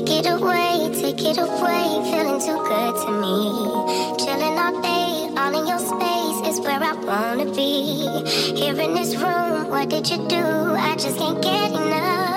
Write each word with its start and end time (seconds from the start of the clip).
Take 0.00 0.24
it 0.24 0.30
away, 0.30 0.88
take 0.94 1.20
it 1.26 1.36
away, 1.36 2.00
feeling 2.10 2.40
too 2.40 2.56
good 2.56 2.94
to 3.04 3.10
me. 3.20 3.36
Chilling 4.16 4.58
all 4.58 4.80
day, 4.80 5.28
all 5.36 5.60
in 5.60 5.66
your 5.66 5.78
space 5.78 6.48
is 6.48 6.60
where 6.64 6.82
I 6.82 6.94
wanna 6.94 7.44
be. 7.44 8.08
Here 8.56 8.80
in 8.80 8.94
this 8.94 9.14
room, 9.16 9.68
what 9.68 9.90
did 9.90 10.08
you 10.08 10.26
do? 10.26 10.36
I 10.36 10.96
just 10.96 11.18
can't 11.18 11.42
get 11.42 11.72
enough. 11.72 12.29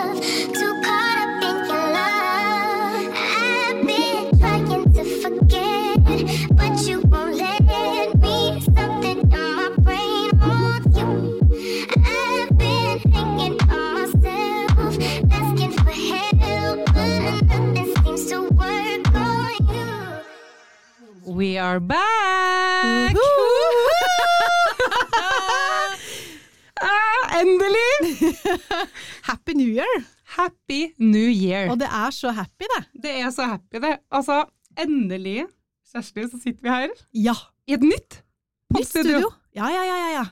We 21.54 21.60
are 21.62 21.78
back! 21.80 23.14
ah, 26.82 27.24
endelig! 27.38 27.93
Happy 29.29 29.54
New 29.54 29.70
Year! 29.70 29.86
Happy 30.34 30.96
New 30.98 31.29
Year. 31.29 31.70
Og 31.70 31.78
det 31.78 31.86
er 31.93 32.09
så 32.09 32.31
happy, 32.34 32.66
det. 32.73 32.81
Det 33.03 33.14
er 33.22 33.30
så 33.30 33.45
happy, 33.52 33.78
det. 33.86 33.92
Altså, 34.09 34.39
endelig, 34.81 35.45
Kjersti, 35.94 36.26
så 36.31 36.42
sitter 36.42 36.66
vi 36.66 36.70
her 36.73 36.89
Ja. 37.14 37.36
i 37.70 37.73
et 37.78 37.86
nytt 37.86 38.23
podstudio. 38.73 39.20
studio. 39.22 39.30
Ja, 39.54 39.70
ja, 39.70 39.84
ja, 39.92 39.98
ja, 40.02 40.09
ja. 40.17 40.26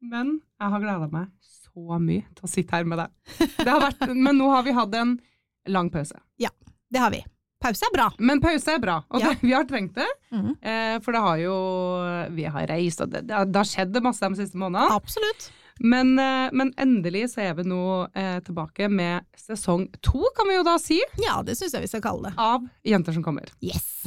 Men 0.00 0.38
jeg 0.56 0.68
har 0.72 0.80
gleda 0.80 1.10
meg 1.12 1.28
så 1.44 1.98
mye 2.00 2.24
til 2.38 2.48
å 2.48 2.54
sitte 2.56 2.72
her 2.80 2.88
med 2.88 3.04
deg. 3.04 3.12
Det 3.60 3.68
har 3.68 3.84
vært, 3.84 4.00
men 4.24 4.40
nå 4.40 4.48
har 4.56 4.64
vi 4.64 4.72
hatt 4.80 4.96
en 4.96 5.18
lang 5.68 5.92
pause. 5.92 6.16
Ja, 6.40 6.48
Det 6.88 7.04
har 7.04 7.12
vi. 7.12 7.20
Pause 7.60 7.82
er 7.88 7.92
bra. 7.94 8.08
Men 8.22 8.40
pause 8.40 8.70
er 8.76 8.78
bra, 8.78 9.00
og 9.10 9.20
Ja. 9.20 9.32
det, 9.32 9.40
vi 9.42 9.52
har 9.52 9.64
trengt 9.66 9.94
det. 9.98 10.06
Mm. 10.32 10.50
Eh, 10.62 10.98
for 11.00 11.12
det 11.12 11.20
har 11.24 11.38
jo 11.42 11.54
Vi 12.34 12.44
har 12.44 12.66
reist, 12.70 13.00
og 13.00 13.10
det, 13.10 13.26
det, 13.26 13.34
har- 13.34 13.46
det 13.46 13.56
har 13.56 13.64
skjedd 13.64 14.02
masse 14.02 14.20
de 14.28 14.36
siste 14.36 14.54
månedene. 14.56 14.94
Absolutt. 14.94 15.50
Men, 15.80 16.18
eh, 16.18 16.50
men 16.52 16.72
endelig 16.76 17.30
så 17.34 17.42
er 17.50 17.54
vi 17.54 17.62
nå 17.62 18.08
eh, 18.14 18.40
tilbake 18.40 18.88
med 18.90 19.24
sesong 19.36 19.88
to, 20.02 20.22
kan 20.36 20.46
vi 20.48 20.54
jo 20.56 20.62
da 20.66 20.76
si, 20.78 21.00
Ja, 21.22 21.40
det 21.42 21.56
syns 21.56 21.72
jeg 21.74 21.82
vi 21.82 21.86
skal 21.88 22.00
kalle 22.02 22.30
det. 22.30 22.34
av 22.38 22.66
Jenter 22.84 23.12
som 23.14 23.22
kommer. 23.22 23.46
Yes. 23.60 24.06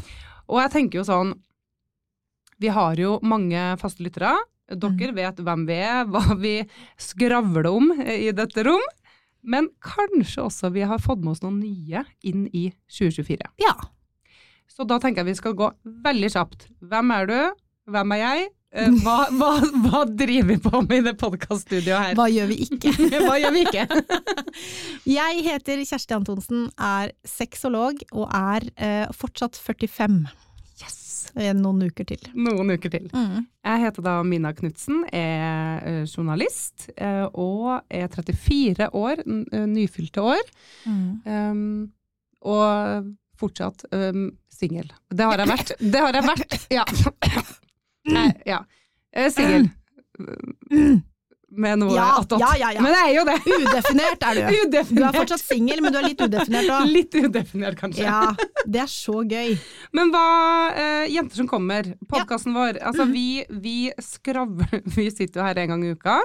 Og 0.49 0.59
jeg 0.61 0.71
tenker 0.71 0.99
jo 0.99 1.03
sånn 1.07 1.33
Vi 2.59 2.67
har 2.67 2.95
jo 2.95 3.19
mange 3.23 3.77
faste 3.79 4.03
lyttere. 4.03 4.35
Dere 4.69 4.91
Mm. 5.11 5.15
vet 5.15 5.35
hvem 5.37 5.65
vi 5.67 5.73
er, 5.73 6.05
hva 6.05 6.21
vi 6.39 6.63
skravler 6.97 7.65
om 7.67 7.91
i 8.01 8.31
dette 8.31 8.63
rom. 8.63 8.81
Men 9.43 9.69
kanskje 9.83 10.45
også 10.45 10.71
vi 10.75 10.85
har 10.87 11.01
fått 11.01 11.23
med 11.23 11.33
oss 11.35 11.43
noen 11.43 11.59
nye 11.63 12.05
inn 12.27 12.47
i 12.53 12.69
2024. 12.91 13.51
Ja. 13.63 13.75
Så 14.71 14.85
da 14.87 14.99
tenker 15.01 15.23
jeg 15.23 15.33
vi 15.33 15.39
skal 15.41 15.57
gå 15.57 15.69
veldig 16.05 16.31
kjapt. 16.33 16.69
Hvem 16.79 17.13
er 17.17 17.29
du? 17.29 17.39
Hvem 17.91 18.13
er 18.15 18.21
jeg? 18.21 18.49
Eh, 18.71 18.87
Hva, 19.03 19.17
hva, 19.35 19.49
hva 19.83 20.03
driver 20.07 20.53
vi 20.53 20.57
på 20.63 20.81
med 20.85 21.01
i 21.01 21.05
det 21.09 21.17
podkaststudioet 21.19 22.05
her? 22.05 22.13
Hva 22.15 22.29
gjør 22.31 22.51
vi 22.53 22.59
ikke? 22.69 22.93
Hva 23.25 23.35
gjør 23.41 23.55
vi 23.57 23.65
ikke? 23.67 23.87
Jeg 25.17 25.43
heter 25.49 25.83
Kjersti 25.89 26.15
Antonsen, 26.15 26.69
er 26.79 27.11
sexolog 27.27 27.99
og 28.13 28.29
er 28.31 28.69
eh, 28.77 29.11
fortsatt 29.17 29.59
45. 29.59 30.21
Noen 31.35 31.85
uker 31.87 32.07
til. 32.07 32.23
Noen 32.35 32.73
uker 32.75 32.91
til. 32.93 33.07
Mm. 33.13 33.45
Jeg 33.67 33.83
heter 33.85 34.05
da 34.05 34.15
Mina 34.27 34.51
Knutsen, 34.57 35.03
er 35.13 35.81
eh, 35.87 36.03
journalist 36.09 36.89
eh, 36.95 37.25
og 37.31 37.81
er 37.89 38.07
34 38.11 38.89
år, 38.97 39.23
eh, 39.25 39.65
nyfylte 39.69 40.25
år. 40.33 40.43
Um, 40.87 41.91
og 42.41 43.11
fortsatt 43.37 43.85
um, 43.93 44.31
singel. 44.53 44.89
Det 45.09 45.27
har 45.29 45.41
jeg 45.41 45.51
vært. 45.51 45.75
Det 45.79 46.01
har 46.01 46.17
jeg 46.17 46.27
vært, 46.27 46.57
ja. 46.73 46.85
Nei, 48.17 48.27
ja. 48.49 48.63
Singel. 49.29 49.69
Med 51.51 51.79
noe 51.81 51.91
Ja, 51.91 52.05
attåt. 52.21 52.39
ja, 52.39 52.53
ja, 52.55 52.69
ja. 52.71 52.79
Men 52.81 52.93
jeg 52.95 53.09
er 53.09 53.15
jo 53.17 53.23
det. 53.27 53.33
Udefinert 53.43 54.21
er 54.23 54.37
du. 54.37 54.77
Du 54.95 55.01
er 55.03 55.15
fortsatt 55.17 55.41
singel, 55.43 55.81
men 55.83 55.91
du 55.91 55.97
er 55.99 56.05
litt 56.07 56.21
udefinert 56.23 56.69
òg. 56.71 56.85
Litt 56.87 57.17
udefinert, 57.19 57.75
kanskje. 57.79 58.05
Ja, 58.07 58.21
det 58.65 58.79
er 58.85 58.87
så 58.91 59.17
gøy. 59.27 59.57
Men 59.91 60.13
hva 60.13 60.23
eh, 60.71 61.09
Jenter 61.11 61.41
som 61.41 61.49
kommer, 61.51 61.89
podkasten 62.07 62.55
vår. 62.55 62.79
Altså, 62.79 63.03
Mhm. 63.03 63.11
vi, 63.11 63.45
vi 63.67 63.75
skravler 63.99 64.81
Vi 64.95 65.09
sitter 65.11 65.41
jo 65.41 65.47
her 65.49 65.59
en 65.65 65.73
gang 65.75 65.83
i 65.83 65.91
uka. 65.91 66.17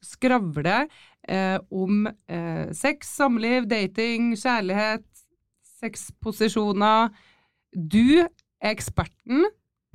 Skravler 0.00 0.88
eh, 1.28 1.58
om 1.70 2.06
eh, 2.08 2.72
sex, 2.72 3.12
samliv, 3.20 3.68
dating, 3.68 4.32
kjærlighet, 4.40 5.04
sexposisjoner. 5.80 7.10
Du 7.74 8.22
er 8.24 8.30
eksperten 8.72 9.44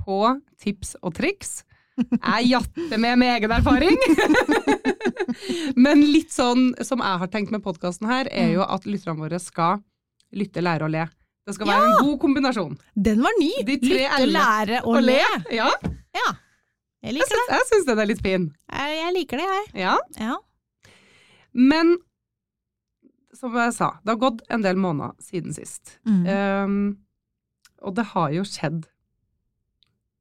på 0.05 0.19
tips 0.61 0.95
og 1.01 1.15
triks. 1.17 1.63
Jeg 1.95 2.47
jatter 2.49 2.99
med 2.99 3.19
med 3.21 3.29
egen 3.37 3.51
erfaring. 3.55 3.95
Men 5.85 6.01
litt 6.11 6.33
sånn 6.35 6.73
som 6.83 6.99
jeg 7.03 7.21
har 7.21 7.29
tenkt 7.31 7.53
med 7.55 7.63
podkasten 7.63 8.07
her, 8.09 8.27
er 8.31 8.51
jo 8.55 8.65
at 8.65 8.87
lytterne 8.89 9.21
våre 9.21 9.39
skal 9.39 9.79
lytte, 10.35 10.63
lære 10.65 10.87
og 10.87 10.91
le. 10.95 11.05
Det 11.45 11.53
skal 11.55 11.69
være 11.69 11.85
en 11.91 11.99
god 12.07 12.17
kombinasjon. 12.23 12.73
Den 13.07 13.21
var 13.23 13.35
ny! 13.39 13.51
De 13.67 13.77
tre 13.83 14.01
Lytte, 14.01 14.25
lære 14.33 14.81
og 14.83 14.95
Og 14.97 15.05
le. 15.05 15.19
le. 15.21 15.55
Ja, 15.55 15.69
Ja. 16.15 16.27
Jeg 17.05 17.13
jeg 17.13 17.19
liker 17.19 17.37
det. 17.37 17.47
jeg 17.53 17.65
syns 17.69 17.85
den 17.85 17.99
er 18.01 18.07
litt 18.09 18.21
fin. 18.25 18.45
Jeg 18.73 18.93
jeg 18.97 19.13
liker 19.13 19.37
det, 19.37 19.45
jeg. 19.45 19.65
Ja. 19.83 19.95
Ja. 20.17 20.37
Men 21.53 21.97
som 23.37 23.53
jeg 23.55 23.73
sa, 23.75 23.91
det 24.01 24.15
har 24.15 24.21
gått 24.23 24.41
en 24.49 24.63
del 24.65 24.75
måneder 24.81 25.13
siden 25.21 25.53
sist. 25.53 25.99
Mm. 26.07 26.23
Um, 26.25 26.97
og 27.85 27.93
det 27.99 28.07
har 28.15 28.31
jo 28.33 28.41
skjedd 28.47 28.87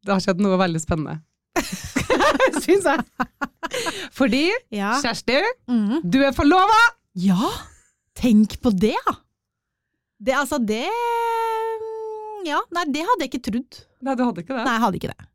Det 0.04 0.12
har 0.12 0.20
skjedd 0.20 0.42
noe 0.44 0.58
veldig 0.60 0.82
spennende. 0.82 1.22
Syns 2.64 2.86
jeg. 2.88 3.04
Fordi, 4.14 4.44
Ja. 4.74 4.94
Kjersti, 5.02 5.40
Mm. 5.68 6.00
du 6.10 6.18
er 6.24 6.32
forlova! 6.36 6.80
ja, 7.14 7.50
tenk 8.18 8.58
på 8.60 8.72
det, 8.74 8.94
ja! 8.94 9.14
Det, 10.24 10.34
altså, 10.34 10.58
det 10.64 10.86
mm, 10.88 12.46
Ja, 12.48 12.60
nei, 12.74 12.84
det 12.92 13.02
hadde 13.06 13.24
jeg 13.26 13.30
ikke 13.32 13.44
trodd. 13.50 13.80
Nei, 14.04 14.14
du 14.18 14.22
hadde 14.26 14.42
ikke 14.44 14.54
det? 14.56 14.64
Nei, 14.66 14.74
jeg 14.76 14.82
hadde 14.84 14.98
ikke 15.00 15.10
det. 15.14 15.26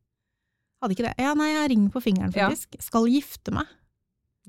Hadde 0.82 0.96
ikke 0.96 1.06
det. 1.10 1.14
Ja, 1.20 1.34
nei, 1.36 1.48
jeg 1.54 1.70
ringer 1.74 1.90
på 1.96 2.02
fingeren, 2.06 2.34
Ja. 2.36 2.48
faktisk. 2.50 2.78
Skal 2.86 3.08
gifte 3.12 3.52
meg. 3.56 3.68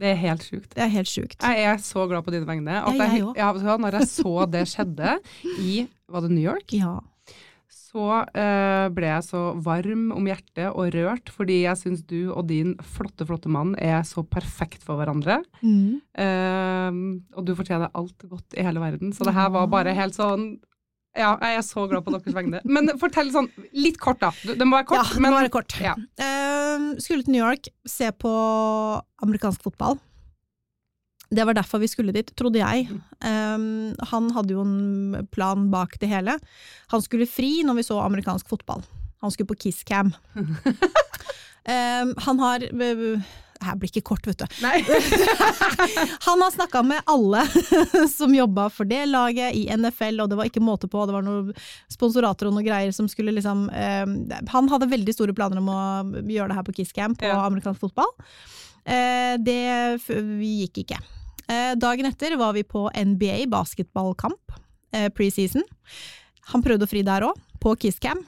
Det 0.00 0.12
er 0.14 0.16
helt 0.16 0.44
sjukt. 0.46 0.70
Det 0.76 0.82
er 0.84 0.88
helt 0.92 1.08
sjukt. 1.10 1.36
Jeg 1.42 1.64
er 1.66 1.76
så 1.82 2.06
glad 2.08 2.24
på 2.24 2.30
dine 2.32 2.46
vegne. 2.48 2.78
At 2.86 2.94
Ja, 2.96 3.04
jeg 3.04 3.20
jeg, 3.20 3.36
ja, 3.36 3.52
hva, 3.52 3.74
når 3.82 3.98
jeg 3.98 4.08
så 4.08 4.34
det 4.50 4.62
skjedde 4.70 5.18
i 5.60 5.88
Var 6.08 6.20
det 6.24 6.30
New 6.30 6.44
York? 6.44 6.72
Ja. 6.72 7.00
Så 7.70 8.04
eh, 8.34 8.86
ble 8.94 9.08
jeg 9.08 9.26
så 9.26 9.40
varm 9.62 10.10
om 10.14 10.26
hjertet 10.28 10.68
og 10.70 10.90
rørt, 10.94 11.30
fordi 11.34 11.60
jeg 11.64 11.78
syns 11.80 12.02
du 12.06 12.32
og 12.32 12.46
din 12.50 12.74
flotte, 12.82 13.26
flotte 13.28 13.50
mann 13.52 13.76
er 13.78 14.02
så 14.06 14.24
perfekt 14.26 14.82
for 14.86 15.00
hverandre. 15.00 15.40
Mm. 15.62 16.00
Eh, 16.24 16.98
og 17.38 17.46
du 17.46 17.54
fortjener 17.58 17.90
alt 17.94 18.26
godt 18.30 18.58
i 18.58 18.66
hele 18.66 18.82
verden. 18.82 19.14
Så 19.14 19.26
det 19.26 19.34
her 19.36 19.50
var 19.54 19.70
bare 19.70 19.94
helt 19.96 20.18
sånn 20.18 20.52
Ja, 21.18 21.32
jeg 21.42 21.56
er 21.58 21.64
så 21.66 21.88
glad 21.90 22.04
på 22.06 22.12
deres 22.14 22.34
vegne. 22.36 22.60
Men 22.70 22.92
fortell 23.00 23.32
sånn 23.34 23.48
litt 23.74 23.96
kort, 23.98 24.20
da. 24.22 24.30
Det 24.46 24.62
må 24.62 24.78
være 24.78 24.84
Ja, 24.86 25.02
kort. 25.02 25.14
det 25.16 25.22
men, 25.24 25.32
må 25.34 25.40
være 25.40 25.50
kort. 25.56 25.74
Ja. 25.82 25.96
Uh, 25.98 26.92
skulle 27.02 27.26
til 27.26 27.34
New 27.34 27.42
York, 27.42 27.66
se 27.82 28.12
på 28.14 28.30
amerikansk 29.26 29.64
fotball. 29.66 29.98
Det 31.30 31.44
var 31.46 31.54
derfor 31.54 31.78
vi 31.78 31.88
skulle 31.90 32.12
dit, 32.14 32.32
trodde 32.36 32.58
jeg. 32.58 32.88
Um, 33.22 33.94
han 34.12 34.30
hadde 34.34 34.56
jo 34.56 34.64
en 34.66 35.28
plan 35.30 35.68
bak 35.70 35.94
det 36.02 36.10
hele. 36.10 36.34
Han 36.90 37.02
skulle 37.04 37.28
fri 37.30 37.60
når 37.66 37.78
vi 37.78 37.86
så 37.86 38.00
amerikansk 38.02 38.48
fotball. 38.50 38.82
Han 39.22 39.30
skulle 39.30 39.50
på 39.52 39.58
Kisscam. 39.66 40.10
um, 40.34 42.14
han 42.26 42.42
har 42.42 42.66
her 43.60 43.76
blir 43.76 43.90
ikke 43.90 44.02
kort, 44.08 44.24
vet 44.26 44.40
du. 44.40 44.46
Han 46.26 46.40
har 46.40 46.50
snakka 46.54 46.82
med 46.82 47.02
alle 47.10 47.42
som 48.16 48.32
jobba 48.34 48.70
for 48.72 48.88
det 48.88 49.02
laget 49.10 49.52
i 49.56 49.66
NFL, 49.76 50.22
og 50.24 50.30
det 50.32 50.38
var 50.40 50.48
ikke 50.48 50.62
måte 50.64 50.88
på, 50.88 51.02
det 51.06 51.16
var 51.16 51.26
noen 51.26 51.52
sponsorater 51.92 52.48
og 52.48 52.56
noe 52.56 52.64
greier 52.64 52.94
som 52.96 53.08
skulle 53.10 53.34
liksom 53.36 53.66
eh, 53.68 54.06
Han 54.54 54.72
hadde 54.72 54.88
veldig 54.90 55.12
store 55.16 55.36
planer 55.36 55.60
om 55.60 55.68
å 55.68 55.80
gjøre 56.24 56.50
det 56.52 56.56
her 56.56 56.68
på 56.70 56.76
Kisscam 56.80 57.16
på 57.20 57.28
Ja. 57.28 57.42
amerikansk 57.44 57.84
fotball. 57.84 58.14
Uh, 58.88 59.36
det 59.44 59.60
gikk 60.08 60.86
ikke. 60.86 61.00
Eh, 61.50 61.74
dagen 61.80 62.06
etter 62.06 62.36
var 62.38 62.54
vi 62.54 62.62
på 62.62 62.86
NBA 62.94 63.46
basketballkamp, 63.50 64.52
eh, 64.92 65.08
preseason. 65.10 65.64
Han 66.52 66.62
prøvde 66.62 66.86
å 66.86 66.90
fri 66.90 67.02
der 67.06 67.26
òg, 67.26 67.38
på 67.60 67.74
Kisscam. 67.82 68.22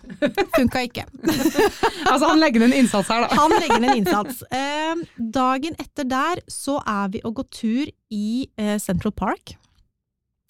Funka 0.57 0.83
ikke. 0.89 1.07
altså, 2.11 2.27
han 2.27 2.41
legger 2.43 2.63
ned 2.63 2.73
en 2.73 2.83
innsats 2.83 3.09
her, 3.09 3.25
da. 3.25 3.39
Han 3.39 3.55
legger 3.57 3.81
ned 3.81 3.91
en 3.95 4.03
innsats. 4.03 4.43
Eh, 4.51 5.05
dagen 5.39 5.79
etter 5.81 6.09
der 6.09 6.43
så 6.51 6.81
er 6.83 7.13
vi 7.15 7.23
og 7.25 7.39
går 7.41 7.49
tur 7.55 7.93
i 8.13 8.49
Central 8.83 9.15
Park. 9.17 9.55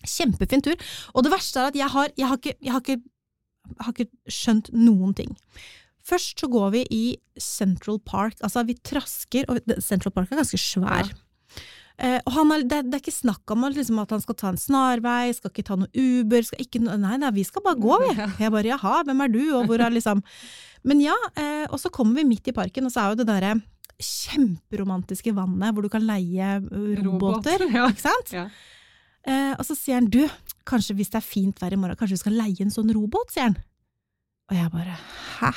Kjempefin 0.02 0.64
tur. 0.64 0.74
Og 1.14 1.22
det 1.22 1.30
verste 1.30 1.60
er 1.60 1.70
at 1.70 1.78
jeg 1.78 1.92
har, 1.92 2.10
jeg 2.18 2.26
har, 2.26 2.40
ikke, 2.40 2.56
jeg 2.58 2.74
har, 2.74 2.82
ikke, 2.82 3.76
har 3.86 3.94
ikke 3.94 4.32
skjønt 4.40 4.72
noen 4.74 5.14
ting. 5.14 5.36
Først 6.02 6.40
så 6.42 6.48
går 6.50 6.72
vi 6.74 6.86
i 6.90 7.04
Central 7.38 8.00
Park, 8.02 8.34
altså 8.42 8.64
vi 8.66 8.74
trasker, 8.82 9.46
og 9.48 9.62
Central 9.78 10.10
Park 10.16 10.32
er 10.32 10.42
ganske 10.42 10.58
svær. 10.58 11.12
Eh, 12.02 12.18
og 12.26 12.34
han 12.34 12.50
er, 12.50 12.64
det, 12.66 12.78
det 12.90 12.98
er 12.98 13.02
ikke 13.04 13.14
snakk 13.14 13.52
om 13.54 13.68
at, 13.68 13.76
liksom, 13.78 14.00
at 14.02 14.10
han 14.10 14.22
skal 14.24 14.36
ta 14.38 14.48
en 14.50 14.58
snarvei, 14.58 15.30
skal 15.36 15.52
ikke 15.52 15.66
ta 15.68 15.76
noe 15.78 15.90
Uber, 15.94 16.42
skal 16.48 16.64
ikke 16.64 16.80
Nei, 16.82 17.18
nei, 17.22 17.30
vi 17.36 17.44
skal 17.46 17.62
bare 17.62 17.78
gå, 17.78 17.92
vi. 18.02 18.14
Jeg 18.42 18.54
bare 18.54 18.72
jaha, 18.72 18.96
hvem 19.06 19.22
er 19.22 19.30
du, 19.30 19.42
og 19.58 19.68
hvor 19.70 19.84
er 19.84 19.94
liksom 19.94 20.22
Men 20.88 21.02
ja, 21.04 21.14
eh, 21.38 21.68
og 21.68 21.78
så 21.78 21.92
kommer 21.94 22.18
vi 22.18 22.26
midt 22.32 22.50
i 22.50 22.56
parken, 22.56 22.88
og 22.88 22.94
så 22.94 23.04
er 23.04 23.12
jo 23.12 23.22
det 23.22 23.28
derre 23.30 23.54
kjemperomantiske 24.02 25.30
vannet 25.36 25.76
hvor 25.76 25.84
du 25.86 25.90
kan 25.92 26.02
leie 26.02 26.56
robåter, 26.58 27.62
Robot, 27.62 27.74
ja. 27.78 27.84
ikke 27.92 28.02
sant? 28.02 28.32
Ja. 28.34 28.48
Eh, 29.22 29.52
og 29.54 29.62
så 29.68 29.76
sier 29.78 30.00
han 30.00 30.10
du, 30.10 30.24
kanskje 30.66 30.96
hvis 30.98 31.12
det 31.12 31.20
er 31.20 31.26
fint 31.26 31.62
vær 31.62 31.74
i 31.74 31.78
morgen, 31.78 31.98
kanskje 32.00 32.18
du 32.18 32.24
skal 32.24 32.34
leie 32.40 32.64
en 32.64 32.74
sånn 32.74 32.90
robåt, 32.96 33.30
sier 33.30 33.52
han. 33.52 33.60
Og 34.50 34.58
jeg 34.58 34.72
bare 34.74 34.96
hæ? 35.38 35.52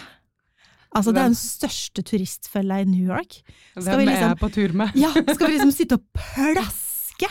Altså, 0.95 1.11
det 1.11 1.21
er 1.21 1.31
den 1.31 1.37
største 1.39 2.03
turistfella 2.07 2.79
i 2.81 2.87
New 2.87 3.09
York. 3.09 3.41
Skal 3.75 3.99
vi 3.99 4.07
liksom, 4.07 4.23
er 4.23 4.31
jeg 4.31 4.39
på 4.39 4.49
tur 4.55 4.75
med? 4.79 4.95
Ja, 4.99 5.11
skal 5.11 5.49
vi 5.49 5.53
liksom 5.57 5.73
sitte 5.75 5.99
og 5.99 6.05
plaske 6.15 7.29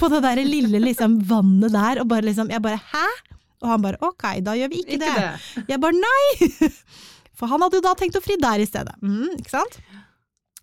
på 0.00 0.10
det 0.12 0.20
der 0.24 0.42
lille 0.46 0.80
liksom 0.80 1.18
vannet 1.28 1.72
der, 1.74 2.02
og 2.02 2.08
bare 2.10 2.24
liksom 2.26 2.50
Jeg 2.52 2.64
bare 2.64 2.80
hæ? 2.92 3.06
Og 3.62 3.70
han 3.70 3.84
bare 3.84 4.00
ok, 4.02 4.24
da 4.44 4.56
gjør 4.58 4.72
vi 4.72 4.82
ikke, 4.82 4.98
Ikke 4.98 5.06
det. 5.06 5.16
det. 5.22 5.64
Jeg 5.70 5.82
bare 5.82 5.98
nei! 5.98 6.50
For 7.38 7.50
han 7.50 7.62
hadde 7.64 7.78
jo 7.78 7.84
da 7.84 7.94
tenkt 7.98 8.18
å 8.18 8.22
fri 8.22 8.36
der 8.40 8.62
i 8.62 8.68
stedet. 8.68 8.94
Mm, 9.02 9.38
ikke 9.38 9.54
sant? 9.54 9.78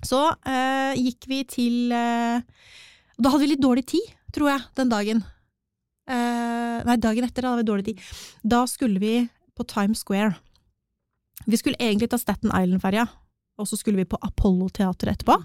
Så 0.06 0.20
øh, 0.32 0.94
gikk 1.00 1.28
vi 1.28 1.42
til 1.50 1.92
øh, 1.92 2.40
Da 3.20 3.32
hadde 3.32 3.44
vi 3.44 3.52
litt 3.52 3.64
dårlig 3.64 3.86
tid, 3.96 4.14
tror 4.36 4.54
jeg, 4.54 4.66
den 4.80 4.92
dagen. 4.92 5.26
Uh, 6.10 6.80
nei, 6.88 6.96
dagen 6.98 7.26
etter 7.28 7.46
da 7.46 7.52
hadde 7.52 7.62
vi 7.62 7.70
dårlig 7.70 7.86
tid. 7.92 8.06
Da 8.42 8.64
skulle 8.70 9.02
vi 9.02 9.14
på 9.54 9.66
Times 9.70 10.02
Square. 10.02 10.40
Vi 11.46 11.58
skulle 11.58 11.80
egentlig 11.80 12.10
ta 12.12 12.18
Staten 12.18 12.52
Island-ferja, 12.52 13.08
og 13.60 13.68
så 13.68 13.78
skulle 13.80 14.02
vi 14.02 14.10
på 14.10 14.20
Apollo-teatret 14.22 15.20
etterpå. 15.20 15.38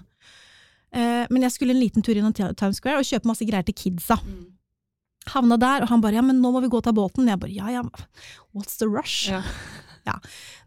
Eh, 0.95 1.23
men 1.29 1.43
jeg 1.43 1.55
skulle 1.55 1.75
en 1.75 1.81
liten 1.81 2.03
tur 2.05 2.15
innom 2.15 2.33
Times 2.35 2.79
Square 2.79 3.01
og 3.01 3.07
kjøpe 3.07 3.27
masse 3.27 3.47
greier 3.47 3.65
til 3.67 3.75
kidsa. 3.75 4.19
Havna 5.33 5.57
der, 5.57 5.81
og 5.81 5.89
han 5.89 6.01
bare 6.01 6.13
'ja, 6.13 6.21
men 6.21 6.41
nå 6.41 6.51
må 6.51 6.61
vi 6.61 6.69
gå 6.69 6.77
og 6.77 6.83
ta 6.83 6.91
båten'. 6.91 7.27
Jeg 7.27 7.39
bare 7.39 7.51
'ja 7.51 7.69
ja, 7.69 7.81
what's 8.53 8.77
the 8.77 8.85
rush'? 8.85 9.31
Ja. 9.31 9.41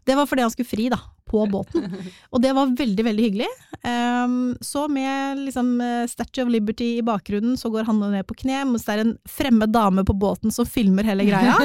Det 0.05 0.15
var 0.17 0.27
fordi 0.29 0.41
han 0.45 0.51
skulle 0.51 0.69
fri, 0.69 0.87
da, 0.91 0.97
på 1.29 1.43
båten. 1.51 1.85
Og 2.33 2.41
det 2.41 2.51
var 2.57 2.71
veldig, 2.77 3.03
veldig 3.05 3.25
hyggelig. 3.27 3.49
Um, 3.85 4.55
så 4.65 4.87
med 4.91 5.43
liksom 5.45 5.69
eh, 5.81 6.07
Statue 6.09 6.43
of 6.43 6.49
Liberty 6.51 6.87
i 6.97 7.03
bakgrunnen, 7.05 7.57
så 7.57 7.69
går 7.69 7.85
han 7.87 8.01
ned 8.01 8.25
på 8.27 8.37
kne, 8.41 8.63
mens 8.71 8.87
det 8.87 8.95
er 8.95 9.03
en 9.03 9.13
fremmed 9.29 9.71
dame 9.75 10.03
på 10.07 10.15
båten 10.17 10.51
som 10.51 10.67
filmer 10.67 11.05
hele 11.07 11.27
greia. 11.29 11.55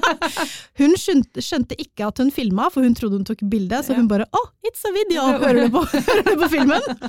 hun 0.80 0.96
skjønte, 0.98 1.44
skjønte 1.44 1.78
ikke 1.78 2.10
at 2.10 2.22
hun 2.22 2.34
filma, 2.34 2.66
for 2.74 2.84
hun 2.84 2.96
trodde 2.98 3.20
hun 3.20 3.28
tok 3.28 3.46
bilde, 3.48 3.80
så 3.84 3.96
hun 3.96 4.10
bare 4.10 4.26
'oh, 4.32 4.50
it's 4.66 4.82
a 4.82 4.94
video', 4.98 5.30
hører 5.44 5.68
du 5.68 5.78
på, 5.78 5.84
hører 6.10 6.26
du 6.26 6.34
på 6.42 6.50
filmen? 6.58 7.00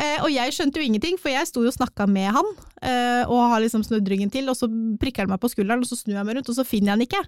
Eh, 0.00 0.18
og 0.24 0.30
jeg 0.32 0.56
skjønte 0.56 0.80
jo 0.80 0.86
ingenting, 0.86 1.20
for 1.20 1.32
jeg 1.34 1.48
sto 1.50 1.62
jo 1.62 1.68
og 1.68 1.76
snakka 1.76 2.08
med 2.08 2.32
han, 2.32 2.52
eh, 2.80 3.22
og 3.28 3.50
har 3.52 3.60
liksom 3.60 3.84
snudd 3.84 4.08
ryggen 4.08 4.32
til, 4.32 4.48
og 4.48 4.56
så 4.56 4.70
prikker 5.00 5.26
han 5.26 5.34
meg 5.34 5.42
på 5.42 5.50
skulderen, 5.52 5.84
og 5.84 5.90
så 5.90 5.98
snur 5.98 6.16
jeg 6.16 6.26
meg 6.26 6.38
rundt, 6.38 6.48
og 6.48 6.56
så 6.56 6.64
finner 6.64 6.94
jeg 6.94 6.96
han 6.96 7.08
ikke. 7.08 7.24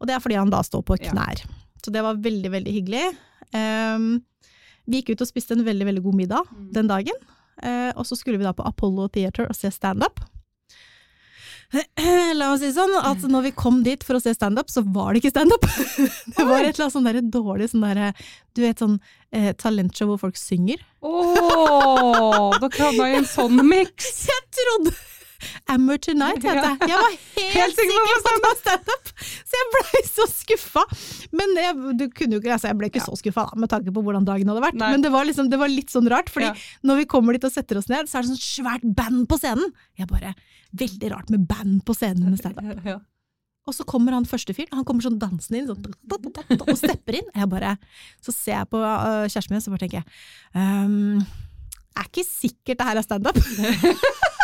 Og 0.00 0.06
det 0.06 0.14
er 0.14 0.22
fordi 0.22 0.38
han 0.38 0.50
da 0.50 0.60
står 0.62 0.82
på 0.86 0.96
Ja. 1.00 1.10
knær. 1.12 1.42
Så 1.84 1.90
det 1.94 2.02
var 2.02 2.14
veldig, 2.14 2.50
veldig 2.50 2.72
hyggelig. 2.74 3.04
Um, 3.54 4.22
vi 4.88 5.00
gikk 5.02 5.10
ut 5.16 5.22
og 5.22 5.28
spiste 5.30 5.52
en 5.56 5.64
veldig, 5.66 5.86
veldig 5.86 6.02
god 6.02 6.14
middag 6.14 6.42
Mm. 6.54 6.72
den 6.72 6.86
dagen, 6.88 7.14
Uh, 7.58 7.90
og 7.98 8.06
så 8.06 8.14
skulle 8.16 8.38
vi 8.38 8.44
da 8.46 8.52
på 8.54 8.62
Apollo 8.64 9.08
Theater 9.10 9.48
og 9.50 9.56
se 9.58 9.66
standup. 9.74 10.20
La 12.38 12.46
meg 12.52 12.60
si 12.62 12.70
sånn, 12.72 12.94
at 13.04 13.18
når 13.28 13.42
vi 13.48 13.50
kom 13.58 13.82
dit 13.82 14.04
for 14.06 14.14
å 14.16 14.20
se 14.22 14.30
standup, 14.32 14.70
så 14.70 14.80
var 14.94 15.12
det 15.12 15.20
ikke 15.24 15.32
standup. 15.34 15.66
Det 16.36 16.46
var 16.46 16.62
et 16.62 16.78
eller 16.78 16.86
annet 16.86 16.94
sånn 16.94 17.08
der 17.08 17.18
dårlig 17.34 17.66
sånn 17.72 17.82
derre 17.84 18.12
Du 18.54 18.62
vet 18.62 18.78
sånn 18.78 18.94
eh, 19.34 19.50
talentshow 19.58 20.06
hvor 20.12 20.22
folk 20.22 20.38
synger. 20.40 20.78
Åh, 21.02 22.56
dere 22.62 22.86
hadde 22.86 23.08
en 23.18 23.26
sånn 23.28 23.60
miks! 23.68 24.08
Jeg 24.30 24.46
trodde 24.54 24.94
Amateur 25.68 26.12
Tonight', 26.14 26.42
het 26.42 26.58
det. 26.64 26.88
Jeg 26.88 26.98
var 26.98 27.12
helt, 27.38 27.54
Helt 27.54 27.76
sikker 27.78 27.98
på 27.98 28.14
at 28.16 28.28
det 28.28 28.44
var 28.44 28.56
standup! 28.62 29.10
Så 29.48 29.58
jeg 29.58 29.68
blei 29.74 30.00
så 30.08 30.26
skuffa. 30.30 30.82
Men 31.38 31.52
jeg, 31.58 31.74
ikke, 32.08 32.28
altså 32.54 32.70
jeg 32.70 32.78
ble 32.80 32.88
ikke 32.90 33.02
Ja. 33.02 33.06
så 33.06 33.18
skuffa 33.20 33.44
med 33.56 33.70
tanke 33.70 33.92
på 33.94 34.02
hvordan 34.02 34.26
dagen 34.26 34.48
hadde 34.50 34.64
vært. 34.64 34.78
Nei. 34.80 34.90
Men 34.94 35.04
det 35.04 35.12
var, 35.14 35.24
liksom, 35.28 35.50
det 35.52 35.58
var 35.60 35.70
litt 35.72 35.92
sånn 35.94 36.08
rart, 36.10 36.30
fordi 36.32 36.48
Ja. 36.50 36.54
når 36.82 37.02
vi 37.02 37.04
kommer 37.12 37.32
dit 37.36 37.44
og 37.44 37.52
setter 37.54 37.78
oss 37.78 37.88
ned, 37.88 38.08
så 38.10 38.18
er 38.18 38.26
det 38.26 38.32
sånn 38.34 38.42
svært 38.42 38.86
band 38.96 39.28
på 39.30 39.38
scenen. 39.38 39.70
Jeg 39.98 40.08
bare 40.10 40.34
Veldig 40.76 41.08
rart 41.14 41.30
med 41.32 41.46
band 41.48 41.78
på 41.88 41.94
scenen 41.96 42.28
med 42.28 42.38
standup. 42.42 42.82
Ja. 42.92 42.98
Og 43.68 43.74
så 43.76 43.84
kommer 43.84 44.12
han 44.16 44.24
første 44.24 44.54
fyren, 44.56 44.72
han 44.72 44.84
kommer 44.88 45.04
sånn 45.04 45.18
dansende 45.20 45.58
inn, 45.60 45.66
sånn, 45.68 46.60
og 46.64 46.76
stepper 46.80 47.18
inn. 47.18 47.26
Jeg 47.36 47.48
bare, 47.52 47.74
så 48.24 48.32
ser 48.32 48.54
jeg 48.62 48.68
på 48.72 48.80
øh, 48.80 49.26
kjæresten 49.28 49.52
min, 49.52 49.60
så 49.60 49.72
bare 49.74 49.82
tenker 49.84 50.00
jeg 50.00 50.06
um, 50.56 51.20
Er 51.98 52.08
ikke 52.08 52.24
sikkert 52.24 52.78
det 52.80 52.86
her 52.88 52.96
er 52.96 53.04
standup. 53.04 53.36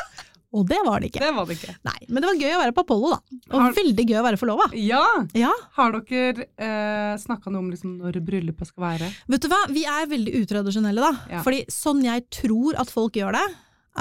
og 0.55 0.69
det 0.71 0.79
var 0.87 1.03
det 1.03 1.09
ikke. 1.11 1.21
Det 1.25 1.33
var 1.35 1.49
det 1.51 1.57
ikke. 1.59 1.75
Nei, 1.89 1.97
men 2.09 2.23
det 2.23 2.29
var 2.31 2.39
gøy 2.45 2.53
å 2.55 2.61
være 2.63 2.75
på 2.77 2.85
Apollo, 2.85 3.11
da. 3.15 3.39
Og 3.51 3.61
Har- 3.65 3.75
veldig 3.77 4.05
gøy 4.11 4.19
å 4.21 4.25
være 4.29 4.39
forlova. 4.41 4.67
Ja! 4.79 5.03
Ja. 5.35 5.51
Har 5.75 5.97
dere 5.99 6.47
eh, 6.57 7.15
snakka 7.19 7.51
noe 7.51 7.65
om 7.65 7.71
liksom 7.73 7.97
når 7.99 8.21
bryllupet 8.25 8.71
skal 8.71 8.87
være? 8.87 9.09
Vet 9.35 9.43
du 9.43 9.49
hva, 9.51 9.59
vi 9.75 9.83
er 9.91 10.07
veldig 10.13 10.37
utradisjonelle, 10.45 11.03
da. 11.03 11.13
Ja. 11.39 11.43
Fordi 11.47 11.65
sånn 11.75 12.05
jeg 12.07 12.27
tror 12.31 12.79
at 12.79 12.93
folk 12.95 13.19
gjør 13.19 13.35
det, 13.41 13.45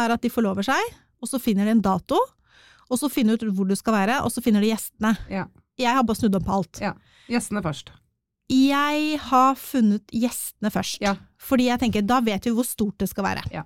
er 0.03 0.13
at 0.15 0.21
de 0.21 0.29
forlover 0.33 0.63
seg, 0.69 0.93
og 1.23 1.29
så 1.29 1.41
finner 1.41 1.65
de 1.65 1.75
en 1.75 1.81
dato, 1.85 2.17
og 2.89 2.99
så 2.99 3.09
finner 3.09 3.37
de 3.41 3.47
ut 3.49 3.55
hvor 3.57 3.67
du 3.69 3.75
skal 3.79 3.93
være, 3.97 4.21
og 4.25 4.31
så 4.33 4.41
finner 4.45 4.61
de 4.61 4.69
gjestene. 4.73 5.15
Ja. 5.31 5.47
Jeg 5.81 5.95
har 5.97 6.03
bare 6.05 6.19
snudd 6.19 6.35
om 6.37 6.43
på 6.45 6.53
alt. 6.59 6.79
Ja. 6.83 6.93
Gjestene 7.31 7.63
først. 7.65 7.89
Jeg 8.53 9.17
har 9.31 9.55
funnet 9.57 10.11
gjestene 10.13 10.69
først. 10.69 10.99
Ja. 11.01 11.15
Fordi 11.41 11.69
jeg 11.71 11.79
tenker, 11.81 12.03
da 12.05 12.19
vet 12.21 12.43
vi 12.45 12.51
hvor 12.53 12.67
stort 12.67 12.99
det 13.01 13.07
skal 13.09 13.23
være. 13.25 13.45
Ja. 13.55 13.63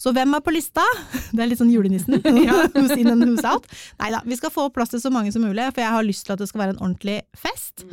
Så 0.00 0.12
hvem 0.12 0.34
er 0.36 0.42
på 0.44 0.52
lista? 0.54 0.82
Det 1.34 1.40
er 1.44 1.48
litt 1.50 1.60
sånn 1.60 1.72
julenissen. 1.72 2.18
who's 2.74 2.94
in 2.98 3.08
and 3.12 3.24
who's 3.24 3.44
out. 3.46 3.66
Neida, 4.00 4.22
vi 4.26 4.36
skal 4.36 4.50
få 4.54 4.68
plass 4.74 4.90
til 4.94 5.00
så 5.02 5.10
mange 5.14 5.32
som 5.34 5.42
mulig, 5.46 5.66
for 5.74 5.84
jeg 5.84 5.90
har 5.94 6.06
lyst 6.06 6.26
til 6.26 6.34
at 6.36 6.42
det 6.42 6.48
skal 6.50 6.64
være 6.64 6.76
en 6.76 6.82
ordentlig 6.82 7.20
fest, 7.38 7.84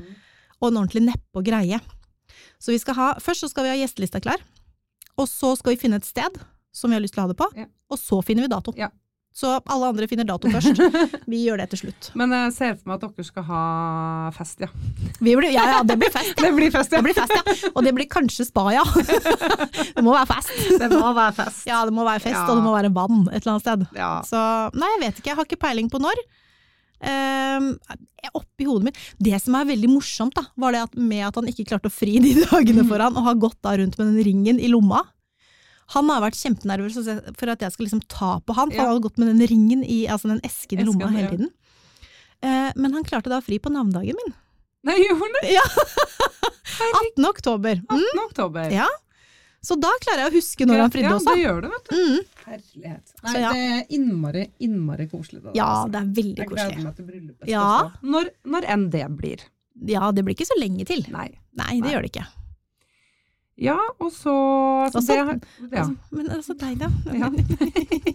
og 0.61 0.71
en 0.71 0.81
ordentlig 0.83 1.03
neppe 1.09 1.41
og 1.41 1.45
greie. 1.47 1.79
Så 2.61 2.73
vi 2.73 2.79
skal 2.81 2.97
ha, 2.97 3.11
først 3.21 3.45
så 3.45 3.49
skal 3.51 3.65
vi 3.67 3.73
ha 3.73 3.77
gjestelista 3.81 4.21
klar, 4.21 4.41
og 5.17 5.27
så 5.29 5.55
skal 5.59 5.75
vi 5.75 5.81
finne 5.81 5.97
et 6.01 6.05
sted 6.07 6.37
som 6.73 6.89
vi 6.91 6.95
har 6.97 7.03
lyst 7.03 7.13
til 7.17 7.23
å 7.23 7.27
ha 7.27 7.31
det 7.33 7.39
på, 7.39 7.47
Ja. 7.57 7.65
og 7.91 7.99
så 7.99 8.21
finner 8.25 8.45
vi 8.47 8.51
dato. 8.53 8.73
Ja. 8.79 8.89
Så 9.31 9.47
alle 9.71 9.87
andre 9.87 10.07
finner 10.11 10.27
dato 10.27 10.49
først. 10.51 10.75
Vi 11.31 11.37
gjør 11.45 11.61
det 11.61 11.69
til 11.71 11.79
slutt. 11.85 12.09
Men 12.19 12.33
jeg 12.35 12.51
ser 12.57 12.73
for 12.75 12.91
meg 12.91 12.97
at 12.97 13.13
dere 13.15 13.25
skal 13.29 13.45
ha 13.47 13.61
fest, 14.35 14.59
ja. 14.59 14.67
Vi 15.23 15.35
blir, 15.39 15.47
ja, 15.55 15.63
ja, 15.77 15.79
det 15.87 15.95
blir 16.01 16.11
fest, 16.11 16.33
ja. 16.35 16.41
Det 16.45 16.51
blir 16.57 16.73
fest, 16.73 16.91
Det 16.91 16.99
blir 17.05 17.15
fest, 17.15 17.31
ja. 17.37 17.71
Og 17.71 17.79
det 17.87 17.93
blir 17.95 18.09
kanskje 18.11 18.45
spa, 18.49 18.65
ja. 18.75 18.83
Det 19.95 20.03
må 20.03 20.11
være 20.17 20.27
fest. 20.33 20.51
Det 20.83 20.91
må 20.91 21.13
være 21.15 21.35
fest. 21.39 21.63
Ja, 21.69 21.79
det 21.87 21.95
må 21.95 22.03
være 22.07 22.25
fest, 22.27 22.35
Ja. 22.41 22.43
og 22.49 22.59
det 22.59 22.65
må 22.67 22.75
være 22.75 22.91
vann 22.95 23.23
et 23.31 23.39
eller 23.39 23.53
annet 23.55 23.65
sted. 23.65 23.87
Ja. 23.95 24.11
Så 24.27 24.43
nei, 24.75 24.91
jeg 24.97 25.03
vet 25.05 25.21
ikke, 25.23 25.31
jeg 25.31 25.39
har 25.39 25.47
ikke 25.49 25.61
peiling 25.63 25.91
på 25.93 26.01
når. 26.03 26.23
Um, 27.01 27.71
oppi 28.37 28.67
hodet 28.67 28.91
mitt 28.91 28.97
Det 29.17 29.33
som 29.41 29.55
er 29.57 29.65
veldig 29.71 29.87
morsomt, 29.89 30.35
da, 30.37 30.43
var 30.61 30.75
det 30.75 30.83
at 30.83 30.99
med 30.99 31.23
at 31.25 31.39
han 31.39 31.47
ikke 31.49 31.65
klarte 31.71 31.89
å 31.89 31.93
fri 31.95 32.19
de 32.21 32.35
dagene 32.43 32.83
for 32.85 33.01
han, 33.01 33.15
og 33.17 33.25
har 33.25 33.39
gått 33.41 33.57
da 33.65 33.73
rundt 33.79 33.97
med 33.97 34.11
den 34.11 34.21
ringen 34.27 34.59
i 34.61 34.69
lomma. 34.69 35.01
Han 35.95 36.07
har 36.09 36.21
vært 36.23 36.37
kjempenervøs 36.39 36.95
for 37.39 37.51
at 37.51 37.63
jeg 37.65 37.73
skal 37.73 37.85
liksom 37.87 38.01
ta 38.07 38.39
på 38.45 38.55
han, 38.55 38.69
for 38.71 38.77
Ja. 38.77 38.85
han 38.85 38.93
hadde 38.95 39.03
gått 39.07 39.17
med 39.19 39.27
den 39.33 39.41
ringen 39.51 39.83
i, 39.83 40.05
altså 40.07 40.29
den 40.31 40.39
esken 40.47 40.79
i 40.79 40.85
lomma 40.87 41.09
hele 41.11 41.29
tiden. 41.33 41.49
Eh, 42.41 42.71
men 42.75 42.93
han 42.95 43.03
klarte 43.05 43.29
da 43.29 43.37
å 43.41 43.45
fri 43.45 43.59
på 43.59 43.69
navnedagen 43.73 44.15
min. 44.17 44.33
Nei, 44.87 44.95
gjorde 45.03 45.19
han 45.27 45.35
det? 45.41 45.51
Ja. 45.53 45.65
18. 47.17 47.25
oktober. 47.29 47.81
Mm, 47.89 48.01
18. 48.01 48.25
oktober. 48.25 48.71
Ja. 48.73 48.87
så 49.61 49.75
da 49.77 49.91
klarer 50.01 50.23
jeg 50.23 50.31
å 50.31 50.35
huske 50.39 50.65
når 50.65 50.79
han 50.81 50.91
fridde 50.95 51.11
også. 51.13 51.29
ja, 51.29 51.35
det 51.37 51.43
gjør 51.43 51.59
det, 51.61 51.69
vet 51.75 51.89
du. 51.91 51.95
Mm. 51.99 52.45
Herlighet. 52.47 53.11
Så 53.21 53.33
ja. 53.43 53.51
det 53.53 53.65
er 53.75 53.93
innmari, 53.99 54.45
innmari 54.65 55.05
koselig. 55.11 55.43
Da, 55.43 55.51
Ja, 55.53 55.67
altså. 55.83 55.91
det 55.93 55.99
er 56.01 56.11
veldig 56.23 56.47
koselig. 56.49 56.63
Jeg 56.63 56.77
gleder 56.79 56.87
meg 56.87 56.95
til 56.97 57.09
bryllupet 57.11 57.51
Ja. 57.51 57.67
Når, 58.01 58.31
når 58.55 58.69
enn 58.73 58.87
det 58.95 59.03
blir. 59.19 59.43
Ja, 59.91 60.09
det 60.11 60.23
blir 60.25 60.33
ikke 60.39 60.49
så 60.49 60.57
lenge 60.57 60.85
til. 60.89 61.03
Nei. 61.13 61.27
Nei, 61.53 61.73
det 61.77 61.83
Nei. 61.85 61.91
gjør 61.93 62.07
det 62.07 62.13
ikke. 62.15 62.25
Ja, 63.61 63.77
og 64.01 64.09
så, 64.09 64.33
så 64.89 64.97
Og 64.97 65.05
det, 65.05 65.17
ja. 65.77 65.83
Altså, 65.83 65.95
men 66.17 66.31
altså 66.33 66.55
deg, 66.57 66.79
da. 66.81 66.89
Ja. 67.21 67.29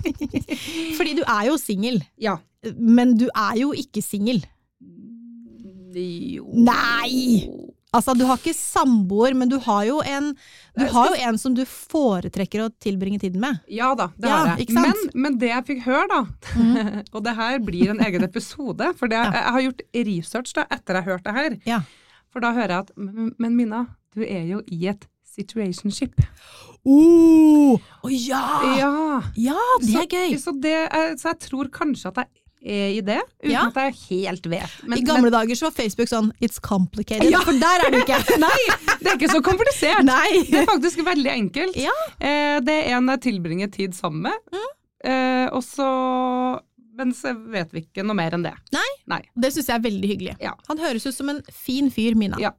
Fordi 0.99 1.15
du 1.19 1.23
er 1.23 1.45
jo 1.53 1.57
singel, 1.61 2.01
ja. 2.19 2.37
men 2.75 3.15
du 3.21 3.29
er 3.31 3.55
jo 3.61 3.71
ikke 3.77 4.03
singel. 4.03 4.43
Jo. 5.97 6.45
Nei! 6.67 7.47
Altså, 7.97 8.13
du 8.19 8.27
har 8.29 8.37
ikke 8.37 8.53
samboer, 8.53 9.33
men 9.39 9.49
du 9.49 9.55
har 9.65 9.87
jo 9.89 10.01
en 10.05 10.33
Du 10.77 10.83
Jeg 10.83 10.91
har 10.93 11.07
jo 11.09 11.21
en 11.31 11.39
som 11.41 11.55
du 11.57 11.63
foretrekker 11.65 12.67
å 12.67 12.69
tilbringe 12.83 13.21
tiden 13.23 13.41
med. 13.41 13.63
Ja 13.73 13.95
da, 13.97 14.11
det 14.21 14.29
Ja, 14.29 14.37
har 14.43 14.59
jeg. 14.61 14.67
sant? 14.75 14.83
Mm. 14.83 15.07
Men, 15.15 15.23
men 15.25 15.39
det 15.41 15.49
jeg 15.55 15.65
fikk 15.71 15.85
høre, 15.87 16.05
da, 16.11 16.21
og 17.15 17.23
det 17.25 17.37
her 17.39 17.59
blir 17.65 17.95
en 17.95 18.03
egen 18.05 18.27
episode, 18.27 18.91
for 18.99 19.09
det, 19.09 19.17
Ja. 19.23 19.33
jeg 19.39 19.55
har 19.57 19.65
gjort 19.71 19.83
research 20.11 20.53
da, 20.59 20.67
etter 20.77 20.99
jeg 21.01 21.09
hørte 21.09 21.31
det 21.31 21.37
her. 21.39 21.57
Ja. 21.71 21.81
For 22.35 22.45
da 22.45 22.53
hører 22.53 22.75
jeg 22.75 22.85
at 22.85 22.93
Men, 23.01 23.33
men 23.39 23.57
Minna, 23.57 23.85
du 24.13 24.21
er 24.27 24.45
jo 24.51 24.61
i 24.69 24.83
et 24.93 25.07
situationship. 25.37 26.17
Å 26.87 28.11
ja! 28.13 28.43
Ja! 28.79 28.91
Ja, 29.41 29.61
det 29.83 29.95
er 30.05 30.11
gøy! 30.11 30.37
Så, 30.41 30.55
det 30.63 30.75
er, 30.87 31.15
så 31.21 31.33
jeg 31.33 31.41
tror 31.49 31.71
kanskje 31.75 32.13
at 32.13 32.21
jeg 32.23 32.29
er 32.67 32.93
i 32.97 33.01
det, 33.05 33.19
uten 33.45 33.53
Ja. 33.53 33.65
at 33.69 33.77
jeg 33.79 33.97
helt 34.09 34.47
vet. 34.51 34.77
Men, 34.87 34.99
I 34.99 35.05
gamle 35.07 35.31
dager 35.31 35.59
så 35.59 35.69
var 35.69 35.75
Facebook 35.77 36.09
sånn 36.11 36.33
'it's 36.41 36.59
complicated', 36.63 37.31
Ja. 37.31 37.41
for 37.47 37.53
der 37.53 37.85
er 37.87 37.91
det 37.95 38.01
ikke! 38.07 38.39
nei, 38.47 38.63
det 39.03 39.07
er 39.13 39.19
ikke 39.19 39.31
så 39.35 39.43
komplisert! 39.43 40.03
Nei! 40.07 40.43
Det 40.51 40.63
er 40.63 40.67
faktisk 40.67 41.05
veldig 41.07 41.31
enkelt. 41.35 41.77
Ja. 41.79 41.95
Eh, 42.19 42.59
det 42.61 42.75
er 42.87 42.97
en 42.97 43.07
jeg 43.15 43.21
tilbringer 43.29 43.71
tid 43.73 43.95
sammen 43.95 44.23
med, 44.31 44.63
Eh, 45.07 45.47
og 45.53 45.63
så 45.63 46.61
Men 46.97 47.13
så 47.13 47.35
vet 47.53 47.71
vi 47.75 47.83
ikke 47.85 48.03
noe 48.03 48.17
mer 48.17 48.33
enn 48.33 48.43
det. 48.43 48.55
Nei, 49.07 49.21
Det 49.39 49.53
syns 49.53 49.67
jeg 49.69 49.77
er 49.77 49.83
veldig 49.85 50.09
hyggelig. 50.09 50.37
Ja. 50.41 50.55
Han 50.67 50.79
høres 50.79 51.05
ut 51.07 51.15
som 51.15 51.29
en 51.29 51.43
fin 51.53 51.91
fyr, 51.91 52.17
Mina. 52.17 52.39
Ja. 52.41 52.51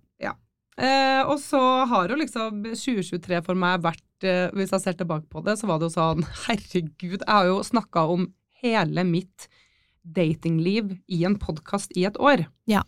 Eh, 0.77 1.21
og 1.25 1.39
så 1.41 1.59
har 1.89 2.11
jo 2.11 2.19
liksom 2.19 2.61
2023 2.69 3.39
for 3.47 3.57
meg 3.57 3.81
vært 3.81 4.25
eh, 4.29 4.51
Hvis 4.53 4.75
jeg 4.75 4.83
ser 4.83 4.97
tilbake 4.99 5.25
på 5.31 5.41
det, 5.41 5.55
så 5.57 5.65
var 5.69 5.79
det 5.81 5.87
jo 5.89 5.95
sånn 5.95 6.25
Herregud, 6.45 7.23
jeg 7.23 7.31
har 7.31 7.47
jo 7.49 7.63
snakka 7.65 8.03
om 8.13 8.27
hele 8.61 9.05
mitt 9.07 9.47
datingliv 10.07 10.93
i 11.11 11.23
en 11.27 11.35
podkast 11.41 11.91
i 11.97 12.05
et 12.07 12.17
år. 12.21 12.45
Ja. 12.69 12.85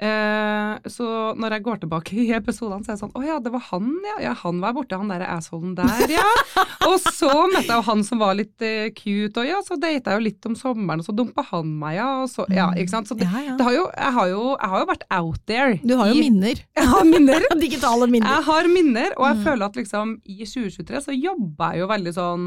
Eh, 0.00 0.88
så 0.88 1.06
når 1.36 1.52
jeg 1.58 1.62
går 1.66 1.80
tilbake 1.82 2.14
i 2.22 2.30
episodene, 2.32 2.80
så 2.80 2.88
er 2.88 2.94
jeg 2.94 3.00
sånn 3.02 3.10
Å 3.20 3.24
ja, 3.26 3.34
det 3.44 3.50
var 3.52 3.60
han, 3.66 3.90
ja. 4.08 4.14
ja 4.30 4.32
han 4.40 4.60
var 4.62 4.72
borte, 4.72 4.96
han 4.96 5.10
derre 5.12 5.26
assholen 5.34 5.74
der, 5.76 6.06
ja. 6.14 6.24
og 6.88 6.94
så 7.04 7.28
møtte 7.52 7.66
jeg 7.68 7.76
jo 7.76 7.84
han 7.90 8.04
som 8.08 8.22
var 8.22 8.32
litt 8.38 8.64
eh, 8.64 8.88
cute, 8.96 9.42
og 9.42 9.44
ja, 9.50 9.58
så 9.66 9.76
data 9.76 10.14
jeg 10.14 10.22
jo 10.22 10.24
litt 10.24 10.48
om 10.48 10.56
sommeren, 10.56 11.02
og 11.02 11.08
så 11.10 11.12
dumpa 11.18 11.44
han 11.50 11.74
meg, 11.82 11.98
ja. 11.98 12.08
Og 12.24 12.30
så, 12.32 12.46
ja, 12.48 12.70
ikke 12.80 12.94
sant. 12.94 13.10
Så 13.12 13.18
det, 13.20 13.28
Ja, 13.28 13.44
ja. 13.50 13.58
det 13.60 13.66
har 13.68 13.76
jo, 13.76 13.84
jeg, 13.92 14.14
har 14.16 14.32
jo, 14.32 14.42
jeg 14.56 14.72
har 14.72 14.84
jo 14.86 14.88
vært 14.94 15.06
out 15.20 15.44
there. 15.52 15.76
Du 15.84 15.94
har 16.00 16.08
jo 16.08 16.16
i- 16.16 16.24
minner. 16.30 16.64
Jeg 16.80 16.88
har 16.94 17.04
minner. 17.04 17.44
Digitale 17.66 18.08
minner. 18.08 18.32
Jeg 18.38 18.48
har 18.48 18.72
minner, 18.72 19.12
og 19.20 19.26
jeg 19.28 19.36
Mm. 19.40 19.44
føler 19.44 19.64
at 19.68 19.76
liksom 19.76 20.16
i 20.24 20.38
2023 20.48 21.04
så 21.04 21.12
jobba 21.14 21.74
jeg 21.74 21.84
jo 21.84 21.88
veldig 21.92 22.12
sånn 22.16 22.44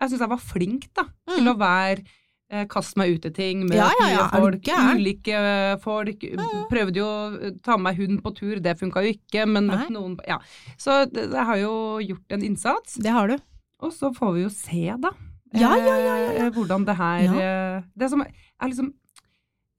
Jeg 0.00 0.08
syns 0.12 0.20
jeg 0.24 0.30
var 0.30 0.40
flink 0.40 0.84
da, 0.96 1.04
til 1.32 1.44
Mm. 1.44 1.50
å 1.52 1.58
være 1.60 2.04
eh, 2.50 2.66
Kaste 2.70 3.00
meg 3.00 3.14
ut 3.16 3.26
i 3.26 3.32
ting, 3.36 3.64
møte 3.68 3.78
Ja, 3.78 3.88
ja, 4.00 4.08
ja, 4.12 4.26
folk, 4.34 4.68
ulike 4.98 5.34
eh, 5.38 5.76
folk. 5.82 6.26
Prøvde 6.70 7.00
jo 7.00 7.06
å 7.06 7.54
ta 7.64 7.78
med 7.78 7.86
meg 7.88 8.02
hund 8.02 8.22
på 8.26 8.34
tur, 8.36 8.60
det 8.60 8.76
funka 8.80 9.04
jo 9.06 9.14
ikke, 9.14 9.46
men 9.48 9.70
Nei. 9.70 9.86
noen 9.94 10.18
Ja. 10.28 10.40
Så 10.80 11.02
jeg 11.12 11.46
har 11.50 11.56
jo 11.62 11.74
gjort 12.04 12.36
en 12.36 12.44
innsats, 12.46 12.98
Det 13.00 13.10
har 13.14 13.28
du. 13.32 13.36
og 13.80 13.92
så 13.96 14.12
får 14.14 14.34
vi 14.36 14.42
jo 14.44 14.50
se, 14.54 14.84
da. 15.00 15.14
Ja, 15.52 15.74
ja, 15.76 15.96
ja, 15.98 16.16
eh, 16.44 16.50
Hvordan 16.54 16.84
det 16.86 16.94
her 16.94 17.24
eh, 17.26 17.82
Det 17.98 18.06
som 18.12 18.20
er 18.22 18.68
liksom 18.70 18.92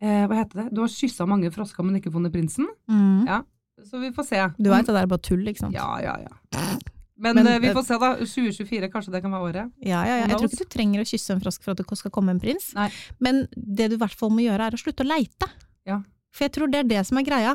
eh, 0.03 0.25
Hva 0.27 0.41
heter 0.41 0.65
det? 0.65 0.65
Du 0.75 0.81
har 0.83 0.89
kyssa 0.91 1.23
mange 1.29 1.51
frosker, 1.51 1.85
men 1.87 1.95
ikke 1.95 2.11
funnet 2.11 2.33
prinsen. 2.33 2.67
Mm. 2.91 3.27
Ja. 3.29 3.37
Så 3.87 4.01
vi 4.01 4.11
får 4.11 4.27
se. 4.27 4.41
Du 4.59 4.67
veit 4.69 4.85
det 4.85 4.93
der 4.93 5.05
er 5.05 5.07
bare 5.07 5.23
tull, 5.23 5.47
ikke 5.47 5.63
sant? 5.63 5.73
Ja, 5.73 5.95
ja, 6.03 6.17
ja. 6.19 6.67
Men, 7.21 7.37
Men, 7.37 7.47
eh, 7.47 7.59
vi 7.61 7.69
eh, 7.69 7.73
får 7.77 7.85
se, 7.85 7.97
da. 8.01 8.11
2024, 8.17 8.89
kanskje 8.89 9.13
det 9.13 9.21
kan 9.21 9.33
være 9.35 9.49
året. 9.49 9.73
Ja, 9.85 9.99
ja, 10.07 10.15
ja. 10.23 10.25
Jeg 10.25 10.39
tror 10.39 10.49
ikke 10.49 10.65
du 10.65 10.71
trenger 10.73 11.03
å 11.03 11.05
kysse 11.05 11.35
en 11.35 11.43
frosk 11.43 11.61
for 11.61 11.75
at 11.75 11.81
det 11.81 11.99
skal 11.99 12.13
komme 12.13 12.33
en 12.33 12.41
prins. 12.41 12.71
Nei. 12.77 12.87
Men 13.21 13.43
det 13.53 13.91
du 13.91 13.97
i 13.99 14.01
hvert 14.01 14.17
fall 14.17 14.33
må 14.33 14.41
gjøre, 14.41 14.71
er 14.71 14.77
å 14.77 14.81
slutte 14.81 15.05
å 15.05 15.09
leite. 15.09 15.49
Ja. 15.85 15.99
For 16.33 16.47
jeg 16.47 16.55
tror 16.57 16.71
det 16.73 16.81
er 16.81 16.89
det 16.89 17.03
som 17.05 17.19
er 17.21 17.27
greia. 17.27 17.53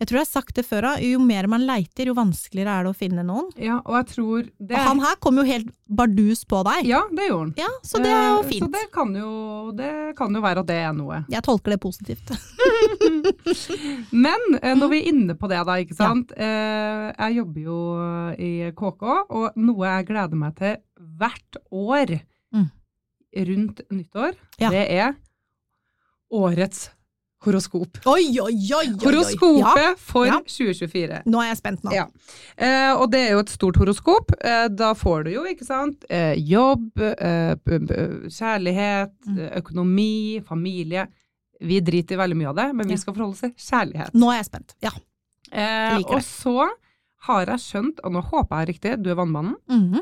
Jeg 0.00 0.08
tror 0.08 0.18
jeg 0.18 0.26
har 0.26 0.30
sagt 0.32 0.54
det 0.58 0.64
før, 0.66 0.86
jo 1.00 1.18
mer 1.22 1.46
man 1.46 1.62
leiter, 1.66 2.06
jo 2.10 2.14
vanskeligere 2.14 2.72
er 2.80 2.84
det 2.84 2.90
å 2.92 2.96
finne 2.98 3.22
noen. 3.26 3.50
Ja, 3.56 3.76
og 3.86 3.94
jeg 4.00 4.06
tror 4.14 4.48
det 4.58 4.76
Og 4.76 4.86
han 4.88 5.00
her 5.04 5.16
kom 5.22 5.36
jo 5.38 5.44
helt 5.46 5.68
bardus 5.88 6.44
på 6.48 6.62
deg. 6.66 6.86
Ja, 6.88 7.02
det 7.12 7.28
gjorde 7.28 7.44
han. 7.50 7.54
Ja, 7.60 7.68
så 7.86 8.00
det 8.02 8.10
er 8.10 8.26
jo 8.32 8.40
Eh, 8.42 8.48
fint. 8.48 8.64
Så 8.64 8.70
det 8.72 8.84
kan 8.92 9.14
jo, 9.14 9.30
det 9.76 10.16
kan 10.18 10.34
jo 10.34 10.40
være 10.42 10.60
at 10.64 10.66
det 10.72 10.78
er 10.82 10.92
noe. 10.96 11.22
Jeg 11.30 11.42
tolker 11.46 11.70
det 11.76 11.80
positivt. 11.80 12.32
Men 14.12 14.58
eh, 14.62 14.74
når 14.78 14.88
vi 14.92 15.00
er 15.02 15.08
inne 15.12 15.36
på 15.38 15.48
det, 15.50 15.60
da, 15.68 15.76
ikke 15.82 15.96
sant. 15.98 16.32
Ja. 16.36 17.12
jeg 17.28 17.36
jobber 17.40 17.60
jo 17.66 17.78
i 18.38 18.52
KK, 18.76 19.04
og 19.30 19.56
noe 19.60 19.86
jeg 19.96 20.08
gleder 20.10 20.38
meg 20.38 20.56
til 20.60 20.76
hvert 21.18 21.60
år 21.70 22.18
Mm. 22.52 22.66
rundt 23.48 23.78
nyttår, 23.88 24.34
Ja. 24.60 24.68
det 24.68 24.82
er 24.92 25.14
årets 26.30 26.90
horoskop. 27.44 27.98
Oi, 28.06 28.26
oi, 28.40 28.54
oi! 28.76 28.86
Horoskopet 29.02 29.76
Ja, 29.82 29.94
for 29.98 30.26
ja. 30.26 30.38
2024. 30.46 31.22
nå 31.26 31.40
er 31.42 31.48
jeg 31.50 31.58
spent 31.58 31.82
nå. 31.84 31.92
Ja. 31.94 32.06
Eh, 32.56 32.92
og 32.94 33.10
det 33.12 33.20
er 33.28 33.32
jo 33.34 33.40
et 33.44 33.52
stort 33.52 33.76
horoskop. 33.80 34.30
Eh, 34.40 34.68
da 34.68 34.92
får 34.94 35.24
du 35.24 35.30
jo, 35.34 35.42
ikke 35.50 35.66
sant, 35.66 36.04
eh, 36.10 36.34
jobb, 36.38 36.98
eh, 37.02 37.54
kjærlighet, 38.28 39.12
Mm. 39.26 39.38
eh, 39.38 39.50
økonomi, 39.60 40.42
familie. 40.44 41.06
Vi 41.60 41.80
driter 41.80 42.14
i 42.14 42.18
veldig 42.18 42.36
mye 42.36 42.48
av 42.48 42.56
det, 42.56 42.74
men 42.74 42.88
vi 42.88 42.96
skal 42.96 43.14
forholde 43.14 43.32
oss 43.36 43.40
til 43.40 43.52
kjærlighet. 43.54 44.12
Nå 44.14 44.30
er 44.32 44.36
jeg 44.42 44.46
spent. 44.46 44.74
Ja. 44.82 44.90
Jeg 45.52 45.98
liker 45.98 46.14
og 46.16 46.22
så 46.22 46.68
har 47.26 47.46
jeg 47.46 47.58
skjønt, 47.60 48.00
og 48.02 48.12
nå 48.12 48.22
håper 48.24 48.64
jeg 48.66 48.74
riktig, 48.74 49.02
du 49.02 49.10
er 49.10 49.14
vannmannen, 49.14 49.54
Mhm. 49.68 50.00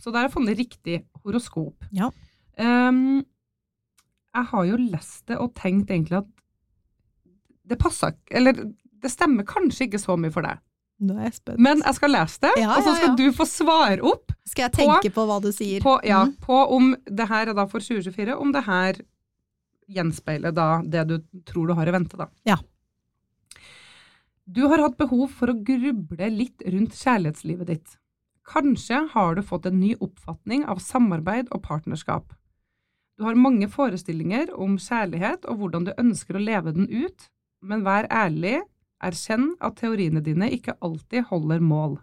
så 0.00 0.10
der 0.12 0.18
har 0.18 0.28
jeg 0.28 0.32
funnet 0.34 0.58
riktig 0.58 1.04
horoskop. 1.24 1.74
Ja. 1.92 2.10
Um, 2.58 3.24
jeg 4.34 4.44
har 4.44 4.64
jo 4.66 4.76
lest 4.76 5.26
det 5.26 5.36
og 5.38 5.54
tenkt 5.54 5.88
egentlig 5.90 6.18
at 6.18 6.26
det 7.68 7.78
passer 7.80 8.14
ikke, 8.14 8.34
eller 8.40 8.58
det 9.02 9.10
stemmer 9.10 9.46
kanskje 9.48 9.88
ikke 9.88 10.00
så 10.02 10.16
mye 10.18 10.34
for 10.34 10.46
deg. 10.46 10.60
Nå 11.02 11.16
er 11.18 11.26
jeg 11.26 11.38
spent. 11.40 11.62
Men 11.62 11.80
jeg 11.82 11.98
skal 11.98 12.12
lese 12.14 12.42
det, 12.44 12.52
Ja, 12.62 12.74
og 12.76 12.84
så 12.86 12.92
skal 12.94 13.08
ja. 13.10 13.14
du 13.18 13.34
få 13.34 13.46
svare 13.48 14.04
opp 14.06 14.34
Skal 14.46 14.68
jeg 14.68 14.74
tenke 14.76 15.10
på, 15.14 15.24
hva 15.26 15.40
du 15.42 15.48
sier? 15.54 15.82
på, 15.82 15.96
ja, 16.06 16.20
mm. 16.28 16.36
på 16.44 16.58
om 16.76 16.92
det 17.06 17.26
her 17.30 17.50
er 17.50 17.58
da 17.58 17.64
for 17.70 17.82
2024, 17.82 18.36
om 18.38 18.52
det 18.54 18.62
her 18.68 19.00
gjenspeiler 19.92 20.54
da 20.54 20.68
det 20.86 21.02
du 21.10 21.16
tror 21.48 21.70
du 21.70 21.74
har 21.78 21.90
i 21.90 21.94
vente, 21.94 22.18
da. 22.20 22.28
Ja. 22.46 22.60
Du 24.44 24.64
har 24.70 24.82
hatt 24.82 24.98
behov 24.98 25.32
for 25.34 25.50
å 25.50 25.58
gruble 25.64 26.30
litt 26.34 26.62
rundt 26.66 26.94
kjærlighetslivet 26.98 27.68
ditt. 27.70 27.98
Kanskje 28.46 29.04
har 29.12 29.36
du 29.36 29.42
fått 29.46 29.66
en 29.70 29.78
ny 29.80 29.94
oppfatning 30.02 30.64
av 30.70 30.82
samarbeid 30.82 31.50
og 31.54 31.62
partnerskap. 31.66 32.32
Du 33.18 33.26
har 33.26 33.38
mange 33.38 33.68
forestillinger 33.70 34.50
om 34.58 34.78
kjærlighet 34.82 35.46
og 35.46 35.60
hvordan 35.60 35.86
du 35.86 35.92
ønsker 35.94 36.38
å 36.38 36.42
leve 36.42 36.74
den 36.74 36.88
ut, 36.90 37.28
men 37.62 37.84
vær 37.86 38.08
ærlig, 38.10 38.60
erkjenn 39.02 39.52
at 39.62 39.78
teoriene 39.80 40.22
dine 40.24 40.50
ikke 40.54 40.76
alltid 40.82 41.28
holder 41.30 41.62
mål. 41.62 41.98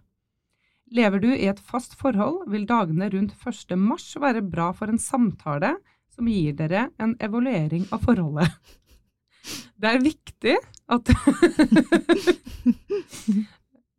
Lever 0.91 1.21
du 1.21 1.29
i 1.29 1.45
et 1.51 1.59
fast 1.61 1.93
forhold, 1.99 2.47
vil 2.49 2.65
dagene 2.69 3.09
rundt 3.13 3.35
1. 3.45 3.75
mars 3.77 4.07
være 4.19 4.41
bra 4.41 4.71
for 4.73 4.89
en 4.89 5.01
samtale 5.01 5.75
som 6.15 6.27
gir 6.27 6.55
dere 6.57 6.87
en 6.99 7.15
evaluering 7.21 7.85
av 7.93 8.03
forholdet. 8.07 8.49
Det 9.79 9.87
er 9.87 10.01
viktig 10.03 10.55
at 10.91 11.09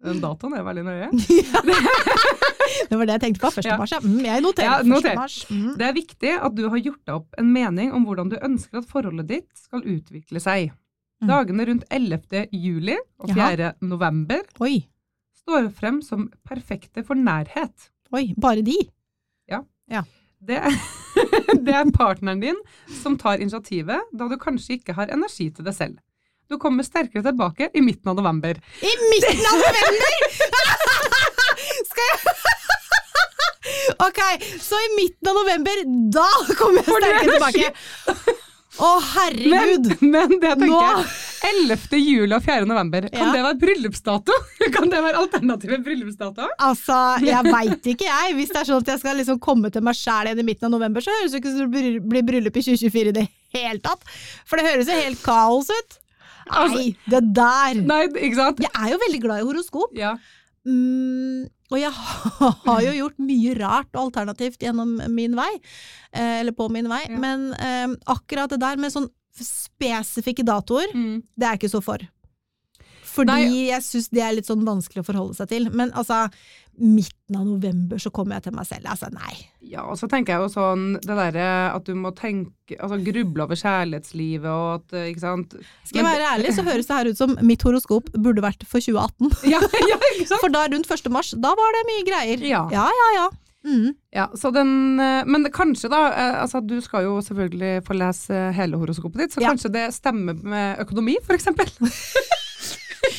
Den 0.00 0.20
datoen 0.20 0.54
er 0.56 0.64
veldig 0.64 0.84
nøye. 0.84 1.08
Det 2.90 2.96
var 2.96 3.06
det 3.08 3.14
jeg 3.16 3.22
tenkte 3.24 3.42
på. 3.42 3.50
1. 3.60 3.66
Ja. 3.66 3.76
mars, 3.80 3.92
ja. 3.92 4.00
Mm, 4.04 4.20
jeg 4.24 4.44
noterer. 4.44 4.68
Ja, 4.68 4.76
1. 4.80 4.90
noter. 4.90 5.16
mars. 5.18 5.36
Mm. 5.50 5.72
Det 5.78 5.86
er 5.86 5.96
viktig 5.96 6.32
at 6.36 6.54
du 6.56 6.62
har 6.72 6.80
gjort 6.80 7.02
deg 7.04 7.16
opp 7.16 7.40
en 7.40 7.50
mening 7.52 7.92
om 7.96 8.06
hvordan 8.08 8.30
du 8.32 8.36
ønsker 8.40 8.80
at 8.80 8.88
forholdet 8.90 9.28
ditt 9.28 9.50
skal 9.58 9.84
utvikle 9.84 10.40
seg. 10.42 10.72
Mm. 11.20 11.28
Dagene 11.28 11.66
rundt 11.68 11.84
11. 11.92 12.46
juli 12.56 12.96
og 13.20 13.34
4. 13.36 13.74
november 13.84 14.40
Oi. 14.64 14.86
står 15.42 15.68
frem 15.76 16.00
som 16.04 16.30
perfekte 16.48 17.04
for 17.04 17.18
nærhet. 17.18 17.90
Oi, 18.16 18.30
bare 18.40 18.64
de? 18.64 18.78
Det 20.40 20.56
er, 20.56 20.76
det 21.66 21.74
er 21.76 21.90
partneren 21.92 22.40
din 22.40 22.56
som 23.02 23.18
tar 23.20 23.42
initiativet, 23.42 24.08
da 24.16 24.28
du 24.30 24.38
kanskje 24.40 24.78
ikke 24.78 24.96
har 24.96 25.12
energi 25.12 25.50
til 25.52 25.66
det 25.66 25.76
selv. 25.76 25.98
Du 26.50 26.56
kommer 26.58 26.82
sterkere 26.82 27.22
tilbake 27.22 27.68
i 27.76 27.82
midten 27.84 28.10
av 28.10 28.16
november. 28.16 28.56
I 28.80 28.92
midten 29.12 29.44
av 29.46 29.60
november! 29.60 30.16
Skal 31.90 32.08
jeg 32.08 32.18
Ok, 34.06 34.20
så 34.64 34.80
i 34.80 34.94
midten 34.96 35.28
av 35.30 35.36
november, 35.42 35.84
da 36.16 36.28
kommer 36.56 36.80
jeg 36.80 36.88
sterkere 36.88 37.36
tilbake. 37.36 38.40
Å, 38.78 38.88
herregud! 39.02 39.88
Men, 40.00 40.10
men 40.12 40.34
det 40.40 40.50
tenker 40.60 40.70
Nå- 40.70 40.80
jeg 40.80 41.06
11. 41.74 41.98
juli 41.98 42.36
og 42.36 42.44
4. 42.44 42.66
november, 42.70 43.08
kan 43.10 43.26
Ja. 43.26 43.32
det 43.34 43.42
være 43.42 43.58
bryllupsdato? 43.64 44.36
Kan 44.76 44.90
det 44.92 45.00
være 45.02 45.18
alternative 45.24 45.78
bryllupsdato? 45.84 46.46
Altså, 46.62 46.98
jeg 47.26 47.50
veit 47.56 47.88
ikke, 47.94 48.06
jeg. 48.06 48.36
Hvis 48.38 48.52
det 48.54 48.60
er 48.62 48.68
sånn 48.70 48.84
at 48.84 48.92
jeg 48.94 49.02
skal 49.02 49.18
liksom 49.18 49.40
komme 49.42 49.72
til 49.74 49.82
meg 49.82 49.98
sjæl 49.98 50.30
igjen 50.30 50.44
i 50.44 50.46
midten 50.52 50.68
av 50.70 50.74
november, 50.76 51.02
så 51.02 51.10
høres 51.18 51.34
det 51.34 51.40
ikke 51.42 51.50
ut 51.50 51.58
som 51.58 51.72
det 51.72 51.82
blir- 52.06 52.26
bryllup 52.30 52.56
i 52.60 52.62
2024 52.68 53.10
i 53.10 53.16
det 53.18 53.26
hele 53.56 53.82
tatt. 53.82 54.04
For 54.46 54.60
det 54.60 54.68
høres 54.70 54.86
jo 54.92 55.00
helt 55.00 55.22
kaos 55.24 55.72
ut. 55.74 55.98
Nei, 56.50 56.86
det 57.10 57.20
der 57.36 57.80
Nei? 57.86 58.04
Jeg 58.10 58.70
er 58.74 58.88
jo 58.94 59.00
veldig 59.08 59.20
glad 59.22 59.42
i 59.42 59.48
horoskop. 59.50 59.92
Ja. 59.98 60.14
Mm, 60.66 61.48
og 61.70 61.78
jeg 61.78 61.92
har 62.66 62.80
jo 62.82 62.92
gjort 62.98 63.18
mye 63.22 63.54
rart 63.60 63.90
og 63.94 64.08
alternativt 64.08 64.58
gjennom 64.60 64.96
min 65.14 65.36
vei, 65.38 65.50
eh, 66.12 66.40
eller 66.40 66.52
på 66.52 66.68
min 66.70 66.88
vei, 66.90 67.04
Ja. 67.08 67.18
men 67.22 67.52
eh, 67.54 67.88
akkurat 68.10 68.50
det 68.50 68.60
der 68.60 68.76
med 68.76 68.92
sånn 68.92 69.08
spesifikke 69.40 70.44
datoer, 70.44 70.90
Mm. 70.94 71.22
det 71.38 71.46
er 71.46 71.54
jeg 71.56 71.60
ikke 71.62 71.74
så 71.78 71.82
for. 71.82 71.98
Fordi 73.10 73.26
Nei. 73.26 73.66
jeg 73.70 73.82
syns 73.82 74.08
det 74.10 74.22
er 74.22 74.32
litt 74.36 74.46
sånn 74.46 74.62
vanskelig 74.66 75.02
å 75.02 75.06
forholde 75.08 75.34
seg 75.34 75.48
til. 75.50 75.64
Men 75.74 75.90
altså, 75.98 76.28
midten 76.80 77.36
av 77.36 77.44
november 77.46 78.00
så 78.00 78.10
kommer 78.14 78.38
jeg 78.38 78.48
til 78.48 78.56
meg 78.56 78.66
selv. 78.68 78.88
Altså, 78.90 79.10
nei. 79.14 79.34
Ja, 79.70 79.84
og 79.84 79.98
så 80.00 80.08
tenker 80.10 80.34
jeg 80.34 80.44
jo 80.44 80.52
sånn 80.52 80.86
det 80.98 81.16
derre 81.18 81.50
at 81.74 81.86
du 81.86 81.92
må 81.98 82.14
tenke 82.16 82.48
Altså 82.70 83.00
gruble 83.02 83.42
over 83.42 83.58
kjærlighetslivet 83.58 84.46
og 84.46 84.68
at 84.76 84.92
eh, 84.94 85.08
Ikke 85.10 85.22
sant? 85.24 85.56
Skal 85.82 86.00
jeg 86.00 86.06
være 86.06 86.28
ærlig, 86.36 86.52
så 86.54 86.62
høres 86.62 86.86
det 86.86 86.96
her 86.96 87.10
ut 87.10 87.18
som 87.18 87.34
mitt 87.50 87.64
horoskop 87.66 88.12
burde 88.14 88.44
vært 88.44 88.62
for 88.70 88.78
2018. 88.78 89.32
Ja, 89.52 89.58
ja, 89.58 89.98
ikke 90.14 90.28
sant? 90.30 90.40
For 90.44 90.54
da 90.54 90.64
rundt 90.70 90.90
1. 90.90 91.10
mars, 91.12 91.34
da 91.34 91.52
var 91.58 91.76
det 91.76 91.86
mye 91.90 92.06
greier. 92.06 92.44
Ja. 92.46 92.64
ja, 92.72 92.86
ja. 92.86 93.08
ja. 93.18 93.28
Mm. 93.66 93.90
Ja, 94.14 94.30
så 94.38 94.50
den, 94.54 95.00
eh, 95.00 95.26
men 95.26 95.44
kanskje 95.52 95.90
da, 95.92 96.04
eh, 96.14 96.42
altså 96.44 96.62
du 96.64 96.78
skal 96.80 97.04
jo 97.04 97.18
selvfølgelig 97.24 97.82
få 97.86 97.98
lese 97.98 98.44
hele 98.56 98.80
horoskopet 98.80 99.24
ditt, 99.24 99.34
så 99.34 99.44
kanskje 99.44 99.72
det 99.74 99.88
stemmer 99.94 100.38
med 100.38 100.80
økonomi, 100.86 101.18
for 101.26 101.36
eksempel. 101.36 101.68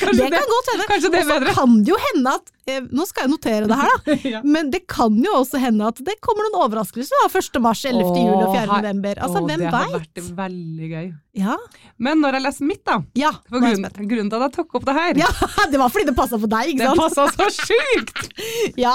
Kanskje 0.02 0.26
Det 0.26 0.32
kan 0.38 0.50
godt 0.52 0.72
hende. 0.72 0.88
Kanskje 0.90 1.10
det 1.14 1.20
er 1.22 1.30
bedre. 1.30 1.48
Og 1.52 1.54
så 1.54 1.60
kan 1.62 1.76
det 1.82 1.92
jo 1.92 1.98
hende 2.06 2.34
at 2.38 2.50
eh, 2.72 2.80
Nå 2.92 3.06
skal 3.08 3.26
jeg 3.26 3.32
notere 3.32 3.68
det 3.70 3.78
her, 3.82 3.94
da. 4.06 4.16
Ja. 4.32 4.40
Men 4.44 4.70
det 4.72 4.82
kan 4.90 5.16
jo 5.22 5.34
også 5.40 5.60
hende 5.62 5.88
at 5.90 5.98
det 6.06 6.16
kommer 6.24 6.46
noen 6.48 6.60
overraskelser. 6.66 7.24
da, 7.24 7.30
1. 7.40 7.60
mars, 7.64 7.82
11. 7.88 8.02
juli 8.22 8.44
og 8.46 8.54
4. 8.54 8.66
November. 8.70 9.22
Altså, 9.26 9.42
Åh, 9.42 9.48
hvem 9.50 9.64
det 9.64 9.72
har 9.74 9.92
vært 9.96 10.22
veldig 10.42 10.90
gøy. 10.92 11.06
Ja. 11.42 11.56
Men 12.02 12.20
når 12.20 12.36
jeg 12.36 12.44
leser 12.44 12.66
mitt, 12.68 12.82
da 12.84 12.98
ja 13.16 13.30
for 13.48 13.62
grunnen, 13.62 13.88
grunnen 14.10 14.28
til 14.28 14.36
at 14.36 14.50
jeg 14.50 14.52
tok 14.58 14.74
opp 14.76 14.84
det 14.84 14.94
her 14.98 15.20
Ja, 15.22 15.30
det 15.72 15.78
var 15.80 15.92
fordi 15.94 16.04
det 16.10 16.14
passa 16.18 16.36
på 16.42 16.50
deg, 16.52 16.74
ikke 16.74 16.90
sant? 16.90 16.98
Det 16.98 17.06
passa 17.06 17.24
så 17.32 17.48
sjukt! 17.56 18.26
Ja. 18.84 18.94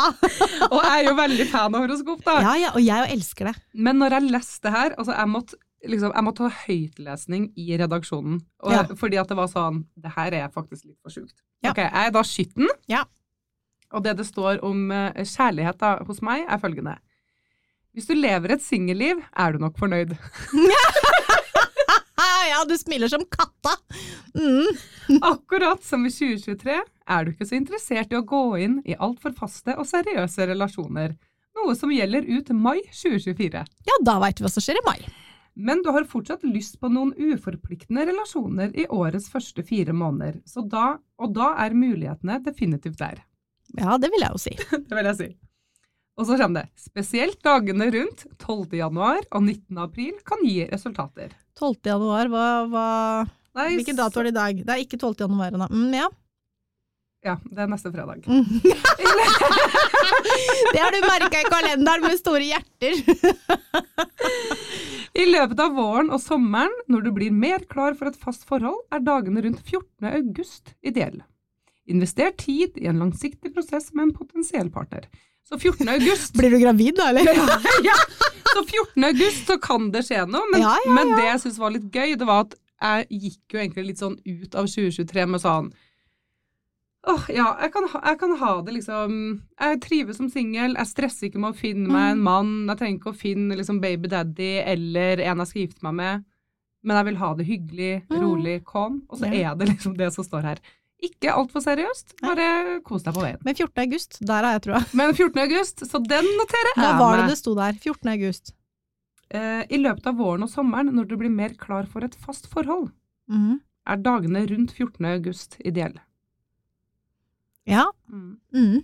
Og 0.69 0.77
jeg 0.83 0.91
er 0.93 1.07
jo 1.09 1.15
veldig 1.17 1.47
fan 1.49 1.73
av 1.73 1.81
horoskop, 1.83 2.21
da. 2.25 2.37
ja, 2.45 2.53
ja, 2.67 2.69
og 2.77 2.83
jeg 2.83 3.09
elsker 3.15 3.49
det. 3.51 3.55
Men 3.73 3.97
når 4.01 4.17
jeg 4.17 4.31
leste 4.35 4.67
det 4.67 4.73
her 4.75 4.93
altså 4.97 5.15
jeg 5.15 5.31
måtte, 5.33 5.57
liksom, 5.87 6.13
jeg 6.15 6.25
måtte 6.27 6.45
ha 6.45 6.51
høytlesning 6.65 7.49
i 7.57 7.67
redaksjonen. 7.79 8.41
Og, 8.63 8.71
Ja. 8.73 8.83
Fordi 8.99 9.19
at 9.21 9.27
det 9.31 9.37
var 9.37 9.47
sånn 9.51 9.85
Det 9.97 10.11
her 10.15 10.33
er 10.33 10.49
faktisk 10.53 10.85
litt 10.85 10.99
for 11.01 11.13
sjukt. 11.13 11.35
Ja. 11.63 11.71
Ok, 11.71 11.77
Jeg 11.83 12.07
er 12.07 12.11
da 12.11 12.23
skytten. 12.23 12.69
Ja. 12.87 13.03
Og 13.93 14.03
det 14.03 14.17
det 14.17 14.25
står 14.27 14.63
om 14.67 14.91
eh, 14.91 15.23
kjærlighet 15.23 15.79
da, 15.79 15.97
hos 16.05 16.21
meg, 16.21 16.45
er 16.47 16.59
følgende. 16.59 16.97
Hvis 17.95 18.07
du 18.07 18.13
lever 18.13 18.51
et 18.53 18.61
singelliv, 18.61 19.23
er 19.35 19.51
du 19.53 19.59
nok 19.63 19.77
fornøyd. 19.79 20.17
Ja, 22.57 22.63
du 22.65 22.77
smiler 22.77 23.07
som 23.07 23.21
katta! 23.29 23.75
Mm. 24.33 24.77
Akkurat 25.21 25.83
som 25.83 26.05
i 26.07 26.11
2023 26.11 26.77
er 27.07 27.25
du 27.25 27.31
ikke 27.31 27.45
så 27.45 27.57
interessert 27.57 28.11
i 28.13 28.17
å 28.17 28.23
gå 28.25 28.41
inn 28.63 28.79
i 28.87 28.95
altfor 28.97 29.35
faste 29.37 29.75
og 29.77 29.85
seriøse 29.85 30.47
relasjoner. 30.49 31.13
Noe 31.57 31.75
som 31.77 31.91
gjelder 31.93 32.25
ut 32.25 32.49
mai 32.53 32.79
2024. 32.89 33.63
Ja, 33.89 33.97
da 34.05 34.17
veit 34.23 34.39
vi 34.41 34.45
hva 34.47 34.51
som 34.53 34.63
skjer 34.65 34.79
i 34.81 34.85
mai. 34.87 34.97
Men 35.57 35.81
du 35.81 35.89
har 35.89 36.05
fortsatt 36.05 36.43
lyst 36.45 36.77
på 36.77 36.89
noen 36.93 37.15
uforpliktende 37.17 38.05
relasjoner 38.11 38.75
i 38.77 38.85
årets 38.93 39.25
første 39.33 39.63
fire 39.65 39.95
måneder, 39.97 40.37
så 40.45 40.61
da, 40.61 40.99
og 41.17 41.33
da 41.33 41.55
er 41.63 41.73
mulighetene 41.73 42.37
definitivt 42.45 42.99
der. 43.01 43.23
Ja, 43.73 43.97
det 43.97 44.11
vil 44.13 44.21
jeg 44.21 44.35
jo 44.35 44.41
si. 44.41 44.53
Det 44.87 44.93
vil 44.93 45.09
jeg 45.09 45.17
si. 45.17 45.29
Og 46.17 46.25
så 46.29 46.37
kommer 46.37 46.65
det. 46.65 46.81
Spesielt 46.81 47.41
dagene 47.45 47.89
rundt 47.93 48.23
12. 48.41 48.77
januar 48.77 49.19
og 49.31 49.41
19. 49.43 49.81
april 49.81 50.13
kan 50.25 50.45
gi 50.45 50.63
resultater. 50.69 51.33
12. 51.57 51.75
januar, 51.89 52.29
hva, 52.31 52.45
hva 52.69 52.85
Nei, 53.57 53.71
Hvilken 53.79 53.97
dato 53.97 54.21
er 54.21 54.29
det 54.29 54.35
i 54.35 54.37
dag? 54.37 54.59
Det 54.61 54.73
er 54.73 54.81
ikke 54.83 54.99
12. 55.01 55.25
januar 55.25 55.49
ennå. 55.57 55.67
Mm, 55.73 55.93
ja. 55.97 56.07
Ja, 57.25 57.33
det 57.49 57.63
er 57.63 57.69
neste 57.71 57.89
fredag. 57.91 58.21
Det 60.67 60.79
har 60.81 60.91
du 60.93 60.99
merka 61.01 61.39
i 61.41 61.47
kalenderen 61.49 62.03
med 62.05 62.17
store 62.19 62.45
hjerter. 62.45 62.93
I 65.17 65.25
løpet 65.25 65.59
av 65.63 65.73
våren 65.73 66.11
og 66.13 66.21
sommeren, 66.21 66.73
når 66.91 67.07
du 67.07 67.13
blir 67.15 67.33
mer 67.33 67.63
klar 67.71 67.95
for 67.97 68.09
et 68.09 68.19
fast 68.21 68.45
forhold, 68.49 68.77
er 68.93 69.01
dagene 69.01 69.41
rundt 69.41 69.63
14. 69.63 70.05
august 70.11 70.75
ideelle. 70.85 71.23
Invester 71.89 72.33
tid 72.37 72.77
i 72.77 72.85
en 72.91 72.99
langsiktig 73.01 73.53
prosess 73.55 73.89
med 73.95 74.09
en 74.09 74.13
potensiell 74.13 74.69
partner. 74.73 75.07
Så 75.47 75.57
14. 75.57 75.87
august 75.89 76.33
Blir 76.37 76.53
du 76.53 76.59
gravid 76.61 76.99
da, 76.99 77.09
eller? 77.09 77.31
ja, 77.87 77.97
Så 78.51 78.61
14. 78.65 79.07
august 79.09 79.49
så 79.49 79.57
kan 79.63 79.89
det 79.95 80.05
skje 80.05 80.21
noe, 80.29 80.45
men, 80.51 80.61
Ja, 80.65 80.75
ja, 80.85 80.93
men 80.99 81.15
det 81.15 81.25
jeg 81.31 81.43
syns 81.45 81.59
var 81.63 81.73
litt 81.73 81.89
gøy, 81.89 82.13
det 82.19 82.27
var 82.27 82.45
at 82.45 82.57
jeg 82.77 83.21
gikk 83.23 83.55
jo 83.55 83.61
egentlig 83.63 83.87
litt 83.87 84.01
sånn 84.03 84.19
ut 84.21 84.53
av 84.59 84.67
2023 84.69 85.23
med 85.31 85.41
sånn 85.41 85.71
Åh, 87.07 87.25
ja, 87.29 87.57
jeg 87.61 87.71
kan, 87.71 87.85
ha, 87.93 87.99
jeg 88.09 88.19
kan 88.19 88.31
ha 88.37 88.61
det 88.65 88.73
liksom 88.73 89.11
Jeg 89.59 89.81
trives 89.81 90.17
som 90.17 90.29
singel, 90.29 90.73
jeg 90.75 90.87
stresser 90.89 91.27
ikke 91.29 91.39
med 91.39 91.53
å 91.53 91.57
finne 91.57 91.87
meg 91.87 92.11
en 92.11 92.17
Mm. 92.19 92.23
mann, 92.23 92.67
jeg 92.67 92.77
trenger 92.77 92.97
ikke 92.99 93.13
å 93.13 93.15
finne 93.21 93.55
liksom 93.55 93.79
baby 93.79 94.07
daddy 94.09 94.57
eller 94.65 95.21
en 95.21 95.37
jeg 95.37 95.47
skal 95.47 95.61
gifte 95.61 95.83
meg 95.83 95.93
med, 95.93 96.25
men 96.83 96.95
jeg 96.97 97.05
vil 97.05 97.15
ha 97.21 97.33
det 97.35 97.45
hyggelig, 97.47 98.03
Mm. 98.09 98.19
rolig, 98.21 98.65
calm, 98.65 99.03
og 99.09 99.19
så 99.19 99.31
er 99.31 99.55
det 99.55 99.67
liksom 99.69 99.95
det 99.97 100.11
som 100.13 100.23
står 100.25 100.41
her. 100.41 100.57
Ikke 101.01 101.29
altfor 101.31 101.61
seriøst, 101.61 102.19
bare 102.21 102.81
kos 102.83 103.03
deg 103.03 103.13
på 103.13 103.21
veien. 103.21 103.37
Men 103.45 103.53
14. 103.55 103.77
august, 103.83 104.17
der 104.25 104.43
har 104.43 104.59
jeg 104.59 104.61
trua. 104.63 104.83
Men 104.97 105.13
14. 105.13 105.39
august, 105.39 105.77
så 105.85 105.99
den 106.03 106.25
noterer 106.25 106.73
jeg 106.75 106.83
Hva 106.83 106.97
var 106.99 107.17
det 107.17 107.27
det 107.29 107.37
sto 107.37 107.53
der? 107.55 107.73
14. 107.73 108.09
august. 108.09 108.53
Eh, 109.29 109.63
I 109.69 109.77
løpet 109.77 110.07
av 110.07 110.15
våren 110.17 110.43
og 110.43 110.49
sommeren, 110.49 110.91
når 110.91 111.07
du 111.07 111.15
blir 111.17 111.29
mer 111.29 111.49
klar 111.53 111.85
for 111.87 112.03
et 112.03 112.15
fast 112.15 112.47
forhold, 112.49 112.91
Mhm. 113.29 113.61
er 113.85 113.95
dagene 113.97 114.47
rundt 114.49 114.71
14. 114.73 115.05
august 115.05 115.57
ideelle. 115.63 115.99
Ja. 117.67 117.85
Mm. 118.11 118.83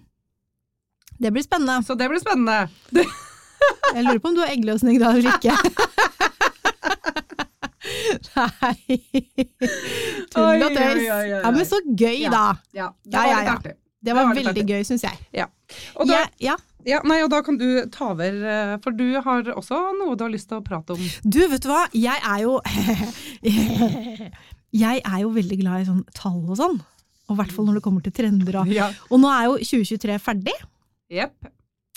Det 1.20 1.32
blir 1.32 1.44
spennende. 1.46 1.80
Så 1.88 1.96
det 1.96 2.10
blir 2.12 2.20
spennende. 2.20 2.68
Jeg 3.96 4.04
lurer 4.04 4.20
på 4.20 4.28
om 4.32 4.36
du 4.36 4.42
har 4.44 4.52
eggløsning 4.52 5.00
da 5.00 5.14
eller 5.16 5.38
ikke. 5.38 5.54
Nei 8.34 8.98
Tull 10.34 10.64
og 10.66 10.76
tøys. 10.76 11.06
Ja, 11.06 11.52
men 11.54 11.66
så 11.68 11.80
gøy, 11.86 12.26
da. 12.32 12.44
Ja, 12.76 12.90
det 13.06 13.14
Ja, 13.14 13.24
var 13.24 13.30
ja, 13.30 13.40
ja. 13.48 13.56
Det 14.04 14.12
var 14.18 14.26
var 14.28 14.36
veldig 14.36 14.64
gøy, 14.68 14.82
syns 14.84 15.04
jeg. 15.06 15.46
Og 15.96 16.08
da, 16.10 16.14
Ja, 16.18 16.24
ja. 16.44 16.56
ja, 16.86 16.98
nei, 17.08 17.22
og 17.24 17.30
da 17.32 17.40
kan 17.46 17.56
du 17.58 17.86
ta 17.94 18.10
over, 18.12 18.36
eh, 18.44 18.74
for 18.84 18.92
du 18.92 19.06
har 19.24 19.48
også 19.56 19.80
noe 20.02 20.18
du 20.20 20.26
har 20.26 20.34
lyst 20.34 20.50
til 20.52 20.60
å 20.60 20.66
prate 20.66 20.98
om. 20.98 21.06
Du, 21.24 21.40
vet 21.48 21.64
du 21.64 21.70
hva? 21.72 21.86
Jeg 21.96 22.20
er 22.20 22.42
jo 22.44 22.58
Jeg 24.84 25.04
er 25.06 25.20
jo 25.22 25.30
veldig 25.36 25.60
glad 25.62 25.84
i 25.84 25.88
sånn 25.88 26.04
tall 26.18 26.42
og 26.50 26.58
sånn. 26.60 26.82
Og 27.30 27.36
i 27.36 27.40
hvert 27.40 27.54
fall 27.56 27.68
når 27.70 27.80
det 27.80 27.84
kommer 27.86 28.04
til 28.06 28.16
trender. 28.16 28.60
Og, 28.62 28.72
Ja. 28.80 28.90
og 29.10 29.22
nå 29.24 29.30
er 29.32 29.50
jo 29.50 29.58
2023 29.62 30.18
ferdig. 30.24 30.56
Jepp. 31.14 31.52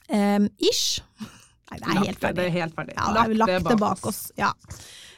Um, 0.06 0.46
ish. 0.62 1.00
Nei, 1.70 1.78
det 1.80 1.86
er 1.86 1.94
helt 1.96 2.06
Lagt 2.06 2.20
ferdig. 2.22 2.36
Det 2.38 2.44
er 2.46 2.54
helt 2.60 2.76
ferdig. 2.76 2.94
Ja, 2.94 3.06
har 3.16 3.32
lagt 3.42 3.70
det 3.70 3.78
bak 3.80 4.06
oss. 4.06 4.20
Ja. 4.38 4.52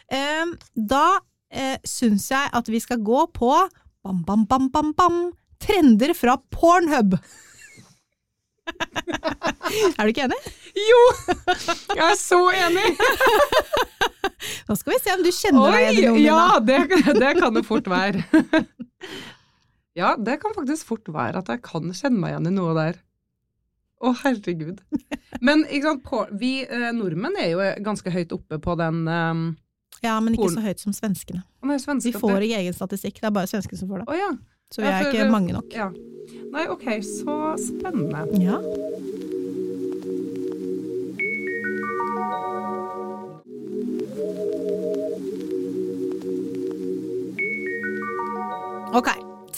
Um, 0.09 0.55
da 0.73 1.05
uh, 1.21 1.77
syns 1.85 2.31
jeg 2.33 2.49
at 2.57 2.71
vi 2.73 2.81
skal 2.81 3.03
gå 3.05 3.27
på 3.37 3.51
bam, 4.05 4.23
bam, 4.25 4.47
bam, 4.49 4.71
bam, 4.73 4.95
bam, 4.97 5.19
trender 5.61 6.15
fra 6.17 6.39
Pornhub. 6.55 7.19
er 9.99 10.03
du 10.05 10.11
ikke 10.13 10.25
enig? 10.29 10.39
Jo! 10.79 11.03
Jeg 11.97 12.05
er 12.07 12.19
så 12.21 12.41
enig! 12.53 12.89
Nå 14.69 14.77
skal 14.79 14.93
vi 14.95 14.99
se 15.03 15.15
om 15.17 15.25
du 15.25 15.31
kjenner 15.35 15.75
deg 15.75 15.87
igjen 15.99 15.99
i 15.99 16.05
noen. 16.07 16.25
ja, 16.25 16.59
det, 16.63 16.79
det 17.19 17.33
kan 17.41 17.57
det 17.57 17.65
fort 17.69 17.89
være. 17.91 18.25
Ja, 19.99 20.13
det 20.17 20.37
kan 20.43 20.55
faktisk 20.55 20.87
fort 20.93 21.09
være 21.11 21.41
at 21.43 21.49
jeg 21.51 21.63
kan 21.67 21.91
kjenne 21.91 22.21
meg 22.23 22.35
igjen 22.37 22.51
i 22.53 22.55
noe 22.55 22.75
der. 22.79 23.01
Å, 23.99 24.13
herregud. 24.23 24.79
Men 25.43 25.65
sant, 25.83 26.05
på, 26.07 26.21
vi 26.39 26.61
eh, 26.63 26.91
nordmenn 26.95 27.35
er 27.43 27.49
jo 27.51 27.65
ganske 27.83 28.13
høyt 28.15 28.31
oppe 28.37 28.61
på 28.63 28.77
den 28.79 29.01
eh, 29.11 29.41
Ja, 30.07 30.21
men 30.23 30.37
ikke 30.37 30.45
Porn. 30.47 30.55
så 30.61 30.63
høyt 30.69 30.85
som 30.85 30.95
svenskene. 30.95 31.43
Nei, 31.67 31.81
svenske 31.83 32.13
Vi 32.15 32.21
får 32.23 32.47
ikke 32.47 32.61
egen 32.63 32.77
statistikk, 32.79 33.19
det 33.19 33.27
er 33.33 33.35
bare 33.41 33.51
svenskene 33.51 33.81
som 33.83 33.91
får 33.91 34.05
det. 34.05 34.09
Å 34.15 34.21
ja. 34.21 34.31
Så 34.71 34.85
vi 34.85 34.87
Ja, 34.87 34.99
er 35.01 35.11
ikke 35.11 35.31
mange 35.33 35.57
nok. 35.57 35.75
ja. 35.75 35.91
Nei, 36.53 36.67
ok, 36.71 36.87
så 37.05 37.35
spennende. 37.59 38.23
Ja. 38.39 38.61
Ok, 48.93 49.09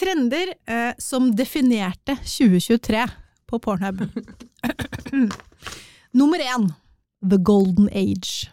trender 0.01 0.55
eh, 0.67 0.93
som 0.99 1.37
definerte 1.37 2.17
2023 2.17 3.07
på 3.47 3.59
Pornhub. 3.63 4.03
Nummer 6.21 6.39
én, 6.39 6.73
The 7.31 7.37
Golden 7.37 7.89
Age. 7.93 8.51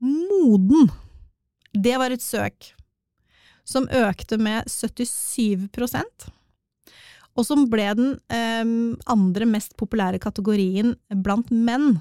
Moden. 0.00 0.90
Det 1.72 1.98
var 1.98 2.14
et 2.14 2.22
søk 2.22 2.74
som 3.64 3.88
økte 3.92 4.38
med 4.40 4.70
77% 4.70 6.30
og 7.38 7.46
som 7.46 7.68
ble 7.70 7.86
den 7.94 8.14
eh, 8.34 8.66
andre 9.06 9.46
mest 9.46 9.76
populære 9.78 10.18
kategorien 10.22 10.96
blant 11.22 11.52
menn. 11.54 12.00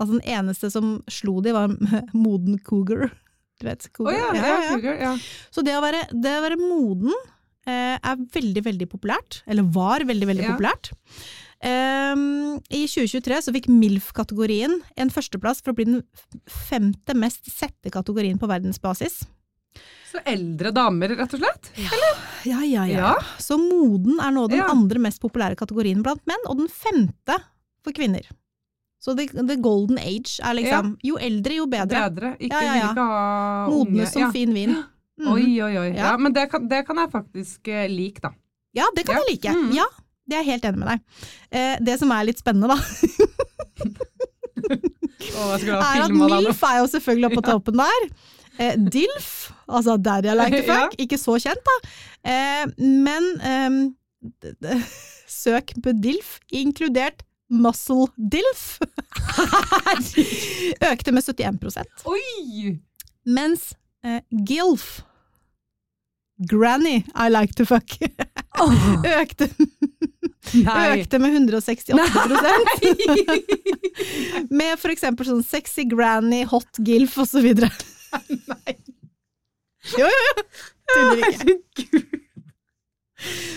Altså 0.00 0.16
den 0.16 0.24
eneste 0.26 0.70
som 0.74 0.96
slo 1.06 1.38
de, 1.44 1.54
var 1.54 1.70
moden 2.24 2.58
cougar. 2.66 3.12
Du 3.60 3.66
vet, 3.68 3.86
Å 3.86 3.92
cougar? 3.94 4.16
ja, 4.18 4.32
Ja, 4.34 4.46
ja, 4.46 4.76
ja, 4.76 4.76
ja. 4.78 4.94
ja. 5.00 5.14
Så 5.54 5.62
det 5.64 5.76
å 5.78 5.82
være, 5.84 6.02
det 6.10 6.32
å 6.38 6.42
være 6.44 6.58
moden 6.58 7.12
eh, 7.66 7.96
er 7.96 8.16
veldig, 8.34 8.62
veldig 8.66 8.88
populært. 8.90 9.42
Eller 9.46 9.62
var 9.62 10.00
veldig, 10.04 10.26
veldig 10.32 10.44
Ja. 10.44 10.54
populært. 10.56 10.90
Um, 11.64 12.58
I 12.68 12.82
2023 12.90 13.38
så 13.46 13.52
fikk 13.54 13.70
MILF-kategorien 13.72 14.74
en 15.00 15.08
førsteplass 15.14 15.62
for 15.64 15.72
å 15.72 15.78
bli 15.78 15.86
den 15.88 16.02
femte 16.50 17.14
mest 17.16 17.46
sette 17.48 17.88
kategorien 17.94 18.36
på 18.38 18.50
verdensbasis. 18.50 19.22
Så 20.10 20.20
eldre 20.28 20.70
damer, 20.76 21.14
rett 21.16 21.32
og 21.34 21.40
slett? 21.40 21.70
Ja, 22.44 22.60
ja, 22.68 22.84
Ja. 22.86 23.14
Så 23.40 23.56
moden 23.58 24.20
er 24.20 24.30
nå 24.30 24.44
den 24.50 24.58
Ja. 24.60 24.68
andre 24.70 24.98
mest 25.00 25.20
populære 25.22 25.56
kategorien 25.56 26.02
blant 26.04 26.20
menn, 26.26 26.44
og 26.46 26.58
den 26.58 26.68
femte 26.68 27.38
for 27.82 27.92
kvinner. 27.92 28.22
Så 29.04 29.12
the, 29.18 29.26
the 29.28 29.56
golden 29.60 29.98
age 30.00 30.38
er 30.40 30.56
liksom 30.56 30.94
Jo 31.04 31.18
eldre, 31.20 31.58
jo 31.58 31.66
bedre. 31.68 32.06
Bedre. 32.08 32.30
Ikke, 32.40 32.56
Ja, 32.56 32.76
ja, 32.78 32.92
ja. 32.96 33.08
Modne 33.68 34.06
som 34.08 34.32
fin 34.32 34.54
vin. 34.56 34.78
Mm. 35.20 35.28
Oi, 35.34 35.44
oi, 35.62 35.74
oi. 35.78 35.90
Ja. 35.92 36.08
Ja. 36.08 36.14
men 36.18 36.32
det 36.34 36.48
kan, 36.50 36.64
det 36.70 36.86
kan 36.88 36.98
jeg 36.98 37.12
faktisk 37.12 37.68
uh, 37.68 37.84
like, 37.92 38.22
da. 38.24 38.32
Ja, 38.74 38.88
det 38.96 39.04
kan 39.06 39.20
jeg 39.20 39.36
like. 39.36 39.52
Mm. 39.52 39.68
Ja, 39.76 39.84
det 40.26 40.38
er 40.38 40.42
jeg 40.42 40.54
helt 40.54 40.64
enig 40.70 40.80
med 40.80 40.88
deg. 40.90 40.98
Eh, 41.54 41.74
det 41.86 41.98
som 42.00 42.10
er 42.10 42.24
litt 42.26 42.40
spennende, 42.40 42.72
da, 42.72 42.78
er 45.34 46.02
at. 46.02 46.10
MILF 46.10 46.64
er 46.66 46.80
jo 46.80 46.88
selvfølgelig 46.96 47.28
oppe 47.28 47.38
på 47.38 47.44
toppen 47.52 47.78
der. 47.78 48.08
Eh, 48.58 48.74
DILF, 48.78 49.28
altså 49.68 49.96
Daddy 49.98 50.32
I 50.32 50.36
Like 50.38 50.62
to. 50.62 50.66
Fuck, 50.72 50.96
ikke 51.04 51.18
så 51.20 51.36
kjent 51.42 51.70
da. 51.70 51.76
Eh, 52.32 52.64
men 52.80 53.30
ehm, 53.52 53.78
søk 55.44 55.76
på 55.84 55.94
DILF, 56.02 56.38
inkludert 56.50 57.22
Muscle 57.54 58.06
DILF, 58.16 58.78
økte 60.92 61.12
med 61.14 61.22
71 61.24 61.78
Oi! 62.10 62.78
Mens 63.24 63.72
eh, 64.04 64.20
GILF, 64.30 65.02
Granny 66.50 67.04
I 67.14 67.28
Like 67.30 67.54
to 67.58 67.64
Fuck, 67.68 67.96
økte, 69.06 69.48
økte 70.94 71.18
med 71.22 71.30
168% 71.38 71.94
Med 74.50 74.78
for 74.82 74.90
eksempel 74.92 75.26
sånn 75.30 75.44
sexy 75.46 75.86
granny, 75.88 76.44
hot 76.50 76.82
gilf 76.84 77.16
videre. 77.40 77.70
Nei. 78.50 78.76
Jo, 79.98 80.06
jo, 80.08 80.20
jo. 80.28 80.44
Tuller 80.94 81.16
ikke. 81.30 81.38
Herregud. 81.40 82.23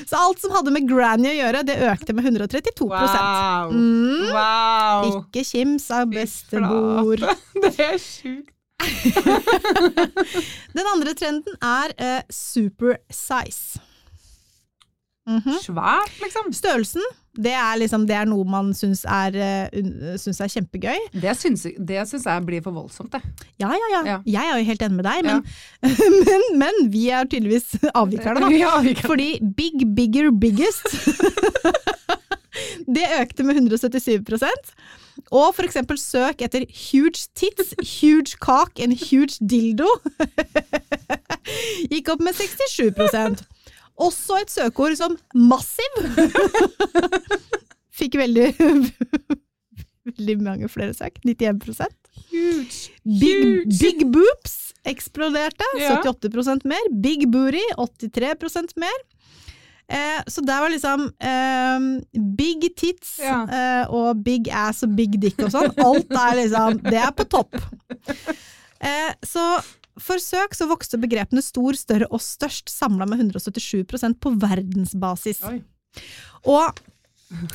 Så 0.08 0.16
alt 0.20 0.40
som 0.42 0.54
hadde 0.56 0.72
med 0.76 0.88
granny 0.90 1.30
å 1.32 1.36
gjøre, 1.38 1.64
det 1.68 1.78
økte 1.90 2.14
med 2.16 2.24
132 2.30 2.88
Wow. 2.88 3.72
Mm. 3.74 4.30
wow. 4.34 5.08
Ikke 5.22 5.44
kims 5.48 5.90
av 5.92 6.06
bestemor. 6.14 7.18
Det 7.64 7.74
er 7.84 7.98
sjukt. 8.02 8.54
Den 10.78 10.86
andre 10.94 11.14
trenden 11.18 11.56
er 11.66 11.94
eh, 11.98 12.22
super 12.32 13.00
size. 13.10 13.82
Mhm. 15.28 15.58
Svært, 15.60 16.14
liksom. 16.24 16.54
Størrelsen, 16.56 17.04
det 17.38 17.54
er, 17.54 17.78
liksom, 17.80 18.06
det 18.10 18.16
er 18.18 18.28
noe 18.30 18.46
man 18.50 18.74
syns 18.78 19.04
er, 19.06 19.38
uh, 19.38 20.16
syns 20.20 20.42
er 20.42 20.52
kjempegøy. 20.52 21.08
Det 21.22 21.36
syns, 21.38 21.68
det 21.78 22.04
syns 22.10 22.28
jeg 22.28 22.46
blir 22.48 22.64
for 22.66 22.76
voldsomt, 22.76 23.14
det. 23.14 23.22
Ja, 23.62 23.70
ja, 23.72 23.90
ja. 23.94 24.02
Ja. 24.08 24.18
Jeg 24.26 24.52
er 24.52 24.60
jo 24.60 24.70
helt 24.72 24.86
enig 24.88 25.00
med 25.00 25.08
deg, 25.08 25.28
men, 25.28 25.44
men, 26.28 26.48
men 26.64 26.82
vi 26.94 27.08
er 27.14 27.30
tydeligvis 27.30 27.78
avvikere, 27.94 28.42
da. 28.42 28.52
Avvikler. 28.78 29.08
Fordi 29.08 29.30
big, 29.58 29.86
bigger, 29.96 30.32
biggest 30.32 30.88
Det 32.88 33.04
økte 33.22 33.44
med 33.46 33.60
177% 33.60 34.72
Og 35.32 35.52
for 35.56 35.64
eksempel 35.68 36.00
søk 36.02 36.42
etter 36.42 36.66
huge 36.72 37.28
tits, 37.38 37.74
huge 38.02 38.40
cock 38.42 38.80
and 38.82 38.98
huge 38.98 39.38
dildo 39.42 39.88
gikk 41.92 42.10
opp 42.12 42.24
med 42.24 42.36
67 42.36 42.82
Også 43.98 44.38
et 44.42 44.52
søkeord 44.54 44.94
som 45.00 45.16
massiv 45.34 45.98
fikk 47.98 48.18
veldig 48.20 48.52
veldig 50.08 50.36
mange 50.46 50.70
flere 50.72 50.94
søk, 50.96 51.18
91 51.26 51.82
Huge. 52.32 52.92
Big, 53.04 53.44
Huge. 53.44 53.78
big 53.82 54.04
boobs 54.14 54.56
eksploderte, 54.88 55.66
Ja. 55.82 55.98
78% 56.02 56.64
mer. 56.70 56.86
Big 57.04 57.26
booty, 57.32 57.62
83% 57.78 58.78
mer. 58.80 58.96
Eh, 59.90 60.22
så 60.28 60.42
der 60.44 60.62
var 60.64 60.70
liksom 60.72 61.06
eh, 61.20 61.86
big 62.38 62.66
tits 62.76 63.18
Ja. 63.24 63.42
eh, 63.48 63.90
og 63.90 64.24
big 64.24 64.50
ass 64.52 64.84
og 64.84 64.96
big 64.96 65.20
dick 65.20 65.40
og 65.44 65.52
sånn. 65.54 65.72
Alt 65.80 66.12
er 66.12 66.36
liksom 66.42 66.82
Det 66.84 67.00
er 67.04 67.12
på 67.16 67.28
topp. 67.32 67.56
Eh, 68.80 69.14
så 69.26 69.44
for 70.00 70.22
søk 70.22 70.54
så 70.58 70.68
vokste 70.70 71.00
begrepene 71.02 71.42
stor, 71.44 71.78
større 71.80 72.08
og 72.14 72.22
størst 72.24 72.70
samla 72.72 73.08
med 73.10 73.20
177% 73.26 74.20
på 74.24 74.34
verdensbasis. 74.42 75.42
Oi. 75.50 75.62
Og 76.48 76.80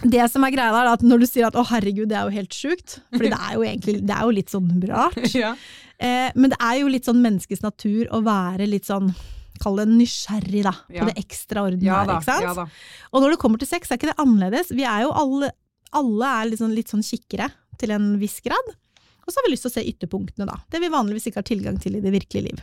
det 0.04 0.24
som 0.30 0.44
er 0.44 0.52
greia 0.52 0.72
er 0.82 0.90
at 0.92 1.04
når 1.06 1.22
du 1.22 1.26
sier 1.30 1.46
at 1.48 1.56
å 1.56 1.64
herregud, 1.64 2.10
det 2.10 2.18
er 2.18 2.26
jo 2.28 2.34
helt 2.34 2.52
sjukt, 2.56 2.98
for 3.14 3.24
det 3.24 3.38
er 3.38 3.54
jo 3.56 3.62
egentlig 3.64 3.94
det 4.04 4.16
er 4.16 4.26
jo 4.28 4.34
litt 4.36 4.52
sånn 4.52 4.72
rart. 4.90 5.20
Ja. 5.42 5.54
Eh, 6.02 6.32
men 6.34 6.50
det 6.50 6.58
er 6.58 6.80
jo 6.80 6.88
litt 6.90 7.06
sånn 7.06 7.20
menneskets 7.22 7.62
natur 7.62 8.08
å 8.10 8.18
være 8.26 8.66
litt 8.66 8.88
sånn 8.90 9.12
Kall 9.62 9.76
det 9.78 9.84
nysgjerrig, 9.92 10.62
da. 10.66 10.72
På 10.88 10.96
Ja. 10.96 11.04
det 11.06 11.20
ekstraordinære, 11.20 12.06
Ja 12.08 12.16
ikke 12.18 12.54
sant? 12.56 12.70
Og 13.12 13.22
når 13.22 13.34
det 13.34 13.38
kommer 13.38 13.60
til 13.60 13.68
sex, 13.70 13.92
er 13.92 14.00
ikke 14.00 14.08
det 14.10 14.18
annerledes. 14.18 14.72
Vi 14.74 14.82
er 14.82 15.04
jo 15.04 15.12
alle 15.14 15.52
Alle 15.94 16.30
er 16.40 16.48
litt 16.48 16.58
sånn, 16.58 16.74
litt 16.74 16.88
sånn 16.90 17.04
kikkere 17.04 17.50
til 17.78 17.92
en 17.94 18.16
viss 18.18 18.40
grad. 18.42 18.72
Og 19.22 19.30
så 19.32 19.38
har 19.38 19.46
vi 19.46 19.52
lyst 19.54 19.62
til 19.66 19.70
å 19.72 19.76
se 19.76 19.84
ytterpunktene, 19.86 20.46
da. 20.48 20.56
Det 20.72 20.80
vi 20.82 20.88
vanligvis 20.92 21.28
ikke 21.30 21.42
har 21.42 21.48
tilgang 21.48 21.76
til 21.82 21.96
i 21.96 22.02
det 22.02 22.10
virkelige 22.14 22.48
liv. 22.50 22.62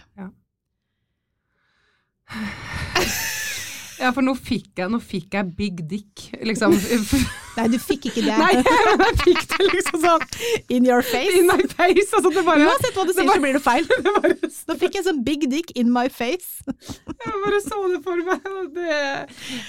Ja, 4.00 4.14
for 4.16 4.24
nå 4.24 4.32
fikk 4.40 4.80
jeg, 4.80 4.88
nå 4.94 5.00
fikk 5.04 5.34
jeg 5.36 5.50
big 5.58 5.82
dick, 5.92 6.22
liksom. 6.48 6.72
Nei, 7.58 7.66
du 7.74 7.76
fikk 7.84 8.06
ikke 8.08 8.22
det. 8.24 8.36
Nei, 8.40 8.54
men 8.62 9.02
jeg 9.10 9.18
fikk 9.26 9.42
det 9.52 9.66
liksom 9.74 10.04
sånn 10.06 10.24
In 10.72 10.86
your 10.88 11.04
face. 11.04 11.34
in 11.36 11.50
my 11.50 11.58
face. 11.74 12.06
Altså, 12.16 12.32
det 12.32 12.46
bare, 12.48 12.64
Uansett 12.70 12.96
hva 12.96 13.04
du 13.10 13.12
sier, 13.12 13.28
så 13.28 13.42
blir 13.44 13.58
det 13.58 13.64
feil. 13.66 13.90
det 14.06 14.14
bare, 14.22 14.38
Nå 14.70 14.78
fikk 14.80 14.96
jeg 15.02 15.08
sånn 15.10 15.20
big 15.28 15.44
dick 15.52 15.74
in 15.80 15.92
my 15.92 16.06
face. 16.08 16.64
jeg 16.70 17.42
bare 17.44 17.60
så 17.66 17.82
det 17.92 18.00
for 18.06 18.24
meg. 18.30 18.48
og 18.54 18.72
Det, 18.78 19.02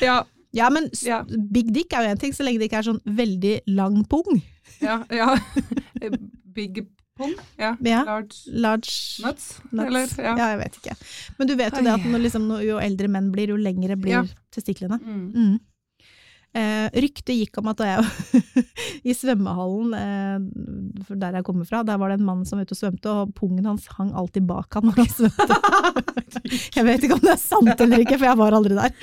ja, 0.07 0.20
Ja, 0.55 0.70
men 0.74 0.87
Ja. 1.07 1.24
big 1.50 1.72
dick 1.74 1.92
er 1.94 2.07
jo 2.07 2.14
en 2.14 2.22
ting, 2.22 2.33
så 2.35 2.46
lenge 2.46 2.62
det 2.62 2.70
ikke 2.70 2.85
er 2.85 2.88
sånn 2.92 3.03
veldig 3.07 3.57
lang 3.74 4.05
pung. 4.11 4.38
Ja, 4.81 5.01
ja. 5.11 5.35
Big 6.55 6.83
pung. 7.16 7.35
Ja. 7.57 7.77
Ja. 7.81 8.03
Large 8.05 8.37
Large 8.47 8.93
nuts. 9.25 9.61
nuts. 9.71 9.87
Eller, 9.87 10.07
ja. 10.19 10.37
ja. 10.37 10.49
jeg 10.55 10.61
vet 10.64 10.79
ikke. 10.81 10.97
Men 11.38 11.51
du 11.51 11.57
vet 11.59 11.77
jo 11.77 11.85
det 11.87 11.95
at 11.95 12.07
når, 12.07 12.25
liksom, 12.27 12.49
jo 12.64 12.79
eldre 12.83 13.11
menn 13.12 13.31
blir, 13.35 13.53
jo 13.55 13.59
lengre 13.61 13.97
blir 14.01 14.31
testiklene. 14.55 14.99
Mm. 15.05 15.27
Mm. 15.35 15.59
Eh, 16.50 16.88
ryktet 16.98 17.36
gikk 17.36 17.58
om 17.60 17.68
at 17.70 17.78
da 17.78 17.86
jeg 17.92 18.40
i 19.08 19.14
svømmehallen, 19.14 19.92
eh, 19.94 21.12
der 21.14 21.36
jeg 21.38 21.44
kommer 21.46 21.68
fra, 21.68 21.84
der 21.86 22.00
var 22.00 22.10
det 22.10 22.16
en 22.18 22.26
mann 22.26 22.40
som 22.48 22.58
var 22.58 22.66
ute 22.66 22.74
og 22.74 22.80
svømte, 22.80 23.12
og 23.12 23.34
pungen 23.38 23.68
hans 23.68 23.86
hang 23.94 24.10
alltid 24.18 24.48
bak 24.48 24.74
han 24.74 24.88
når 24.88 24.98
han 24.98 25.12
svømte. 25.14 25.58
jeg 26.76 26.86
vet 26.88 27.06
ikke 27.06 27.18
om 27.20 27.22
det 27.22 27.32
er 27.36 27.38
sant 27.42 27.84
eller 27.84 28.02
ikke, 28.02 28.18
for 28.18 28.26
jeg 28.32 28.40
var 28.40 28.56
aldri 28.58 28.74
der. 28.74 28.96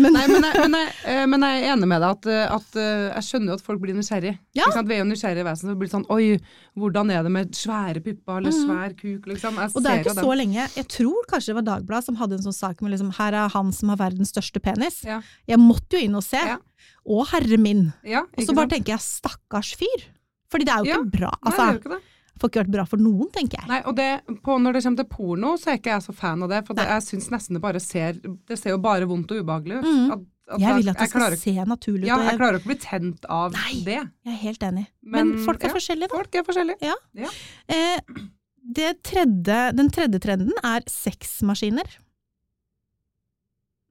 Men, 0.00 0.16
Nei, 0.16 0.24
men 0.32 0.48
jeg, 0.48 0.62
men, 0.64 0.78
jeg, 0.80 0.94
eh, 1.12 1.22
men 1.28 1.44
jeg 1.44 1.60
er 1.60 1.74
enig 1.74 1.90
med 1.92 2.00
deg 2.06 2.16
at, 2.16 2.30
eh, 2.32 2.56
at 2.56 2.80
eh, 2.80 3.04
jeg 3.18 3.28
skjønner 3.28 3.52
jo 3.52 3.58
at 3.60 3.66
folk 3.68 3.84
blir 3.84 3.98
nysgjerrig. 4.00 4.34
Ja. 4.56 4.70
Vi 4.74 4.96
er 4.96 5.02
jo 5.04 5.08
nysgjerrige 5.12 5.44
vesen. 5.50 5.68
Så 5.68 5.74
det 5.74 5.78
blir 5.84 5.92
sånn 5.92 6.08
oi, 6.12 6.38
hvordan 6.80 7.12
er 7.12 7.24
det 7.28 7.32
med 7.36 7.52
svære 7.56 8.00
pupper 8.04 8.40
eller 8.40 8.54
svær 8.56 8.96
kuk, 8.96 9.28
liksom. 9.28 9.60
Jeg 9.60 9.68
Mhm. 9.68 9.76
og 9.76 9.82
det 9.84 9.90
er 9.92 10.02
ikke 10.02 10.16
så 10.24 10.34
lenge, 10.40 10.68
jeg 10.76 10.88
tror 10.88 11.28
kanskje 11.30 11.52
det 11.52 11.58
var 11.60 11.68
Dagbladet 11.68 12.08
som 12.08 12.16
hadde 12.20 12.38
en 12.40 12.46
sånn 12.48 12.56
sak 12.56 12.80
med 12.80 12.92
liksom, 12.94 13.12
her 13.20 13.36
er 13.44 13.52
han 13.52 13.72
som 13.72 13.92
har 13.92 14.00
verdens 14.00 14.32
største 14.32 14.60
penis. 14.64 15.02
Ja. 15.04 15.20
Jeg 15.48 15.60
måtte 15.60 15.98
jo 15.98 16.08
inn 16.08 16.16
og 16.16 16.24
se. 16.24 16.40
Ja. 16.40 16.58
Å 17.04 17.26
herre 17.34 17.58
min. 17.60 17.92
Ja, 18.04 18.22
Og 18.24 18.42
så 18.46 18.54
bare 18.54 18.64
sant? 18.68 18.72
tenker 18.78 18.94
jeg 18.94 19.00
stakkars 19.04 19.74
fyr. 19.76 20.04
Fordi 20.50 20.64
det 20.64 20.72
er 20.72 20.78
jo 20.84 20.90
Ja. 20.92 20.98
ikke 21.02 21.10
bra. 21.18 21.30
Nei, 21.30 21.38
det 21.44 21.52
Altså, 21.52 21.62
er 21.68 21.72
jo 21.74 21.78
ikke 21.80 21.90
det. 21.94 22.02
får 22.40 22.48
ikke 22.50 22.62
vært 22.64 22.72
bra 22.72 22.84
for 22.84 22.96
noen, 22.98 23.30
tenker 23.32 23.58
jeg. 23.60 23.68
Nei, 23.68 23.80
og 23.84 23.96
det, 23.96 24.08
på, 24.42 24.58
når 24.60 24.72
det 24.72 24.82
kommer 24.84 24.96
til 24.96 25.04
porno, 25.12 25.56
så 25.60 25.66
er 25.72 25.78
ikke 25.78 25.92
jeg 25.92 26.02
så 26.02 26.14
fan 26.14 26.42
av 26.42 26.48
det. 26.48 26.66
For 26.66 26.74
det, 26.74 26.86
jeg 26.88 27.02
syns 27.02 27.28
nesten 27.30 27.54
det 27.54 27.62
bare 27.62 27.80
ser 27.80 28.12
Det 28.14 28.58
ser 28.58 28.70
jo 28.70 28.78
bare 28.78 29.04
vondt 29.06 29.30
og 29.32 29.44
ubehagelig 29.44 29.78
ut. 29.80 29.84
Mm. 29.84 30.10
At, 30.12 30.20
at 30.54 30.60
Jeg 30.60 30.74
vil 30.76 30.88
at 30.90 30.98
det 30.98 31.08
skal 31.08 31.20
klarer 31.20 31.36
se 31.40 31.52
naturlig 31.64 32.04
ut. 32.04 32.06
Ja, 32.08 32.18
jeg 32.30 32.38
klarer 32.38 32.58
ikke 32.58 32.64
å 32.64 32.72
bli 32.72 32.80
tent 32.80 33.24
av 33.28 33.52
Nei. 33.52 33.82
det. 33.84 34.00
jeg 34.24 34.32
er 34.34 34.40
helt 34.44 34.60
enig. 34.62 34.86
Men, 35.02 35.30
Men, 35.34 35.44
folk 35.44 35.62
er 35.64 35.68
ja, 35.68 35.74
forskjellige, 35.74 36.08
da. 36.08 36.16
Folk 36.16 36.34
er 36.34 36.42
forskjellige. 36.42 36.94
Eh, 37.68 38.00
det 38.72 39.02
tredje, 39.02 39.76
den 39.76 39.90
tredje 39.90 40.20
trenden 40.20 40.52
er 40.64 40.80
sexmaskiner. 40.88 41.84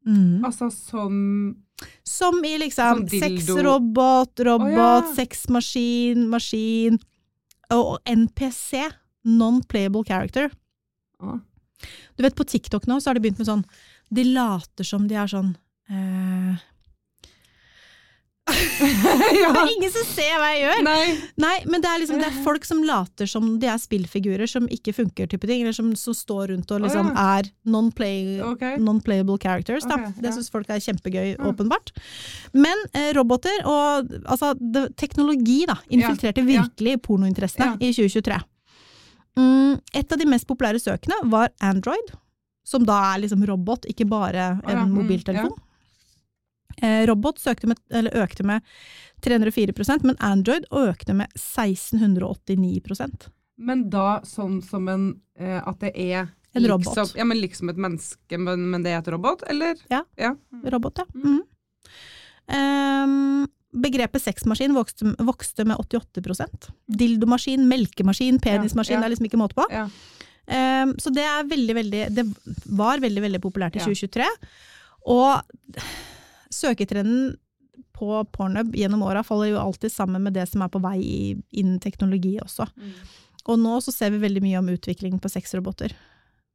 Mm. 0.05 0.43
Altså 0.43 0.67
som 0.71 1.55
Som 2.03 2.45
i 2.45 2.57
liksom 2.61 3.07
Som 3.07 3.19
sexrobot, 3.19 4.39
robot, 4.39 4.67
oh, 4.67 4.71
ja. 4.71 5.13
sexmaskin, 5.15 6.27
maskin 6.29 6.99
og 7.73 7.97
NPC. 8.05 8.89
Non-playable 9.23 10.03
character. 10.03 10.49
Oh. 11.23 11.39
Du 12.15 12.23
vet, 12.23 12.35
på 12.35 12.43
TikTok 12.43 12.85
nå 12.87 12.99
så 13.01 13.09
har 13.09 13.15
de 13.17 13.23
begynt 13.23 13.39
med 13.39 13.47
sånn 13.47 13.63
De 14.13 14.23
later 14.27 14.87
som 14.87 15.07
de 15.07 15.15
er 15.19 15.29
sånn 15.31 15.53
eh, 15.89 16.59
Det 18.83 19.39
er 19.47 19.69
ingen 19.71 19.91
som 19.93 20.03
ser 20.09 20.33
hva 20.41 20.49
jeg 20.51 20.63
gjør! 20.65 20.79
Nei. 20.83 21.03
Nei, 21.39 21.53
men 21.69 21.83
det 21.83 21.89
er 21.89 22.01
liksom 22.01 22.19
det 22.19 22.27
er 22.27 22.39
folk 22.43 22.65
som 22.67 22.81
later 22.83 23.29
som 23.29 23.45
de 23.61 23.69
er 23.71 23.79
spillfigurer 23.79 24.49
som 24.49 24.67
ikke 24.67 24.93
funker, 24.97 25.29
type 25.31 25.47
ting. 25.47 25.63
Eller 25.63 25.75
som, 25.75 25.93
som 25.99 26.15
står 26.17 26.51
rundt 26.51 26.73
og 26.75 26.83
liksom 26.83 27.13
Å, 27.13 27.25
er 27.37 27.49
non-playable 27.63 28.49
okay. 28.51 28.75
non-playable 28.83 29.39
characters. 29.41 29.87
Da. 29.87 29.99
Ok, 30.01 30.19
Det 30.19 30.27
ja. 30.31 30.35
syns 30.35 30.51
folk 30.53 30.71
er 30.73 30.83
kjempegøy, 30.83 31.25
Ja. 31.33 31.39
åpenbart. 31.49 31.93
Men 32.53 32.83
eh, 32.91 33.11
roboter 33.15 33.63
og 33.63 34.11
altså, 34.25 34.53
det, 34.59 34.89
teknologi 34.99 35.63
da, 35.69 35.77
infiltrerte 35.87 36.43
Ja, 36.43 36.49
ja. 36.49 36.65
virkelig 36.67 36.97
pornointeressene 37.07 37.71
Ja. 37.71 37.77
i 37.79 37.93
2023. 37.95 38.41
Mm, 39.39 39.79
et 39.97 40.11
av 40.13 40.19
de 40.19 40.27
mest 40.29 40.45
populære 40.49 40.81
søkene 40.83 41.15
var 41.31 41.49
Android, 41.63 42.11
som 42.67 42.83
da 42.85 42.99
er 43.13 43.23
liksom 43.23 43.41
robot, 43.47 43.87
ikke 43.89 44.05
bare 44.09 44.43
ja, 44.51 44.57
en 44.69 44.83
mm, 44.85 44.97
mobiltelefon. 44.99 45.55
Eh, 46.83 47.05
robot 47.07 47.39
med, 47.63 47.79
eller 47.89 48.11
økte 48.23 48.43
med 48.43 48.61
304 49.23 49.73
men 50.03 50.17
Android 50.19 50.65
økte 50.71 51.13
med 51.15 51.31
1689% 51.37 53.29
Men 53.57 53.89
da 53.89 54.19
sånn 54.27 54.61
som 54.61 54.87
en 54.91 55.05
eh, 55.39 55.61
At 55.63 55.79
det 55.79 55.93
er 55.95 56.27
En 56.53 56.67
robot. 56.67 56.97
Liksom, 56.97 57.17
ja, 57.17 57.23
men 57.25 57.39
liksom 57.39 57.69
et 57.71 57.77
menneske, 57.77 58.37
men, 58.37 58.69
men 58.69 58.83
det 58.83 58.91
er 58.91 58.99
et 58.99 59.07
robot, 59.09 59.41
eller? 59.49 59.79
Ja. 59.89 60.03
ja. 60.19 60.35
Robot, 60.69 60.99
ja. 61.01 61.05
Mm. 61.15 61.39
Ehm, 62.53 63.47
begrepet 63.73 64.21
sexmaskin 64.21 64.75
vokste, 64.75 65.15
vokste 65.17 65.65
med 65.65 65.79
88 65.81 66.69
Dildomaskin, 66.85 67.65
melkemaskin, 67.67 68.37
penismaskin, 68.43 68.93
Ja, 68.93 68.99
ja. 68.99 69.01
det 69.01 69.07
er 69.07 69.15
liksom 69.15 69.29
ikke 69.31 69.41
måte 69.41 69.57
på. 69.57 69.65
Ja. 69.73 69.87
Um, 70.43 70.91
så 70.99 71.09
det 71.15 71.23
er 71.23 71.45
veldig, 71.47 71.75
veldig 71.77 71.99
Det 72.11 72.23
var 72.75 72.99
veldig, 72.99 73.21
veldig 73.23 73.39
populært 73.41 73.77
i 73.77 73.79
Ja. 73.79 73.87
2023. 73.87 74.27
Og 75.07 75.41
søketrenden 76.53 77.35
på 77.93 78.21
Pornhub 78.33 78.73
gjennom 78.77 79.01
åra 79.05 79.23
faller 79.25 79.49
jo 79.53 79.59
alltid 79.61 79.91
sammen 79.91 80.21
med 80.23 80.33
det 80.37 80.47
som 80.49 80.61
er 80.61 80.69
på 80.73 80.81
vei 80.83 81.01
innen 81.51 81.79
teknologi 81.81 82.35
også. 82.43 82.67
Og 83.49 83.59
nå 83.59 83.77
så 83.83 83.91
ser 83.93 84.13
vi 84.13 84.21
veldig 84.23 84.41
mye 84.45 84.59
om 84.61 84.69
utvikling 84.73 85.17
på 85.21 85.29
sexroboter. 85.31 85.91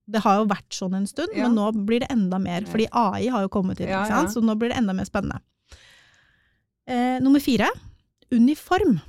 Det 0.09 0.23
har 0.25 0.39
jo 0.41 0.47
vært 0.49 0.73
sånn 0.73 0.95
en 0.97 1.07
stund, 1.07 1.35
Ja. 1.37 1.49
men 1.49 1.57
nå 1.59 1.85
blir 1.85 2.01
det 2.01 2.11
enda 2.11 2.39
mer. 2.41 2.63
Fordi 2.65 2.87
AI 2.93 3.27
har 3.29 3.43
jo 3.45 3.49
kommet 3.53 3.81
inn, 3.81 3.89
Ja, 3.91 4.07
ja. 4.09 4.23
så 4.27 4.41
nå 4.41 4.55
blir 4.57 4.71
det 4.71 4.79
enda 4.79 4.95
mer 4.97 5.05
spennende. 5.05 5.41
Eh, 6.89 7.19
nummer 7.21 7.41
fire 7.45 7.69
uniform. 8.33 9.01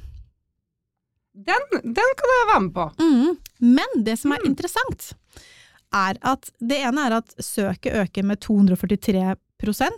Den, 1.34 1.62
den 1.72 2.10
kan 2.20 2.34
jeg 2.34 2.48
være 2.50 2.62
med 2.66 2.74
på. 2.76 2.86
Mm. 3.00 3.38
Men 3.78 4.04
det 4.04 4.18
som 4.20 4.32
er 4.36 4.40
Mm. 4.44 4.50
interessant, 4.52 5.14
er 5.94 6.18
at 6.22 6.50
det 6.60 6.82
ene 6.84 7.06
er 7.08 7.14
at 7.18 7.30
søket 7.40 7.94
øker 7.96 8.24
med 8.26 8.40
243 8.42 9.36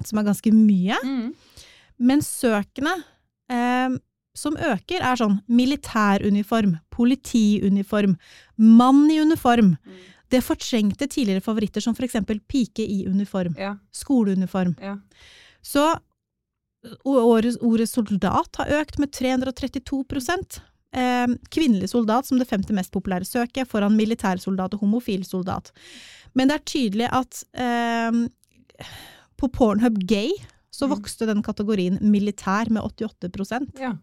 som 0.09 0.19
er 0.21 0.27
ganske 0.27 0.51
mye. 0.55 0.97
Mm. 1.05 1.33
Men 2.01 2.23
søkene 2.25 2.95
eh, 3.51 3.97
som 4.37 4.55
øker, 4.55 5.03
er 5.03 5.19
sånn 5.19 5.39
militæruniform, 5.51 6.77
politiuniform, 6.93 8.15
mann 8.57 9.03
i 9.11 9.19
uniform. 9.21 9.75
Det 10.31 10.39
fortrengte 10.45 11.09
tidligere 11.11 11.43
favoritter 11.43 11.83
som 11.83 11.95
eksempel 12.07 12.39
pike 12.47 12.85
i 12.87 13.01
uniform, 13.07 13.55
Ja, 13.59 13.75
skoleuniform. 13.91 14.75
ja. 14.81 14.97
Så 15.61 15.83
ordet, 17.03 17.57
ordet 17.61 17.89
soldat 17.89 18.55
har 18.57 18.71
økt 18.81 18.97
med 18.97 19.11
332 19.11 20.61
eh, 20.95 21.27
Kvinnelig 21.51 21.89
soldat 21.91 22.25
som 22.25 22.39
det 22.39 22.47
femte 22.49 22.73
mest 22.73 22.91
populære 22.91 23.25
søket, 23.27 23.67
foran 23.67 23.95
militærsoldat 23.97 24.73
og 24.73 24.79
homofil 24.85 25.25
soldat. 25.25 25.71
Men 26.33 26.47
det 26.47 26.55
er 26.55 26.65
tydelig 26.65 27.09
at 27.11 27.43
eh, 27.53 28.11
på 29.41 29.49
Pornhub 29.51 29.97
gay 30.07 30.31
så 30.71 30.87
Mm. 30.87 30.93
vokste 30.95 31.27
den 31.27 31.41
kategorien 31.43 31.97
militær 32.01 32.69
med 32.71 32.81
88 32.83 33.67
ja. 33.79 33.95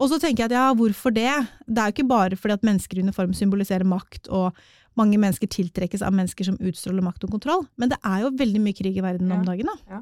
Og 0.00 0.08
så 0.08 0.16
tenker 0.20 0.44
jeg 0.46 0.52
at 0.52 0.56
ja, 0.56 0.66
hvorfor 0.74 1.12
det? 1.12 1.28
Det 1.68 1.76
er 1.78 1.90
jo 1.90 1.94
ikke 1.96 2.08
bare 2.08 2.36
fordi 2.38 2.54
at 2.56 2.62
mennesker 2.64 2.96
i 2.98 3.02
uniform 3.04 3.34
symboliserer 3.36 3.84
makt, 3.84 4.30
og 4.32 4.54
mange 4.96 5.18
mennesker 5.20 5.46
tiltrekkes 5.50 6.00
av 6.06 6.14
mennesker 6.16 6.44
som 6.48 6.56
utstråler 6.56 7.04
makt 7.04 7.24
og 7.26 7.34
kontroll, 7.34 7.66
men 7.76 7.90
det 7.92 7.98
er 8.02 8.22
jo 8.24 8.30
veldig 8.30 8.62
mye 8.64 8.76
krig 8.78 8.96
i 8.96 9.04
verden 9.04 9.30
om 9.32 9.44
dagen, 9.44 9.68
da. 9.68 9.76
ja. 9.98 10.00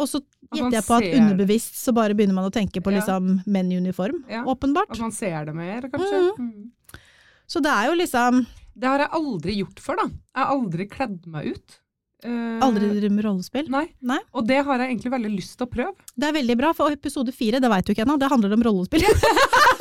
Og 0.00 0.06
så 0.08 0.20
gjetter 0.54 0.72
jeg 0.78 0.84
på 0.86 0.96
at 0.96 1.02
ser- 1.04 1.16
underbevisst 1.20 1.74
så 1.76 1.92
bare 1.92 2.14
begynner 2.14 2.34
man 2.36 2.46
å 2.48 2.52
tenke 2.54 2.80
på 2.80 2.92
liksom 2.92 3.42
menn 3.46 3.72
i 3.72 3.76
uniform, 3.80 4.22
åpenbart. 4.48 4.90
At 4.90 5.00
man 5.00 5.12
ser 5.12 5.44
det 5.44 5.54
mer, 5.54 5.82
kanskje. 5.92 6.20
Mm. 6.38 6.52
Mm. 6.52 6.70
Så 7.50 7.60
det 7.60 7.70
er 7.72 7.86
jo 7.90 7.96
liksom 7.98 8.46
Det 8.78 8.86
har 8.88 8.98
jeg 8.98 9.10
aldri 9.12 9.56
gjort 9.58 9.80
før, 9.80 9.96
da. 9.96 10.06
Jeg 10.08 10.44
har 10.44 10.52
aldri 10.54 10.86
kledd 10.88 11.26
meg 11.26 11.46
ut. 11.56 11.80
Eh, 12.24 12.56
aldri 12.64 12.90
drive 12.98 13.12
med 13.14 13.24
rollespill. 13.24 13.70
Nei. 13.72 13.86
Nei. 14.04 14.18
Og 14.36 14.46
det 14.48 14.60
har 14.66 14.82
jeg 14.82 14.92
egentlig 14.92 15.14
veldig 15.14 15.32
lyst 15.32 15.56
til 15.58 15.68
å 15.68 15.72
prøve. 15.72 15.94
Det 16.14 16.28
er 16.28 16.36
veldig 16.36 16.58
bra, 16.60 16.72
for 16.76 16.92
episode 16.92 17.32
fire, 17.36 17.62
det 17.62 17.70
veit 17.72 17.86
du 17.86 17.94
ikke 17.94 18.04
ennå, 18.06 18.18
det 18.20 18.32
handler 18.32 18.56
om 18.56 18.66
rollespill. 18.68 19.06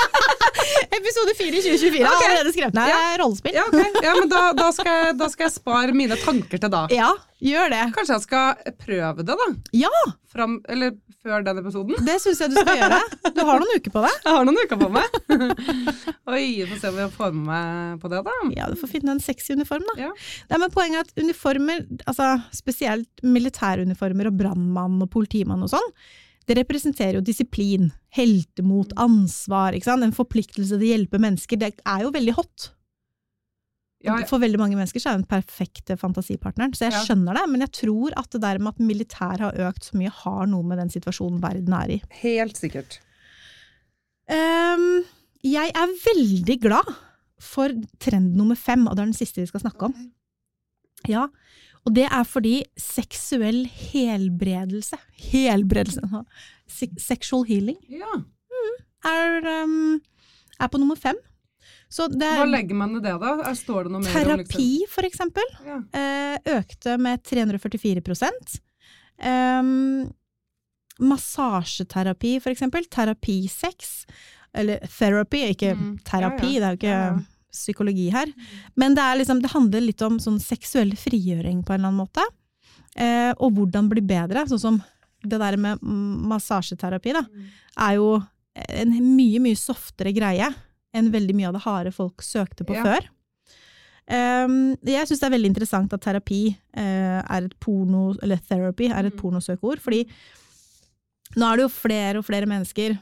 episode 0.97 1.33
4 1.37 1.47
i 1.49 1.61
2024 1.65 2.05
okay. 2.09 2.29
Allerede 2.29 2.53
skrevet 2.55 2.77
ned 2.77 2.89
Ja. 2.89 3.01
rollespill. 3.21 3.55
Ja, 3.59 3.65
okay. 3.69 3.91
ja 4.03 4.13
men 4.19 4.31
da, 4.31 4.41
da, 4.57 4.69
skal 4.75 4.89
jeg, 4.93 5.17
da 5.19 5.27
skal 5.33 5.47
jeg 5.47 5.55
spare 5.57 5.95
mine 5.95 6.17
tanker 6.21 6.61
til 6.61 6.71
da. 6.73 6.85
Ja, 6.93 7.11
gjør 7.43 7.69
det. 7.75 7.83
Kanskje 7.97 8.17
jeg 8.17 8.25
skal 8.25 8.73
prøve 8.81 9.25
det, 9.27 9.37
da? 9.43 9.47
Ja, 9.85 9.93
Fram, 10.29 10.59
eller 10.69 10.93
før 11.25 11.41
den 11.43 11.57
episoden? 11.57 11.97
det 12.05 12.19
syns 12.21 12.39
jeg 12.43 12.51
du 12.53 12.59
skal 12.61 12.77
gjøre. 12.79 12.99
Du 13.33 13.41
har 13.47 13.59
noen 13.63 13.79
uker 13.81 13.93
på 13.95 14.03
deg. 14.05 14.19
Jeg 14.23 14.35
har 14.35 14.45
noen 14.47 14.59
uker 14.61 14.79
på 14.79 14.89
meg. 14.93 15.17
Oi, 16.35 16.43
vi 16.61 16.67
får 16.69 16.79
se 16.83 16.91
om 16.93 16.99
jeg 17.01 17.11
får 17.15 17.33
med 17.33 17.49
meg 17.49 17.99
på 18.03 18.11
det, 18.13 18.21
da. 18.27 18.35
Ja, 18.55 18.69
du 18.69 18.77
får 18.79 18.91
finne 18.93 19.15
en 19.15 19.21
sexy 19.23 19.55
uniform, 19.57 19.85
da. 19.91 19.95
Ja. 20.07 20.11
Nei, 20.51 20.59
men 20.61 20.73
poenget 20.73 21.01
er 21.01 21.07
at 21.09 21.23
uniformer, 21.25 21.85
altså 22.05 22.29
spesielt 22.55 23.25
militæruniformer 23.25 24.29
og 24.31 24.37
brannmann 24.39 24.99
og 25.05 25.09
politimann 25.13 25.65
og 25.65 25.73
sånn, 25.73 25.89
det 26.49 26.57
representerer 26.57 27.19
jo 27.19 27.21
disiplin, 27.25 27.91
heltemot, 28.17 28.91
ansvar, 28.97 29.77
en 29.77 30.15
forpliktelse 30.15 30.73
til 30.75 30.81
å 30.87 30.91
hjelpe 30.97 31.21
mennesker. 31.21 31.59
Det 31.61 31.73
er 31.85 32.03
jo 32.07 32.11
veldig 32.15 32.33
hot. 32.39 32.69
Ja, 34.01 34.15
For 34.25 34.39
veldig 34.39 34.57
mange 34.61 34.77
mennesker 34.79 35.01
så 35.03 35.11
er 35.11 35.17
det 35.17 35.25
den 35.27 35.33
perfekte 35.41 35.97
fantasipartneren, 35.99 36.71
så 36.73 36.87
jeg 36.87 36.93
Ja. 36.95 37.01
skjønner 37.03 37.35
det, 37.35 37.49
men 37.51 37.61
jeg 37.61 37.71
tror 37.83 38.13
at 38.15 38.29
det 38.31 38.39
der 38.41 38.57
med 38.57 38.73
at 38.73 38.79
militær 38.79 39.37
har 39.43 39.51
økt 39.69 39.83
så 39.89 39.97
mye, 39.99 40.09
har 40.09 40.47
noe 40.47 40.63
med 40.63 40.77
den 40.79 40.89
situasjonen 40.89 41.41
verden 41.43 41.73
er 41.73 41.89
i. 41.97 42.01
helt 42.21 42.55
sikkert. 42.55 42.99
Um, 44.29 45.03
jeg 45.43 45.71
er 45.75 45.93
veldig 46.05 46.59
glad 46.61 46.95
for 47.41 47.69
trend 47.99 48.35
nummer 48.37 48.55
fem, 48.55 48.87
og 48.87 48.95
det 48.95 49.01
er 49.03 49.11
den 49.11 49.17
siste 49.17 49.41
vi 49.41 49.47
skal 49.51 49.61
snakke 49.63 49.89
om. 49.89 50.11
Ja, 51.07 51.27
og 51.87 51.93
det 51.95 52.05
er 52.11 52.23
fordi 52.27 52.63
seksuell 52.77 53.63
helbredelse, 53.67 54.97
helbredelse, 55.31 56.01
se- 56.67 56.91
sexual 56.99 57.43
healing, 57.47 57.77
Ja. 57.89 58.21
er, 59.05 59.63
um, 59.63 60.01
er 60.59 60.67
på 60.67 60.77
nummer 60.79 60.95
fem. 60.99 61.15
Så 61.89 62.05
det 62.11 62.21
Hva 62.21 62.43
er 62.43 62.51
legger 62.51 62.75
man 62.75 62.91
i 62.97 62.99
det, 63.01 63.15
da? 63.21 63.31
Er- 63.49 63.55
Står 63.57 63.83
det 63.87 63.91
noe 63.91 64.01
mer 64.01 64.09
om 64.33 64.37
terapi, 64.43 64.85
for 64.89 65.01
eksempel, 65.07 65.43
Liksom? 65.55 65.87
Ja. 65.93 65.99
eh, 65.99 66.37
økte 66.59 66.97
med 66.99 67.23
344 67.23 68.01
um, 69.25 70.11
Massasjeterapi, 70.99 72.39
for 72.43 72.51
eksempel. 72.51 72.85
Terapisex. 72.91 74.05
Eller 74.53 74.79
therapy, 74.97 75.43
ikke 75.53 75.73
Mm, 75.75 75.97
terapi, 76.03 76.53
ja, 76.59 76.59
det 76.59 76.63
er 76.63 76.71
jo 76.71 77.15
ikke. 77.15 77.25
Psykologi 77.51 78.09
her. 78.13 78.31
Men 78.75 78.95
det, 78.95 79.05
liksom, 79.21 79.41
det 79.41 79.51
handler 79.53 79.81
litt 79.81 80.01
om 80.05 80.19
sånn 80.21 80.39
seksuell 80.39 80.91
frigjøring 80.97 81.63
på 81.65 81.73
en 81.73 81.79
eller 81.79 81.91
annen 81.91 82.03
måte. 82.05 82.25
Eh, 82.95 83.31
og 83.37 83.53
hvordan 83.57 83.89
bli 83.91 84.01
bedre. 84.01 84.45
Sånn 84.49 84.59
som 84.61 84.81
det 85.23 85.39
der 85.41 85.57
med 85.59 85.81
massasjeterapi, 85.83 87.13
da, 87.17 87.23
er 87.89 87.95
jo 87.99 88.11
en 88.55 88.91
mye, 89.15 89.39
mye 89.43 89.57
softere 89.59 90.13
greie 90.15 90.47
enn 90.95 91.11
veldig 91.13 91.35
mye 91.37 91.47
av 91.51 91.53
det 91.57 91.63
harde 91.65 91.91
folk 91.95 92.23
søkte 92.25 92.65
på 92.65 92.75
Ja. 92.75 92.83
før. 92.83 93.09
Um, 94.09 94.73
jeg 94.81 95.05
syns 95.05 95.19
det 95.21 95.27
er 95.27 95.35
veldig 95.35 95.49
interessant 95.51 95.91
at 95.93 96.01
terapi 96.01 96.55
uh, 96.73 97.19
er 97.21 97.45
et 97.45 97.53
porno, 97.61 98.15
eller 98.23 98.39
therapy 98.41 98.87
er 98.89 99.05
et 99.05 99.13
Mm. 99.13 99.19
pornosøkeord, 99.21 99.79
fordi 99.79 100.07
nå 101.37 101.45
er 101.45 101.57
det 101.57 101.63
jo 101.67 101.69
flere 101.69 102.17
og 102.17 102.25
flere 102.25 102.47
mennesker, 102.49 102.97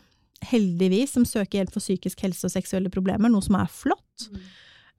heldigvis, 0.45 1.15
som 1.15 1.25
søker 1.25 1.61
hjelp 1.61 1.73
for 1.73 1.83
psykisk 1.83 2.21
helse 2.25 2.47
og 2.47 2.53
seksuelle 2.53 2.91
problemer, 2.93 3.31
noe 3.31 3.45
som 3.45 3.57
er 3.59 3.69
flott. 3.71 4.29
Mm. 4.31 4.47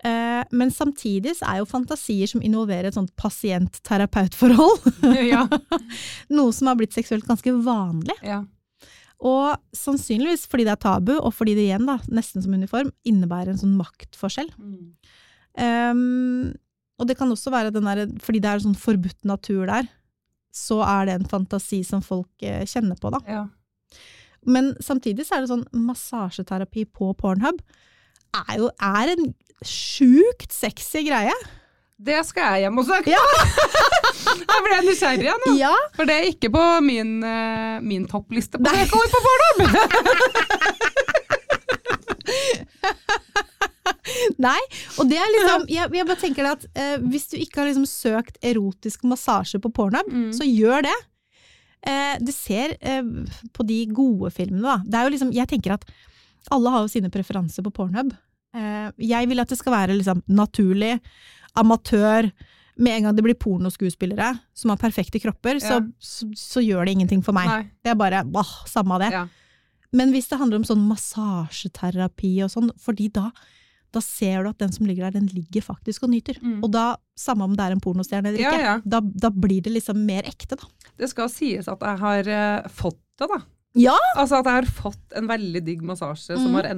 Eh, 0.08 0.42
men 0.54 0.70
samtidig 0.70 1.34
så 1.40 1.48
er 1.50 1.60
jo 1.60 1.70
fantasier 1.70 2.30
som 2.30 2.42
involverer 2.44 2.90
et 2.90 2.98
sånt 2.98 3.10
pasient-terapeut-forhold, 3.18 4.92
ja. 5.32 5.44
noe 6.38 6.54
som 6.54 6.70
har 6.70 6.78
blitt 6.78 6.96
seksuelt 6.96 7.26
ganske 7.28 7.56
vanlig. 7.64 8.16
ja. 8.26 8.44
Og 9.18 9.58
sannsynligvis 9.74 10.44
fordi 10.46 10.62
det 10.68 10.76
er 10.76 10.82
tabu, 10.84 11.16
og 11.16 11.32
fordi 11.34 11.56
det 11.58 11.64
igjen, 11.66 11.88
da, 11.88 11.96
nesten 12.06 12.44
som 12.44 12.54
uniform, 12.54 12.92
innebærer 13.02 13.50
en 13.50 13.58
sånn 13.58 13.74
maktforskjell. 13.74 14.52
Mm. 14.62 14.92
Um, 15.58 16.52
og 17.02 17.08
det 17.10 17.16
kan 17.18 17.30
også 17.34 17.50
være 17.50 17.72
den 17.74 17.88
der, 17.88 18.04
fordi 18.22 18.38
det 18.44 18.50
er 18.50 18.60
en 18.60 18.68
sånn 18.68 18.78
forbudt 18.78 19.26
natur 19.26 19.66
der, 19.66 19.88
så 20.54 20.78
er 20.86 21.08
det 21.08 21.16
en 21.18 21.26
fantasi 21.30 21.80
som 21.86 22.02
folk 22.02 22.46
eh, 22.46 22.62
kjenner 22.62 22.98
på, 23.02 23.10
da. 23.14 23.20
ja. 23.26 23.42
Men 24.46 24.74
samtidig 24.84 25.26
så 25.26 25.34
er 25.36 25.40
det 25.44 25.48
sånn 25.50 25.64
massasjeterapi 25.72 26.84
på 26.94 27.10
Pornhub 27.18 27.58
er 28.48 28.56
jo 28.60 28.68
er 28.78 29.08
en 29.16 29.32
sjukt 29.64 30.52
sexy 30.54 31.02
greie. 31.08 31.34
Det 31.98 32.20
skal 32.28 32.42
jeg 32.54 32.60
hjem 32.68 32.78
og 32.78 32.86
søke 32.86 33.10
Ja. 33.10 33.24
Jeg 34.28 34.62
ble 34.64 34.76
nysgjerrig 34.84 35.24
igjen, 35.24 35.40
nå. 35.46 35.52
Ja, 35.58 35.72
For 35.96 36.04
det 36.06 36.14
er 36.18 36.24
ikke 36.28 36.50
på 36.52 36.62
min, 36.84 37.22
eh, 37.24 37.78
min 37.82 38.04
toppliste 38.10 38.58
på 38.60 38.70
jeg 38.74 38.88
på 38.90 38.98
Pornhub. 39.24 39.68
Nei, 44.40 44.58
og 45.00 45.08
det 45.10 45.18
er 45.20 45.30
liksom 45.34 45.64
Jeg, 45.72 45.90
jeg 45.96 46.06
bare 46.08 46.20
tenker 46.20 46.46
det 46.46 46.52
at 46.54 46.64
eh, 46.78 46.96
hvis 47.10 47.26
du 47.32 47.36
ikke 47.40 47.60
har 47.62 47.68
liksom 47.70 47.86
søkt 47.88 48.38
erotisk 48.46 49.04
massasje 49.08 49.60
på 49.64 49.72
Pornhub, 49.74 50.06
Mm. 50.08 50.30
så 50.36 50.44
gjør 50.46 50.84
det. 50.86 50.94
Eh, 51.86 52.18
du 52.20 52.32
ser 52.34 52.74
eh, 52.80 53.02
på 53.54 53.66
de 53.66 53.82
gode 53.94 54.32
filmene, 54.34 54.64
da. 54.64 54.78
Det 54.84 54.98
er 54.98 55.06
jo 55.06 55.14
liksom 55.14 55.34
Jeg 55.36 55.50
tenker 55.50 55.76
at 55.76 55.86
alle 56.54 56.72
har 56.72 56.84
jo 56.84 56.90
sine 56.90 57.10
preferanser 57.12 57.64
på 57.66 57.72
Pornhub. 57.74 58.14
Eh, 58.56 58.88
jeg 59.04 59.28
vil 59.30 59.42
at 59.42 59.50
det 59.50 59.58
skal 59.60 59.74
være 59.74 59.98
liksom 59.98 60.22
naturlig, 60.26 60.96
amatør. 61.58 62.30
Med 62.78 62.94
en 62.94 63.08
gang 63.08 63.16
det 63.18 63.24
blir 63.26 63.34
pornoskuespillere 63.34 64.30
som 64.54 64.70
har 64.70 64.78
perfekte 64.78 65.18
kropper, 65.18 65.58
så, 65.58 65.80
så, 65.98 66.28
så 66.38 66.62
gjør 66.62 66.86
det 66.86 66.94
ingenting 66.94 67.24
for 67.26 67.34
meg. 67.34 67.48
Nei. 67.50 67.64
Det 67.82 67.90
er 67.90 67.98
bare 67.98 68.22
bah, 68.22 68.52
samme 68.70 68.94
av 68.94 69.02
det. 69.02 69.08
Ja. 69.16 69.24
Men 69.98 70.12
hvis 70.14 70.28
det 70.30 70.38
handler 70.38 70.60
om 70.60 70.66
sånn 70.68 70.84
massasjeterapi 70.86 72.36
og 72.46 72.52
sånn, 72.52 72.70
fordi 72.78 73.08
da, 73.18 73.32
da 73.92 74.00
ser 74.04 74.42
du 74.44 74.50
at 74.50 74.58
den 74.60 74.72
som 74.74 74.86
ligger 74.88 75.08
der, 75.08 75.18
den 75.20 75.28
ligger 75.32 75.64
faktisk 75.64 76.02
og 76.04 76.10
nyter. 76.12 76.36
Mm. 76.42 76.58
Og 76.62 76.70
da, 76.74 76.86
samme 77.18 77.44
om 77.48 77.54
det 77.56 77.64
er 77.66 77.76
en 77.76 77.80
pornostjerne 77.84 78.28
eller 78.32 78.40
Ja, 78.42 78.50
ikke, 78.52 78.64
ja. 78.66 78.74
Da, 78.84 79.00
da 79.00 79.30
blir 79.32 79.62
det 79.64 79.72
liksom 79.76 80.02
mer 80.06 80.26
ekte, 80.28 80.58
da. 80.60 80.68
Det 80.98 81.08
skal 81.10 81.30
sies 81.32 81.68
at 81.72 81.80
jeg 81.80 81.98
har 82.02 82.28
uh, 82.28 82.68
fått 82.68 83.00
det, 83.18 83.28
da. 83.30 83.40
Ja! 83.78 83.94
Altså 84.16 84.38
at 84.40 84.46
jeg 84.48 84.56
har 84.62 84.66
fått 84.74 85.12
en 85.18 85.26
veldig 85.28 85.60
digg 85.62 85.82
massasje 85.86 86.34
som, 86.38 86.50
Mhm. 86.50 86.54
har 86.56 86.68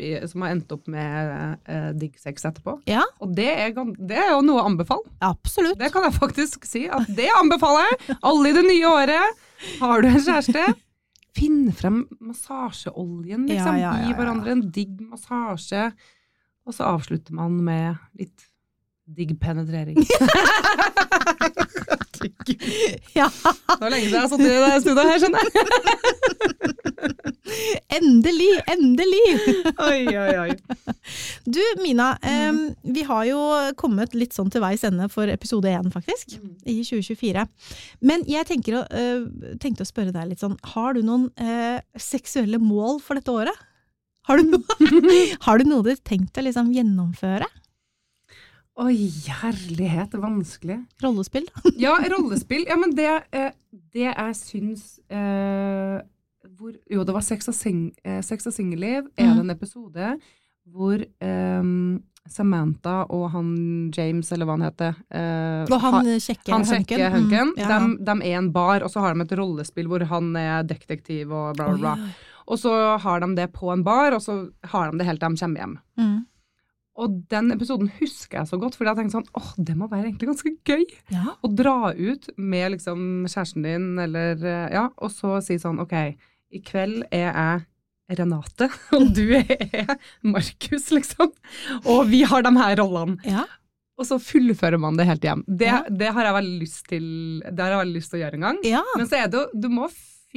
i, 0.00 0.26
som 0.26 0.42
har 0.42 0.50
endt 0.56 0.72
opp 0.72 0.88
med 0.88 1.58
uh, 1.68 1.92
digg 1.94 2.16
sex 2.18 2.44
etterpå. 2.48 2.78
Ja, 2.88 3.04
Og 3.20 3.34
det 3.36 3.46
er, 3.52 3.72
det 4.00 4.16
er 4.16 4.32
jo 4.32 4.40
noe 4.42 4.62
å 4.62 4.66
anbefale. 4.66 5.04
absolutt. 5.20 5.78
Det 5.78 5.92
kan 5.92 6.02
jeg 6.08 6.16
faktisk 6.16 6.64
si. 6.66 6.86
At 6.88 7.06
det 7.14 7.28
anbefaler 7.38 7.84
jeg! 7.92 8.16
Alle 8.22 8.48
i 8.50 8.56
det 8.56 8.64
nye 8.64 8.90
året. 8.90 9.44
Har 9.80 10.02
du 10.02 10.08
en 10.08 10.20
kjæreste? 10.24 10.66
Finn 11.38 11.68
frem 11.76 12.08
massasjeoljen, 12.20 13.46
liksom. 13.46 13.76
Ja, 13.78 13.92
ja, 13.92 13.92
ja, 14.00 14.08
Gi 14.08 14.14
hverandre 14.18 14.54
en 14.56 14.64
digg 14.74 15.00
massasje. 15.04 15.92
Og 16.68 16.76
så 16.76 16.84
avslutter 16.84 17.32
man 17.32 17.56
med 17.64 17.96
litt 18.20 18.44
digg 19.16 19.32
penetrering. 19.40 19.96
Ja, 23.14 23.28
Det 23.30 23.80
var 23.80 23.90
lenge 23.92 24.08
siden 24.08 24.14
jeg 24.14 24.22
har 24.22 24.28
sittet 24.30 24.46
i 24.46 24.52
det 24.58 24.80
studioet 24.82 25.08
her, 25.08 25.18
skjønner 25.22 25.40
jeg. 25.44 25.52
endelig, 27.98 28.48
endelig! 28.72 29.28
Oi, 29.84 30.00
oi, 30.18 30.32
oi. 30.42 30.50
Du 31.46 31.60
Mina, 31.82 32.08
em, 32.26 32.60
vi 32.82 33.04
har 33.06 33.24
jo 33.28 33.38
kommet 33.78 34.16
litt 34.18 34.34
sånn 34.36 34.50
til 34.52 34.64
veis 34.64 34.84
ende 34.88 35.06
for 35.12 35.30
episode 35.30 35.70
én, 35.70 35.92
faktisk. 35.94 36.38
I 36.66 36.80
2024. 36.82 37.46
Men 38.10 38.26
jeg 38.28 38.48
tenker 38.50 38.80
å, 38.80 38.84
eh, 38.90 39.54
tenkte 39.62 39.86
å 39.86 39.90
spørre 39.90 40.14
deg 40.14 40.32
litt 40.32 40.42
sånn, 40.42 40.58
har 40.74 40.98
du 40.98 41.04
noen 41.06 41.28
uh, 41.38 41.78
seksuelle 41.94 42.58
mål 42.62 42.98
for 43.04 43.18
dette 43.18 43.34
året? 43.34 43.67
Har 44.28 44.40
du, 44.40 44.52
noe, 44.52 45.20
har 45.46 45.58
du 45.58 45.68
noe 45.68 45.86
du 45.86 45.90
har 45.94 46.02
tenkt 46.04 46.36
å 46.38 46.44
liksom 46.44 46.70
gjennomføre? 46.74 47.48
Oi, 48.78 49.08
herlighet, 49.40 50.12
er 50.14 50.22
vanskelig. 50.22 50.76
Rollespill? 51.02 51.48
da? 51.50 51.72
Ja, 51.88 51.96
rollespill. 52.12 52.66
Ja, 52.68 52.76
men 52.78 52.92
det, 52.94 53.08
eh, 53.34 53.50
det 53.94 54.04
jeg 54.06 54.36
syns 54.38 54.84
eh, 55.10 55.98
hvor, 56.58 56.76
Jo, 56.90 57.02
det 57.06 57.16
var 57.16 57.24
Sex 57.26 57.50
og, 57.50 57.56
sing, 57.58 57.88
eh, 58.04 58.20
Sex 58.22 58.46
og 58.46 58.54
singelliv. 58.54 59.08
Er 59.18 59.32
det 59.34 59.42
en 59.46 59.56
episode 59.56 60.12
hvor 60.68 61.00
eh, 61.02 61.72
Samantha 62.28 63.00
og 63.08 63.26
han 63.32 63.50
James, 63.96 64.30
eller 64.36 64.46
hva 64.46 64.58
han 64.58 64.66
heter 64.68 64.94
eh, 65.16 65.64
Og 65.72 65.80
han 65.82 66.08
kjekke 66.20 66.52
han 66.52 66.66
hunken? 66.68 67.54
Mm, 67.56 67.58
ja. 67.58 67.68
De, 67.72 67.92
de 68.04 68.16
er 68.30 68.38
en 68.38 68.52
bar, 68.54 68.84
og 68.84 68.92
så 68.92 69.02
har 69.02 69.16
de 69.16 69.24
et 69.26 69.36
rollespill 69.40 69.88
hvor 69.90 70.04
han 70.12 70.30
er 70.38 70.66
detektiv 70.68 71.32
og 71.32 71.56
bla, 71.58 71.72
bla, 71.72 71.78
bla. 71.82 71.94
Oh, 71.98 72.04
oi. 72.04 72.36
Og 72.48 72.58
så 72.62 72.72
har 73.04 73.20
de 73.20 73.28
det 73.36 73.50
på 73.52 73.68
en 73.74 73.82
bar, 73.84 74.14
og 74.16 74.22
så 74.24 74.38
har 74.72 74.90
de 74.90 74.98
det 75.02 75.06
helt 75.08 75.20
til 75.20 75.34
de 75.36 75.40
kommer 75.44 75.60
hjem. 75.62 75.74
Mm. 76.00 76.18
Og 76.98 77.18
den 77.30 77.52
episoden 77.54 77.90
husker 78.00 78.40
jeg 78.40 78.48
så 78.50 78.58
godt, 78.58 78.74
fordi 78.74 78.90
jeg 78.90 78.98
tenkte 78.98 79.18
sånn 79.20 79.28
åh, 79.38 79.50
det 79.68 79.76
må 79.78 79.86
være 79.90 80.08
egentlig 80.08 80.30
ganske 80.32 80.50
gøy. 80.66 80.86
Ja. 81.14 81.36
Å 81.44 81.50
dra 81.54 81.92
ut 81.94 82.26
med 82.40 82.72
liksom 82.74 83.04
kjæresten 83.28 83.62
din, 83.68 83.84
eller 84.02 84.40
eh, 84.42 84.64
ja, 84.74 84.88
og 84.98 85.12
så 85.14 85.36
si 85.44 85.60
sånn 85.62 85.78
OK, 85.84 85.94
i 86.50 86.62
kveld 86.64 87.04
er 87.14 87.28
jeg 87.28 87.66
Renate, 88.18 88.70
og 88.96 89.10
du 89.14 89.26
er 89.36 89.92
Markus, 90.24 90.88
liksom. 90.96 91.28
Og 91.84 92.06
vi 92.08 92.22
har 92.26 92.42
de 92.48 92.54
her 92.56 92.76
rollene. 92.80 93.20
ja. 93.28 93.44
Og 93.98 94.06
så 94.06 94.14
fullfører 94.22 94.78
man 94.78 94.94
det 94.94 95.08
helt 95.08 95.24
hjem. 95.26 95.40
Det, 95.50 95.66
Ja. 95.66 95.80
det 95.90 96.12
har 96.14 96.28
jeg 96.28 96.34
veldig 96.36 96.58
lyst 96.60 96.84
til 96.86 97.06
Det 97.42 97.58
har 97.64 97.72
jeg 97.72 97.80
veldig 97.80 97.96
lyst 97.96 98.12
til 98.12 98.20
å 98.20 98.20
gjøre 98.22 98.36
en 98.38 98.44
gang. 98.46 98.58
ja. 98.62 98.82
Men 98.96 99.08
så 99.10 99.16
er 99.18 99.26
det 99.32 99.40
jo 99.40 99.58
Du 99.58 99.66
må 99.74 99.88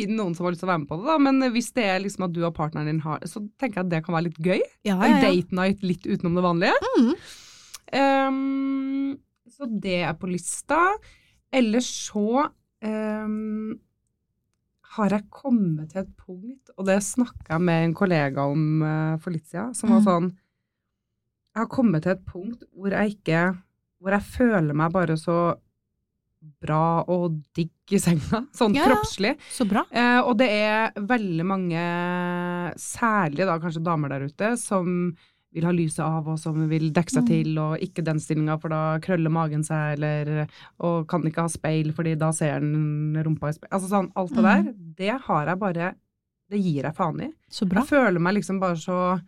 finne 0.02 0.18
noen 0.20 0.34
som 0.36 0.46
har 0.46 0.52
lyst 0.56 0.62
til 0.66 0.70
å 0.70 0.74
være 0.74 0.82
med 0.84 0.90
på 0.92 0.98
det, 1.00 1.08
da. 1.12 1.18
Men 1.30 1.40
hvis 1.54 1.72
det 1.78 1.86
er 1.94 2.02
liksom 2.04 2.26
at 2.28 2.34
du 2.36 2.42
og 2.44 2.54
partneren 2.58 2.90
din 2.92 3.00
har 3.06 3.22
Så 3.30 3.42
tenker 3.62 3.80
jeg 3.82 3.86
at 3.86 3.94
det 3.94 4.04
kan 4.06 4.18
være 4.18 4.28
litt 4.30 4.42
gøy. 4.42 4.60
ja, 4.84 4.96
ja, 4.96 4.98
ja, 4.98 5.08
En 5.08 5.22
date 5.24 5.56
night 5.62 5.86
litt 5.86 6.06
utenom 6.10 6.36
det 6.36 6.44
vanlige. 6.44 6.92
Mm. 6.98 7.14
Um, 8.02 9.18
så 9.52 9.68
det 9.68 9.98
er 10.08 10.14
på 10.20 10.30
lista. 10.32 10.80
Ellers 11.52 11.88
så 12.08 12.48
um, 12.48 13.80
har 14.96 15.14
jeg 15.16 15.26
kommet 15.32 15.92
til 15.94 16.02
et 16.06 16.14
punkt, 16.20 16.72
og 16.78 16.88
det 16.88 16.98
snakka 17.04 17.56
jeg 17.58 17.64
med 17.68 17.86
en 17.90 17.96
kollega 17.96 18.46
om 18.52 18.64
uh, 18.84 19.18
for 19.24 19.32
litt 19.36 19.48
siden, 19.52 19.74
som 19.76 19.92
var 19.94 20.02
Mm. 20.02 20.08
sånn 20.08 20.30
Jeg 21.52 21.60
har 21.66 21.68
kommet 21.68 22.04
til 22.04 22.12
et 22.16 22.26
punkt 22.26 22.64
hvor 22.72 22.92
jeg 22.96 23.18
ikke 23.18 23.42
Hvor 24.00 24.12
jeg 24.16 24.24
føler 24.24 24.74
meg 24.74 24.92
bare 24.94 25.18
så 25.20 25.36
bra 26.62 27.04
og 27.10 27.36
digg 27.58 27.94
i 27.94 28.00
senga, 28.02 28.44
sånn 28.58 28.74
Ja, 28.78 28.88
kroppslig. 28.90 29.36
Så 29.54 29.68
bra. 29.70 29.84
Eh, 29.92 30.20
og 30.22 30.38
det 30.42 30.48
er 30.50 30.92
veldig 30.98 31.46
mange, 31.46 31.84
særlig 32.82 33.46
da 33.50 33.58
kanskje 33.62 33.84
damer 33.86 34.10
der 34.14 34.26
ute, 34.30 34.54
som 34.60 35.14
vil 35.52 35.66
ha 35.68 35.72
lyset 35.76 36.00
av, 36.06 36.30
og 36.32 36.38
som 36.40 36.56
vil 36.72 36.92
dekke 36.96 37.12
seg 37.12 37.26
Mm. 37.26 37.28
til, 37.28 37.58
og 37.60 37.74
ikke 37.84 38.04
den 38.08 38.20
stillinga, 38.24 38.56
for 38.62 38.70
da 38.72 39.00
krøller 39.04 39.30
magen 39.30 39.64
seg, 39.68 39.98
eller 40.00 40.48
Og 40.80 41.08
kan 41.12 41.22
ikke 41.28 41.42
ha 41.44 41.48
speil, 41.52 41.92
fordi 41.92 42.18
da 42.18 42.32
ser 42.32 42.62
den 42.62 43.16
rumpa 43.20 43.50
i 43.50 43.58
speil. 43.58 43.68
Altså 43.72 43.90
sånn, 43.92 44.12
alt 44.16 44.32
det 44.34 44.44
der, 44.48 44.74
det 44.98 45.22
har 45.28 45.46
jeg 45.52 45.60
bare 45.60 45.96
Det 46.50 46.60
gir 46.60 46.84
jeg 46.84 46.96
faen 46.96 47.20
i. 47.22 47.30
Så 47.50 47.66
bra. 47.68 47.82
Jeg 47.82 47.88
føler 47.92 48.20
meg 48.20 48.34
liksom 48.36 48.60
bare 48.60 48.76
så 48.76 49.22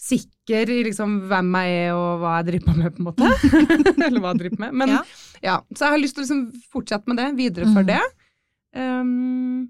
sikker 0.00 0.70
i 0.72 0.78
liksom 0.86 1.18
hvem 1.28 1.50
jeg 1.60 1.74
er 1.84 1.90
og 1.94 2.22
hva 2.22 2.36
jeg 2.40 2.46
driver 2.50 2.78
med, 2.80 2.94
på 2.96 3.02
en 3.02 3.08
måte. 3.10 3.28
Eller 4.06 4.20
hva 4.24 4.30
jeg 4.32 4.40
driver 4.44 4.62
med. 4.64 4.78
Men 4.82 4.94
Ja. 4.94 5.02
ja. 5.44 5.56
Så 5.74 5.84
jeg 5.86 5.94
har 5.94 6.00
lyst 6.02 6.16
til 6.16 6.22
å 6.22 6.26
liksom 6.26 6.62
fortsette 6.72 7.10
med 7.12 7.20
det, 7.20 7.28
videreføre 7.36 7.84
Mm. 7.84 7.90
det. 7.92 8.00
Um, 8.80 9.68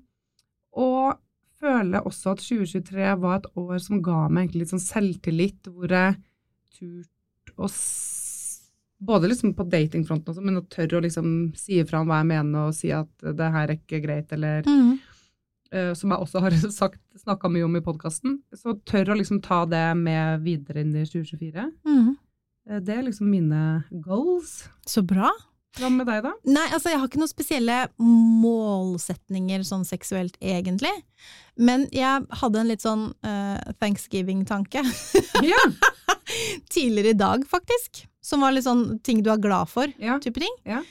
og 0.76 1.18
føler 1.60 2.06
også 2.06 2.32
at 2.36 2.40
2023 2.44 3.16
var 3.20 3.40
et 3.40 3.48
år 3.58 3.78
som 3.82 4.00
ga 4.04 4.28
meg 4.32 4.54
litt 4.56 4.70
sånn 4.72 4.80
selvtillit, 4.80 5.66
hvor 5.68 5.88
jeg 5.92 6.16
turte 6.78 7.56
å 7.58 7.68
både 9.00 9.30
liksom 9.32 9.54
på 9.56 9.64
datingfronten 9.72 10.28
også, 10.34 10.42
men 10.44 10.60
å 10.60 10.66
tørre 10.68 10.98
å 11.00 11.04
liksom 11.04 11.28
si 11.56 11.78
ifra 11.80 12.02
om 12.02 12.08
hva 12.10 12.18
jeg 12.20 12.28
mener, 12.34 12.66
og 12.68 12.74
si 12.76 12.90
at 12.92 13.08
det 13.24 13.48
her 13.54 13.70
er 13.72 13.76
ikke 13.78 14.00
greit, 14.04 14.32
eller 14.36 14.62
Mm. 14.68 14.98
Eh, 15.74 15.92
som 15.98 16.12
jeg 16.14 16.24
også 16.26 16.42
har 16.44 16.56
sagt, 16.80 17.00
snakka 17.22 17.50
mye 17.52 17.66
om 17.68 17.76
i 17.78 17.85
podkasten. 17.85 18.40
Så 18.56 18.76
tør 18.88 19.14
å 19.14 19.18
liksom 19.20 19.42
ta 19.44 19.64
det 19.70 19.85
med 19.98 20.42
videre 20.46 20.85
inn 20.85 20.94
i 20.96 21.04
2024. 21.06 21.68
Mm. 21.87 22.11
Eh, 22.70 22.83
det 22.87 22.96
er 22.96 23.06
liksom 23.06 23.30
mine 23.33 23.62
goals. 24.04 24.64
Så 24.88 25.02
bra. 25.06 25.30
Hva 25.78 25.87
med 25.94 26.09
deg, 26.09 26.24
da? 26.24 26.33
Nei, 26.50 26.64
altså 26.74 26.90
jeg 26.90 26.98
har 26.98 27.06
ikke 27.06 27.20
noen 27.20 27.30
spesielle 27.30 27.74
målsetninger 28.02 29.62
sånn 29.66 29.85
seksuelt, 29.87 30.35
egentlig. 30.42 30.90
Men 31.61 31.85
jeg 31.94 32.24
hadde 32.40 32.59
en 32.62 32.70
litt 32.72 32.83
sånn 32.83 33.04
uh, 33.22 33.59
thanksgiving-tanke 33.78 34.83
Ja. 35.52 35.61
tidligere 36.74 37.14
i 37.14 37.18
dag, 37.20 37.46
faktisk. 37.46 38.02
Som 38.18 38.42
var 38.42 38.54
litt 38.56 38.66
sånn 38.66 38.98
ting 39.06 39.22
du 39.22 39.30
er 39.30 39.38
glad 39.42 39.70
for, 39.70 39.90
ja. 40.02 40.18
type 40.22 40.42
ting. 40.42 40.59
Ja. 40.66 40.83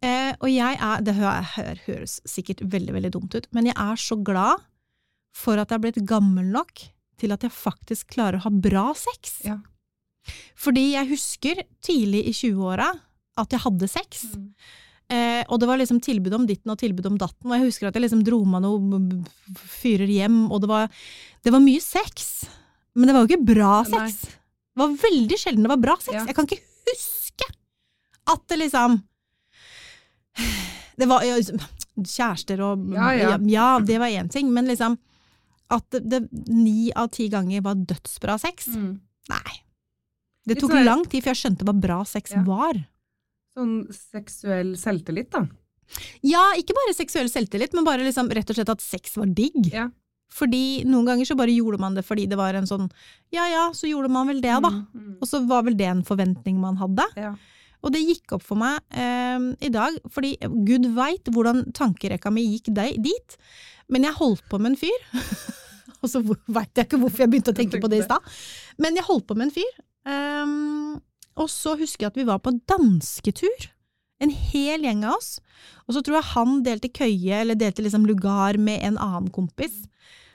Eh, 0.00 0.32
og 0.40 0.48
jeg 0.48 0.78
er, 0.80 1.02
det 1.04 1.14
hø 1.18 1.28
hø 1.28 1.64
høres 1.84 2.20
sikkert 2.28 2.62
veldig, 2.72 2.94
veldig 2.96 3.12
dumt 3.12 3.34
ut, 3.36 3.48
men 3.52 3.68
jeg 3.68 3.76
er 3.76 4.00
så 4.00 4.16
glad 4.16 4.62
for 5.36 5.60
at 5.60 5.68
jeg 5.68 5.76
er 5.76 5.84
blitt 5.84 6.00
gammel 6.08 6.46
nok 6.54 6.86
til 7.20 7.34
at 7.34 7.44
jeg 7.44 7.52
faktisk 7.52 8.14
klarer 8.16 8.40
å 8.40 8.46
ha 8.46 8.52
bra 8.52 8.86
sex. 8.96 9.42
Ja. 9.44 9.58
Fordi 10.58 10.92
jeg 10.94 11.10
husker 11.12 11.60
tidlig 11.84 12.24
i 12.30 12.32
20-åra 12.36 12.88
at 13.40 13.52
jeg 13.52 13.62
hadde 13.64 13.88
sex. 13.90 14.24
Mm. 14.32 14.46
Eh, 15.10 15.42
og 15.50 15.60
det 15.60 15.68
var 15.68 15.80
liksom 15.80 16.00
tilbud 16.04 16.34
om 16.36 16.46
ditten 16.48 16.72
og 16.72 16.78
tilbud 16.80 17.10
om 17.10 17.20
datten, 17.20 17.50
og 17.50 17.56
jeg 17.56 17.66
husker 17.68 17.90
at 17.90 17.98
jeg 17.98 18.06
liksom 18.06 18.24
dro 18.26 18.40
meg 18.48 18.64
noen 18.64 19.08
fyrer 19.58 20.10
hjem, 20.10 20.44
og 20.48 20.62
det 20.62 20.70
var, 20.70 20.90
det 21.44 21.52
var 21.52 21.64
mye 21.64 21.82
sex. 21.82 22.46
Men 22.96 23.10
det 23.10 23.16
var 23.16 23.24
jo 23.24 23.32
ikke 23.32 23.50
bra 23.52 23.74
Nei. 23.84 24.06
sex. 24.08 24.36
Det 24.70 24.80
var 24.80 24.98
veldig 25.02 25.38
sjelden 25.40 25.66
det 25.66 25.72
var 25.72 25.82
bra 25.82 25.96
sex. 26.00 26.14
Ja. 26.14 26.26
Jeg 26.30 26.36
kan 26.38 26.48
ikke 26.48 26.62
huske 26.88 27.48
at 28.30 28.44
det 28.52 28.60
liksom 28.62 29.00
Det 31.00 31.08
var 31.08 31.24
ja, 31.24 31.38
kjærester 31.96 32.60
og 32.64 32.82
Ja, 32.92 33.12
ja. 33.16 33.36
ja, 33.48 33.68
det 33.80 33.98
var 34.02 34.12
én 34.12 34.28
ting, 34.32 34.50
men 34.52 34.68
liksom 34.68 34.98
at 35.70 35.86
det, 36.02 36.24
ni 36.50 36.90
av 36.98 37.12
ti 37.14 37.28
ganger 37.30 37.62
var 37.62 37.78
dødsbra 37.78 38.36
sex. 38.42 38.66
Mm. 38.74 38.98
Nei. 39.30 39.52
Det 40.48 40.58
tok 40.58 40.72
sånn- 40.72 40.84
lang 40.84 41.04
tid 41.06 41.22
før 41.22 41.30
jeg 41.30 41.40
skjønte 41.44 41.66
hva 41.68 41.74
bra 41.80 42.00
sex 42.04 42.34
var. 42.46 42.80
Sånn 43.54 43.86
seksuell 43.94 44.74
selvtillit, 44.78 45.30
da. 45.30 45.44
Ja, 46.26 46.42
ikke 46.58 46.74
bare 46.74 46.94
seksuell 46.94 47.30
selvtillit, 47.30 47.72
men 47.74 47.86
bare 47.86 48.02
liksom 48.06 48.30
rett 48.34 48.50
og 48.50 48.58
slett 48.58 48.72
at 48.72 48.82
sex 48.82 49.16
var 49.16 49.26
digg. 49.26 49.72
Ja. 49.72 49.88
Fordi 50.30 50.84
noen 50.86 51.06
ganger 51.08 51.26
så 51.26 51.36
bare 51.38 51.50
gjorde 51.54 51.80
man 51.82 51.96
det 51.98 52.04
fordi 52.06 52.28
det 52.30 52.38
var 52.38 52.54
en 52.54 52.68
sånn 52.68 52.86
ja 53.34 53.48
ja, 53.50 53.64
så 53.74 53.88
gjorde 53.90 54.10
man 54.14 54.28
vel 54.30 54.40
det, 54.40 54.54
da. 54.62 54.70
Mm, 54.70 54.84
mm. 54.94 55.16
Og 55.20 55.26
så 55.26 55.40
var 55.46 55.64
vel 55.66 55.74
det 55.78 55.88
en 55.90 56.04
forventning 56.06 56.60
man 56.62 56.78
hadde. 56.78 57.06
Ja. 57.18 57.32
Og 57.80 57.94
det 57.94 58.02
gikk 58.04 58.36
opp 58.36 58.44
for 58.44 58.60
meg 58.60 58.80
eh, 58.92 59.50
i 59.64 59.72
dag, 59.72 59.96
fordi 60.12 60.34
gud 60.68 60.90
veit 60.96 61.30
hvordan 61.32 61.70
tankerekka 61.76 62.32
mi 62.34 62.44
gikk 62.54 62.72
de, 62.76 62.90
dit. 63.00 63.38
Men 63.88 64.04
jeg 64.04 64.18
holdt 64.18 64.44
på 64.50 64.60
med 64.60 64.74
en 64.74 64.80
fyr, 64.80 65.06
og 66.02 66.10
så 66.12 66.20
veit 66.22 66.76
jeg 66.76 66.86
ikke 66.86 67.00
hvorfor 67.00 67.24
jeg 67.24 67.32
begynte 67.32 67.54
å 67.54 67.56
tenke 67.56 67.80
på 67.80 67.90
det 67.92 68.02
i 68.02 68.08
stad. 68.08 68.34
Men 68.80 68.98
jeg 68.98 69.08
holdt 69.08 69.26
på 69.28 69.38
med 69.38 69.48
en 69.48 69.56
fyr, 69.56 69.72
Eh, 70.08 70.56
og 71.40 71.52
så 71.52 71.76
husker 71.78 72.06
jeg 72.06 72.12
at 72.12 72.18
vi 72.18 72.28
var 72.28 72.40
på 72.44 72.54
dansketur. 72.68 73.68
En 74.20 74.32
hel 74.32 74.84
gjeng 74.84 75.06
av 75.08 75.16
oss. 75.16 75.38
Og 75.86 75.96
så 75.96 76.02
tror 76.04 76.18
jeg 76.18 76.32
han 76.34 76.58
delte 76.66 76.92
køye, 76.92 77.40
eller 77.42 77.58
delte 77.58 77.84
liksom 77.84 78.08
lugar 78.08 78.58
med 78.60 78.82
en 78.86 78.98
annen 79.00 79.30
kompis. 79.32 79.78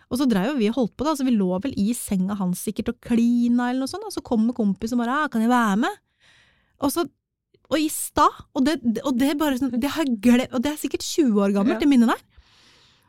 Og 0.09 0.19
så 0.21 0.27
dreiv 0.29 0.57
vi 0.59 0.69
og 0.69 0.79
holdt 0.79 0.95
på, 0.97 1.05
da, 1.05 1.15
så 1.17 1.25
vi 1.25 1.33
lå 1.33 1.49
vel 1.63 1.73
i 1.81 1.91
senga 1.97 2.37
hans 2.39 2.61
sikkert 2.65 2.93
og 2.93 2.99
klina 3.03 3.71
eller 3.71 3.83
noe 3.83 3.91
sånt, 3.91 4.05
og 4.05 4.13
så 4.13 4.23
kommer 4.25 4.57
kompisen 4.57 4.99
og 4.99 5.05
bare 5.05 5.25
ah, 5.25 5.29
'kan 5.29 5.41
jeg 5.41 5.49
være 5.49 5.77
med?' 5.81 6.01
Og 6.85 6.91
så 6.93 7.05
og 7.69 7.77
i 7.81 7.87
stad, 7.89 8.41
og 8.53 8.65
det, 8.67 8.75
og 9.03 9.17
det 9.17 9.31
er 9.33 9.37
bare 9.39 9.57
sånn, 9.59 9.71
det 9.81 9.89
har 9.95 10.05
jeg 10.05 10.19
glemt, 10.21 10.53
og 10.53 10.61
det 10.65 10.71
er 10.73 10.79
sikkert 10.81 11.05
20 11.05 11.39
år 11.41 11.53
gammelt, 11.55 11.75
Ja. 11.75 11.79
det 11.83 11.89
minnet 11.89 12.11
der. 12.13 12.21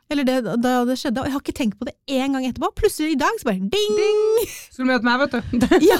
Eller 0.09 0.23
det, 0.23 0.37
da 0.63 0.73
det 0.87 0.95
skjedde, 1.01 1.19
og 1.19 1.27
jeg 1.27 1.35
har 1.35 1.43
ikke 1.43 1.57
tenkt 1.59 1.79
på 1.81 1.87
det 1.89 1.97
én 2.07 2.31
gang 2.37 2.45
etterpå. 2.47 2.69
Plutselig 2.79 3.17
i 3.17 3.19
dag 3.19 3.41
så 3.41 3.49
bare 3.49 3.59
ding! 3.59 4.37
Skulle 4.71 4.93
møte 4.93 5.03
meg, 5.09 5.19
vet 5.25 5.33
du. 5.35 5.67
Ja! 5.91 5.99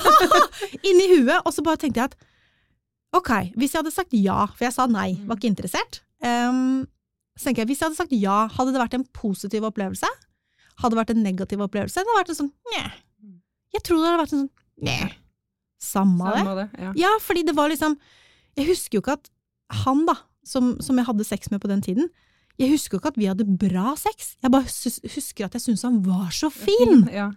Inni 0.87 1.09
huet. 1.17 1.41
Og 1.43 1.51
så 1.57 1.65
bare 1.67 1.81
tenkte 1.83 2.05
jeg 2.05 2.13
at 2.13 2.17
ok, 3.19 3.33
hvis 3.59 3.75
jeg 3.75 3.81
hadde 3.83 3.95
sagt 3.95 4.15
ja, 4.15 4.45
for 4.53 4.69
jeg 4.69 4.77
sa 4.77 4.87
nei, 4.87 5.17
var 5.27 5.41
ikke 5.41 5.51
interessert, 5.51 5.99
um, 6.23 6.85
så 7.35 7.49
tenker 7.49 7.65
jeg 7.65 7.73
hvis 7.73 7.83
jeg 7.83 7.89
hadde 7.91 7.99
sagt 7.99 8.15
ja, 8.15 8.37
hadde 8.55 8.73
det 8.77 8.83
vært 8.85 8.95
en 9.01 9.07
positiv 9.17 9.67
opplevelse? 9.67 10.09
Hadde 10.79 10.95
det 10.95 11.01
vært 11.01 11.13
en 11.17 11.25
negativ 11.27 11.65
opplevelse? 11.67 11.99
Det 11.99 12.07
hadde 12.07 12.21
vært 12.21 12.33
en 12.35 12.41
sånn 12.45 12.53
nje. 12.77 12.85
Jeg 13.75 13.83
tror 13.89 13.99
det 14.05 14.07
hadde 14.13 14.23
vært 14.23 14.37
en 14.37 14.45
sånn 14.45 14.87
nje. 14.87 15.11
Samme 15.83 16.31
det. 16.37 16.45
Det. 16.63 16.69
Ja. 16.87 16.93
Ja, 17.09 17.13
fordi 17.27 17.43
det 17.51 17.57
var 17.59 17.75
liksom 17.75 17.99
Jeg 18.57 18.69
husker 18.71 18.99
jo 18.99 19.03
ikke 19.05 19.17
at 19.19 19.31
han, 19.85 20.05
da, 20.09 20.15
som, 20.47 20.75
som 20.81 20.97
jeg 21.01 21.07
hadde 21.09 21.27
sex 21.27 21.51
med 21.53 21.61
på 21.63 21.69
den 21.71 21.83
tiden, 21.85 22.09
jeg 22.57 22.71
husker 22.73 22.97
jo 22.97 23.01
ikke 23.03 23.11
at 23.13 23.19
vi 23.21 23.27
hadde 23.29 23.45
bra 23.61 23.91
sex. 24.01 24.37
Jeg 24.41 24.53
bare 24.55 24.65
husker 24.65 25.45
at 25.49 25.57
jeg 25.59 25.65
syntes 25.67 25.83
han 25.85 25.99
var 26.07 26.31
så 26.33 26.49
fin! 26.53 27.03
Ja. 27.21 27.31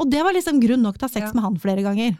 Og 0.00 0.08
det 0.08 0.22
var 0.24 0.32
liksom 0.32 0.56
grunn 0.62 0.80
nok 0.86 0.96
til 0.96 1.04
å 1.04 1.10
ha 1.10 1.12
sex 1.12 1.26
Ja. 1.28 1.34
med 1.36 1.44
han 1.44 1.58
flere 1.60 1.82
ganger. 1.84 2.14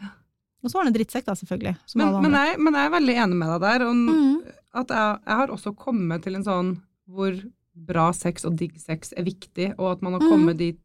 Og 0.61 0.69
så 0.69 0.77
var 0.77 0.85
han 0.85 0.91
en 0.91 0.95
drittsekk, 0.95 1.25
da, 1.25 1.33
selvfølgelig. 1.35 1.73
Men, 1.97 2.11
men, 2.21 2.35
jeg, 2.37 2.59
men 2.61 2.77
jeg 2.77 2.85
er 2.87 2.93
veldig 2.93 3.15
enig 3.23 3.37
med 3.39 3.49
deg 3.49 3.63
der. 3.65 3.85
Og 3.87 3.95
Mhm. 3.97 4.35
at 4.83 4.93
jeg, 4.93 5.17
jeg 5.25 5.39
har 5.41 5.53
også 5.55 5.73
kommet 5.75 6.23
til 6.23 6.37
en 6.37 6.45
sånn 6.45 6.69
hvor 7.09 7.33
bra 7.73 8.11
sex 8.13 8.45
og 8.45 8.55
digg 8.61 8.77
sex 8.79 9.11
er 9.17 9.25
viktig, 9.25 9.71
og 9.79 9.89
at 9.95 10.05
man 10.05 10.13
har 10.13 10.21
mm. 10.21 10.29
kommet 10.29 10.57
dit 10.61 10.79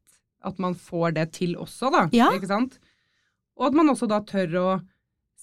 at 0.49 0.59
man 0.59 0.75
får 0.75 1.13
det 1.19 1.27
til 1.37 1.55
også, 1.61 1.93
da. 1.93 2.03
Ja. 2.17 2.31
Ikke 2.33 2.49
sant? 2.49 2.79
Og 3.59 3.69
at 3.69 3.77
man 3.77 3.93
også 3.93 4.09
da 4.09 4.23
tør 4.25 4.57
å 4.63 4.67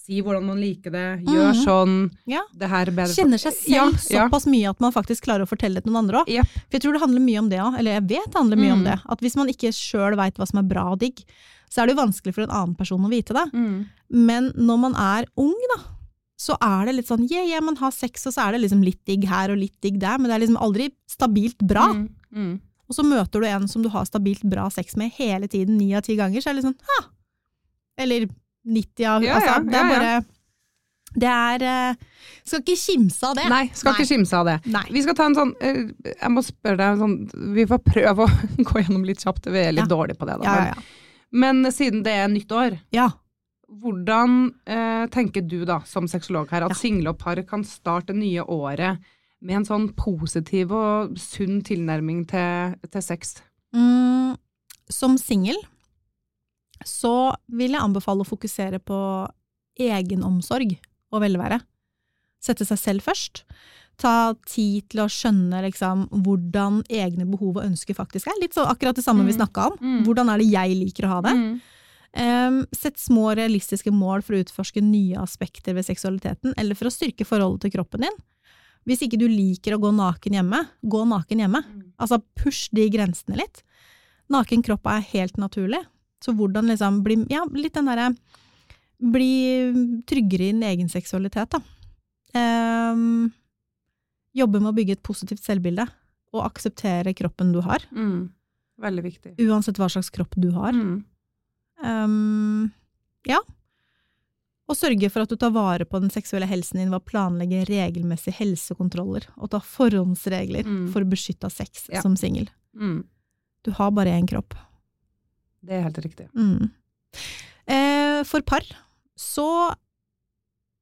si 0.05 0.21
hvordan 0.21 0.43
man 0.45 0.59
liker 0.61 0.91
det, 0.93 1.05
gjør 1.25 1.51
Mhm. 1.53 1.63
sånn, 1.65 2.11
Ja. 2.29 2.41
det 2.55 2.69
her 2.69 2.87
er 2.87 2.91
bedre 2.91 3.15
Kjenner 3.15 3.39
seg 3.41 3.53
selv 3.53 3.69
Ja, 3.73 3.85
ja. 3.89 4.29
såpass 4.29 4.45
mye 4.45 4.69
at 4.69 4.79
man 4.79 4.91
faktisk 4.93 5.25
klarer 5.25 5.41
å 5.43 5.49
fortelle 5.49 5.75
det 5.75 5.83
til 5.83 5.91
noen 5.93 6.03
andre 6.05 6.21
òg. 6.23 6.27
Yep. 6.29 6.45
For 6.47 6.77
jeg 6.77 6.81
tror 6.83 6.93
det 6.93 7.01
handler 7.01 7.21
mye 7.25 7.39
om 7.39 7.49
det 7.49 7.59
òg, 7.59 7.79
eller 7.79 7.91
jeg 7.99 8.07
vet 8.07 8.25
det 8.31 8.35
handler 8.35 8.57
mye 8.57 8.73
om 8.73 8.83
Mm. 8.83 8.85
det. 8.85 8.99
At 9.09 9.19
hvis 9.21 9.35
man 9.35 9.47
ikke 9.49 9.73
sjøl 9.73 10.15
veit 10.15 10.35
hva 10.37 10.47
som 10.47 10.59
er 10.59 10.63
bra 10.69 10.91
og 10.91 10.99
digg, 10.99 11.23
så 11.69 11.81
er 11.81 11.87
det 11.87 11.95
jo 11.97 12.03
vanskelig 12.05 12.33
for 12.35 12.41
en 12.43 12.49
annen 12.49 12.75
person 12.77 13.01
å 13.01 13.09
vite 13.09 13.33
det. 13.33 13.51
Mm. 13.53 13.85
Men 14.11 14.51
når 14.55 14.79
man 14.79 14.93
er 14.95 15.25
ung, 15.35 15.55
da, 15.75 15.81
så 16.37 16.55
er 16.61 16.85
det 16.85 16.95
litt 16.95 17.07
sånn 17.07 17.27
yeah, 17.31 17.43
yeah, 17.47 17.59
man 17.61 17.75
har 17.77 17.91
sex, 17.91 18.25
og 18.27 18.33
så 18.33 18.47
er 18.47 18.51
det 18.53 18.61
liksom 18.69 18.83
litt 18.83 19.03
digg 19.05 19.23
her 19.25 19.49
og 19.49 19.57
litt 19.57 19.79
digg 19.81 19.97
der, 19.99 20.17
men 20.19 20.29
det 20.29 20.35
er 20.41 20.45
liksom 20.47 20.61
aldri 20.61 20.91
stabilt 21.09 21.57
bra. 21.65 21.93
Mm. 21.93 22.09
Mm. 22.35 22.59
Og 22.87 22.95
så 22.95 23.03
møter 23.03 23.41
du 23.41 23.45
en 23.47 23.67
som 23.67 23.81
du 23.81 23.89
har 23.89 24.05
stabilt 24.05 24.43
bra 24.47 24.69
sex 24.69 24.95
med 24.95 25.11
hele 25.13 25.47
tiden, 25.47 25.77
ni 25.77 25.93
av 25.95 26.03
ti 26.03 26.15
ganger, 26.15 26.39
så 26.41 26.49
er 26.51 26.53
det 26.53 26.63
litt 26.63 26.75
sånn 26.75 26.81
ha! 26.85 27.07
Eller 27.97 28.27
90 28.65 29.05
av 29.09 29.23
Ja, 29.25 29.35
Altså, 29.37 29.51
ja, 29.51 29.59
det 29.69 29.77
er 29.79 29.85
ja. 29.85 29.93
bare 29.95 30.13
Det 31.15 31.31
er 31.31 31.65
eh, 31.69 32.05
Skal 32.45 32.61
ikke 32.63 32.75
kimse 32.81 33.25
av 33.29 33.35
det. 33.39 33.45
Nei, 33.49 33.63
skal 33.73 33.91
Nei. 33.93 33.97
ikke 34.01 34.09
kimse 34.13 34.37
av 34.39 34.45
det. 34.49 34.55
Nei. 34.73 34.83
Vi 34.93 35.03
skal 35.05 35.15
ta 35.17 35.25
en 35.29 35.37
sånn 35.37 35.53
eh, 35.61 35.81
Jeg 36.11 36.31
må 36.33 36.43
spørre 36.45 36.79
deg 36.81 36.99
sånn 37.03 37.15
Vi 37.55 37.65
får 37.69 37.83
prøve 37.85 38.25
å 38.25 38.31
gå 38.69 38.81
gjennom 38.83 39.05
litt 39.07 39.23
kjapt, 39.23 39.47
vi 39.53 39.61
er 39.63 39.75
litt 39.75 39.85
Ja. 39.85 39.91
dårlige 39.95 40.19
på 40.19 40.27
det. 40.29 40.39
Da. 40.41 40.45
Ja, 40.49 40.73
ja. 40.73 40.87
Men, 41.35 41.61
men 41.65 41.71
siden 41.73 42.03
det 42.05 42.13
er 42.15 42.27
nytt 42.31 42.51
år, 42.55 42.77
ja. 42.95 43.09
hvordan 43.81 44.35
eh, 44.69 45.05
tenker 45.11 45.41
du 45.43 45.65
da, 45.67 45.81
som 45.89 46.07
sexolog 46.07 46.51
her, 46.53 46.63
at 46.67 46.77
single 46.79 47.11
og 47.11 47.19
par 47.19 47.41
kan 47.49 47.63
starte 47.67 48.13
det 48.13 48.19
nye 48.21 48.43
året 48.45 49.01
med 49.45 49.57
en 49.59 49.65
sånn 49.67 49.89
positiv 49.97 50.71
og 50.73 51.17
sunn 51.19 51.59
tilnærming 51.65 52.23
til, 52.29 52.77
til 52.87 53.03
sex? 53.03 53.35
Mm, 53.75 54.37
som 54.89 55.17
singel 55.19 55.59
så 56.83 57.33
vil 57.47 57.71
jeg 57.71 57.81
anbefale 57.81 58.25
å 58.25 58.27
fokusere 58.27 58.79
på 58.83 58.97
egenomsorg 59.79 60.75
og 61.13 61.21
velvære. 61.23 61.61
Sette 62.43 62.65
seg 62.67 62.79
selv 62.81 63.05
først. 63.05 63.43
Ta 64.01 64.33
tid 64.47 64.89
til 64.91 65.05
å 65.05 65.09
skjønne 65.11 65.61
liksom, 65.69 66.07
hvordan 66.25 66.81
egne 66.91 67.25
behov 67.29 67.57
og 67.61 67.63
ønsker 67.63 67.95
faktisk 67.95 68.27
er. 68.27 68.37
Litt 68.41 68.53
så 68.57 68.65
akkurat 68.67 68.95
det 68.97 69.05
samme 69.05 69.23
vi 69.25 69.31
Mm. 69.31 69.39
snakka 69.39 69.67
om. 69.71 69.77
Mm. 69.79 70.03
Hvordan 70.05 70.29
er 70.33 70.37
det 70.39 70.51
jeg 70.51 70.75
liker 70.75 71.05
å 71.05 71.13
ha 71.15 71.21
det? 71.21 71.33
Mm. 71.35 71.61
Um, 72.17 72.65
sett 72.71 72.97
små 72.97 73.35
realistiske 73.35 73.91
mål 73.91 74.21
for 74.23 74.35
å 74.35 74.43
utforske 74.43 74.81
nye 74.81 75.15
aspekter 75.19 75.73
ved 75.73 75.83
seksualiteten, 75.85 76.53
eller 76.57 76.75
for 76.75 76.85
å 76.87 76.91
styrke 76.91 77.25
forholdet 77.25 77.61
til 77.61 77.71
kroppen 77.71 78.01
din. 78.01 78.17
Hvis 78.87 79.01
ikke 79.01 79.17
du 79.19 79.27
liker 79.27 79.73
å 79.75 79.79
gå 79.81 79.91
naken 79.95 80.31
hjemme, 80.33 80.67
gå 80.85 81.05
naken 81.07 81.39
hjemme. 81.39 81.63
Altså 81.99 82.21
push 82.35 82.69
de 82.71 82.89
grensene 82.89 83.35
litt. 83.35 83.63
Naken 84.29 84.63
kropp 84.63 84.85
er 84.87 85.01
helt 85.01 85.35
naturlig. 85.37 85.83
Så 86.25 86.33
hvordan 86.33 86.65
liksom 86.71 87.03
bli 87.05 87.19
Ja, 87.29 87.43
litt 87.53 87.75
den 87.77 87.85
derre 87.91 88.09
Bli 88.97 90.01
tryggere 90.07 90.47
i 90.47 90.51
din 90.53 90.63
egen 90.63 90.87
seksualitet, 90.89 91.51
da. 91.51 91.59
Um, 92.93 93.27
jobbe 94.35 94.61
med 94.61 94.71
å 94.71 94.75
bygge 94.77 94.95
et 94.95 95.03
positivt 95.03 95.43
selvbilde, 95.43 95.83
og 96.33 96.45
akseptere 96.47 97.13
kroppen 97.15 97.51
du 97.53 97.59
har. 97.63 97.83
Mm. 97.91 98.29
Veldig 98.81 99.03
viktig. 99.03 99.33
Uansett 99.45 99.77
hva 99.79 99.89
slags 99.91 100.09
kropp 100.15 100.33
du 100.39 100.49
har. 100.55 100.71
Mm. 100.75 101.03
Um, 101.83 102.71
ja. 103.27 103.39
Og 104.67 104.75
sørge 104.79 105.11
for 105.13 105.23
at 105.25 105.29
du 105.31 105.35
tar 105.39 105.51
vare 105.55 105.85
på 105.85 105.99
den 106.01 106.09
seksuelle 106.09 106.47
helsen 106.49 106.79
din 106.81 106.89
ved 106.91 106.99
å 107.03 107.05
planlegge 107.05 107.65
regelmessige 107.69 108.39
helsekontroller 108.39 109.27
og 109.37 109.51
ta 109.53 109.59
forhåndsregler 109.59 110.63
Mm. 110.65 110.87
for 110.91 111.03
beskytta 111.03 111.51
sex 111.51 111.89
Ja. 111.93 112.01
som 112.01 112.15
singel. 112.15 112.47
Mm. 112.75 113.03
Du 113.63 113.71
har 113.71 113.91
bare 113.91 114.09
én 114.17 114.25
kropp. 114.27 114.55
Det 115.65 115.77
er 115.77 115.85
helt 115.87 116.01
riktig. 116.03 116.27
Mm. 116.37 116.69
Eh, 117.65 118.21
for 118.27 118.45
par 118.45 118.65
så 119.17 119.49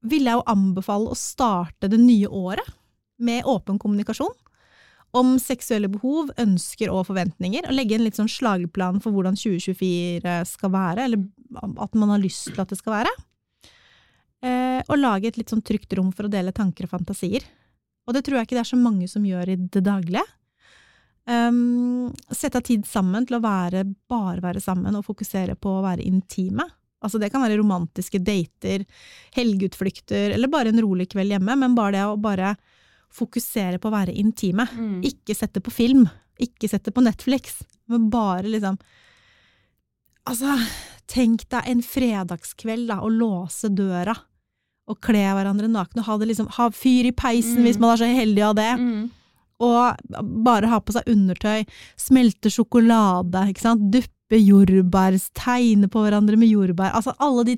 vil 0.04 0.28
jeg 0.28 0.36
jo 0.36 0.48
anbefale 0.52 1.12
å 1.12 1.18
starte 1.18 1.90
det 1.92 2.00
nye 2.02 2.28
året 2.28 2.68
med 3.24 3.48
åpen 3.48 3.80
kommunikasjon 3.80 4.34
om 5.14 5.36
seksuelle 5.38 5.92
behov, 5.94 6.32
ønsker 6.42 6.90
og 6.90 7.06
forventninger, 7.12 7.68
og 7.70 7.76
legge 7.78 7.96
en 8.00 8.04
litt 8.08 8.18
sånn 8.18 8.32
slagplan 8.32 8.98
for 9.04 9.14
hvordan 9.14 9.38
2024 9.38 10.40
skal 10.50 10.72
være, 10.74 11.06
eller 11.06 11.22
at 11.86 12.00
man 12.00 12.16
har 12.16 12.24
lyst 12.24 12.50
til 12.50 12.64
at 12.64 12.74
det 12.74 12.80
skal 12.80 12.96
være. 12.98 13.12
Eh, 14.44 14.80
og 14.90 14.98
lage 15.00 15.30
et 15.30 15.38
litt 15.38 15.54
sånn 15.54 15.62
trygt 15.64 15.94
rom 15.96 16.10
for 16.16 16.28
å 16.28 16.34
dele 16.34 16.56
tanker 16.56 16.88
og 16.88 16.96
fantasier. 16.96 17.46
Og 18.08 18.18
det 18.18 18.26
tror 18.26 18.40
jeg 18.40 18.50
ikke 18.50 18.58
det 18.58 18.64
er 18.66 18.72
så 18.74 18.80
mange 18.80 19.08
som 19.08 19.24
gjør 19.24 19.54
i 19.54 19.60
det 19.62 19.84
daglige. 19.86 20.26
Um, 21.26 22.10
sette 22.36 22.60
av 22.60 22.66
tid 22.68 22.84
sammen 22.90 23.24
til 23.30 23.38
å 23.38 23.44
være, 23.44 23.86
bare 24.12 24.42
være 24.44 24.60
sammen 24.64 24.96
og 25.00 25.06
fokusere 25.08 25.56
på 25.56 25.78
å 25.78 25.84
være 25.86 26.04
intime. 26.04 26.66
Altså 27.04 27.20
det 27.20 27.30
kan 27.32 27.44
være 27.44 27.58
romantiske 27.60 28.20
dater, 28.24 28.84
helgeutflukter, 29.36 30.34
eller 30.36 30.52
bare 30.52 30.72
en 30.74 30.82
rolig 30.84 31.10
kveld 31.12 31.32
hjemme, 31.36 31.56
men 31.60 31.76
bare 31.76 31.96
det 31.98 32.04
å 32.08 32.18
bare 32.20 32.54
fokusere 33.14 33.80
på 33.80 33.88
å 33.92 33.96
være 33.96 34.16
intime. 34.20 34.66
Mm. 34.76 35.00
Ikke 35.08 35.36
sette 35.36 35.62
på 35.64 35.72
film, 35.72 36.06
ikke 36.44 36.68
sette 36.72 36.92
på 36.96 37.04
Netflix, 37.06 37.62
men 37.92 38.10
bare 38.14 38.48
liksom 38.52 38.80
Altså, 40.24 40.54
tenk 41.12 41.42
deg 41.52 41.66
en 41.68 41.82
fredagskveld 41.84 42.88
da, 42.88 43.02
å 43.04 43.10
låse 43.12 43.68
døra 43.76 44.14
og 44.88 45.00
kle 45.04 45.24
hverandre 45.36 45.68
nakne 45.68 46.00
og 46.00 46.08
ha, 46.08 46.16
det 46.22 46.30
liksom, 46.30 46.48
ha 46.56 46.70
fyr 46.72 47.10
i 47.10 47.12
peisen 47.12 47.60
Mm. 47.60 47.66
hvis 47.68 47.80
man 47.80 47.92
er 47.92 48.00
så 48.00 48.08
heldig 48.08 48.42
å 48.44 48.48
ha 48.48 48.54
det 48.54 48.70
Mm. 48.80 49.10
Og 49.60 49.98
bare 50.44 50.68
ha 50.68 50.80
på 50.80 50.92
seg 50.96 51.04
undertøy, 51.08 51.66
smelte 51.98 52.50
sjokolade, 52.52 53.50
ikke 53.52 53.62
sant, 53.62 53.92
duppe 53.94 54.40
jordbær, 54.40 55.14
tegne 55.38 55.88
på 55.88 56.02
hverandre 56.04 56.38
med 56.38 56.50
jordbær, 56.50 56.92
altså 56.98 57.14
alle 57.20 57.44
de 57.46 57.58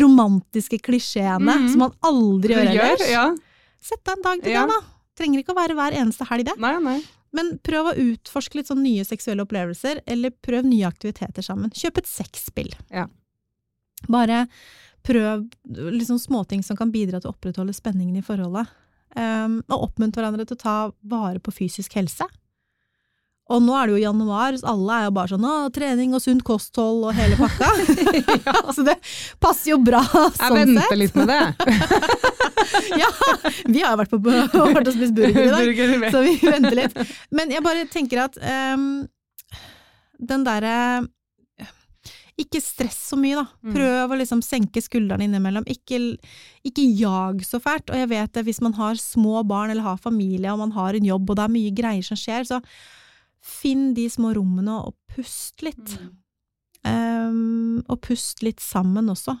romantiske 0.00 0.78
klisjeene 0.80 1.56
Mhm. 1.58 1.68
som 1.72 1.78
man 1.78 1.92
aldri 2.02 2.54
gjør 2.54 2.70
ellers. 2.70 3.10
Ja. 3.10 3.34
Sett 3.80 4.04
deg 4.04 4.16
en 4.16 4.22
dag 4.22 4.42
til 4.42 4.52
Ja. 4.52 4.66
det, 4.66 4.72
da. 4.74 4.86
Trenger 5.16 5.38
ikke 5.42 5.54
å 5.54 5.56
være 5.56 5.74
hver 5.74 5.92
eneste 5.96 6.26
helg, 6.28 6.44
det. 6.44 6.58
Nei, 6.58 6.78
nei. 6.78 7.02
Men 7.32 7.58
prøv 7.58 7.92
å 7.92 7.96
utforske 7.96 8.54
litt 8.54 8.66
sånn 8.68 8.82
nye 8.82 9.02
seksuelle 9.04 9.44
opplevelser, 9.44 10.00
eller 10.06 10.30
prøv 10.30 10.64
nye 10.64 10.86
aktiviteter 10.86 11.42
sammen. 11.42 11.70
Kjøp 11.70 11.98
et 11.98 12.06
sexspill. 12.06 12.72
Ja. 12.90 13.06
Bare 14.08 14.46
prøv 15.04 15.48
liksom 15.66 16.18
småting 16.18 16.62
som 16.64 16.76
kan 16.76 16.90
bidra 16.92 17.20
til 17.20 17.30
å 17.30 17.34
opprettholde 17.34 17.74
spenningen 17.74 18.16
i 18.16 18.22
forholdet. 18.22 18.68
Um, 19.16 19.62
og 19.72 19.86
oppmuntre 19.90 20.20
hverandre 20.20 20.44
til 20.44 20.58
å 20.58 20.60
ta 20.60 20.76
vare 21.08 21.40
på 21.40 21.54
fysisk 21.54 21.94
helse. 21.96 22.26
Og 23.46 23.62
nå 23.62 23.76
er 23.78 23.86
det 23.86 23.94
jo 23.94 24.02
januar, 24.02 24.56
så 24.58 24.72
alle 24.72 24.94
er 24.96 25.04
jo 25.06 25.12
bare 25.14 25.30
sånn 25.30 25.44
å, 25.46 25.54
trening 25.74 26.16
og 26.18 26.22
sunt 26.24 26.42
kosthold 26.46 27.04
og 27.06 27.14
hele 27.14 27.36
pakka. 27.38 27.68
Så 28.76 28.82
det 28.86 28.96
passer 29.42 29.70
jo 29.70 29.78
bra 29.86 30.00
Jeg 30.02 30.32
sånn 30.40 30.56
venter 30.58 30.88
sett. 30.88 30.98
litt 31.04 31.18
med 31.18 31.30
det. 31.30 31.42
Ja, 32.96 33.08
vi 33.70 33.80
har 33.80 33.92
jo 33.94 33.98
vært 34.00 34.10
på 34.10 34.18
vært 34.24 34.56
og 34.88 34.94
spist 34.96 35.14
burger 35.14 35.46
i 35.46 35.52
dag. 35.52 36.06
Så 36.10 36.22
vi 36.24 36.32
venter 36.42 36.74
litt. 36.76 36.96
Men 37.34 37.52
jeg 37.54 37.62
bare 37.64 37.84
tenker 37.92 38.24
at 38.24 38.36
um, 38.42 39.04
den 40.18 40.44
derre 40.46 41.06
Ikke 42.38 42.60
stress 42.60 42.98
så 43.10 43.16
mye, 43.16 43.34
da. 43.38 43.46
Mm. 43.64 43.72
Prøv 43.72 44.10
å 44.12 44.16
liksom 44.20 44.42
senke 44.44 44.82
skuldrene 44.84 45.24
innimellom. 45.24 45.64
Ikke, 45.72 45.98
ikke 46.68 46.84
jag 47.00 47.40
så 47.48 47.56
fælt. 47.64 47.88
Og 47.88 47.96
jeg 47.96 48.10
vet 48.12 48.32
det, 48.36 48.44
hvis 48.44 48.60
man 48.60 48.74
har 48.76 48.94
små 49.00 49.40
barn 49.48 49.70
eller 49.72 49.86
har 49.86 49.96
familie 49.96 50.52
og 50.52 50.58
man 50.60 50.74
har 50.76 50.94
en 50.98 51.08
jobb 51.08 51.30
og 51.32 51.36
det 51.38 51.46
er 51.46 51.54
mye 51.54 51.72
greier 51.78 52.04
som 52.04 52.18
skjer, 52.20 52.44
så 52.44 52.60
finn 53.40 53.94
de 53.96 54.04
små 54.12 54.34
rommene 54.36 54.74
og 54.84 54.92
pust 55.14 55.62
litt. 55.64 55.96
Ehm, 56.84 57.80
og 57.88 58.00
pust 58.04 58.42
litt 58.44 58.60
sammen 58.60 59.08
også. 59.12 59.36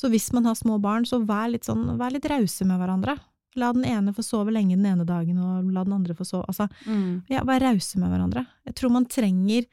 Så 0.00 0.08
hvis 0.10 0.30
man 0.32 0.48
har 0.48 0.56
små 0.58 0.80
barn, 0.82 1.04
så 1.06 1.20
vær 1.26 1.50
litt 1.52 1.68
sånn, 1.68 1.84
vær 2.00 2.14
litt 2.16 2.26
rause 2.32 2.64
med 2.66 2.80
hverandre. 2.80 3.18
La 3.60 3.68
den 3.76 3.84
ene 3.84 4.14
få 4.16 4.24
sove 4.24 4.50
lenge 4.54 4.78
den 4.78 4.88
ene 4.88 5.04
dagen, 5.04 5.36
og 5.38 5.68
la 5.74 5.84
den 5.84 5.92
andre 5.98 6.14
få 6.16 6.24
sove. 6.24 6.46
Altså, 6.48 6.70
Mm. 6.88 7.24
ja, 7.28 7.42
vær 7.44 7.60
rause 7.60 7.98
med 8.00 8.08
hverandre. 8.08 8.46
Jeg 8.64 8.74
tror 8.74 8.90
man 8.90 9.04
trenger 9.04 9.66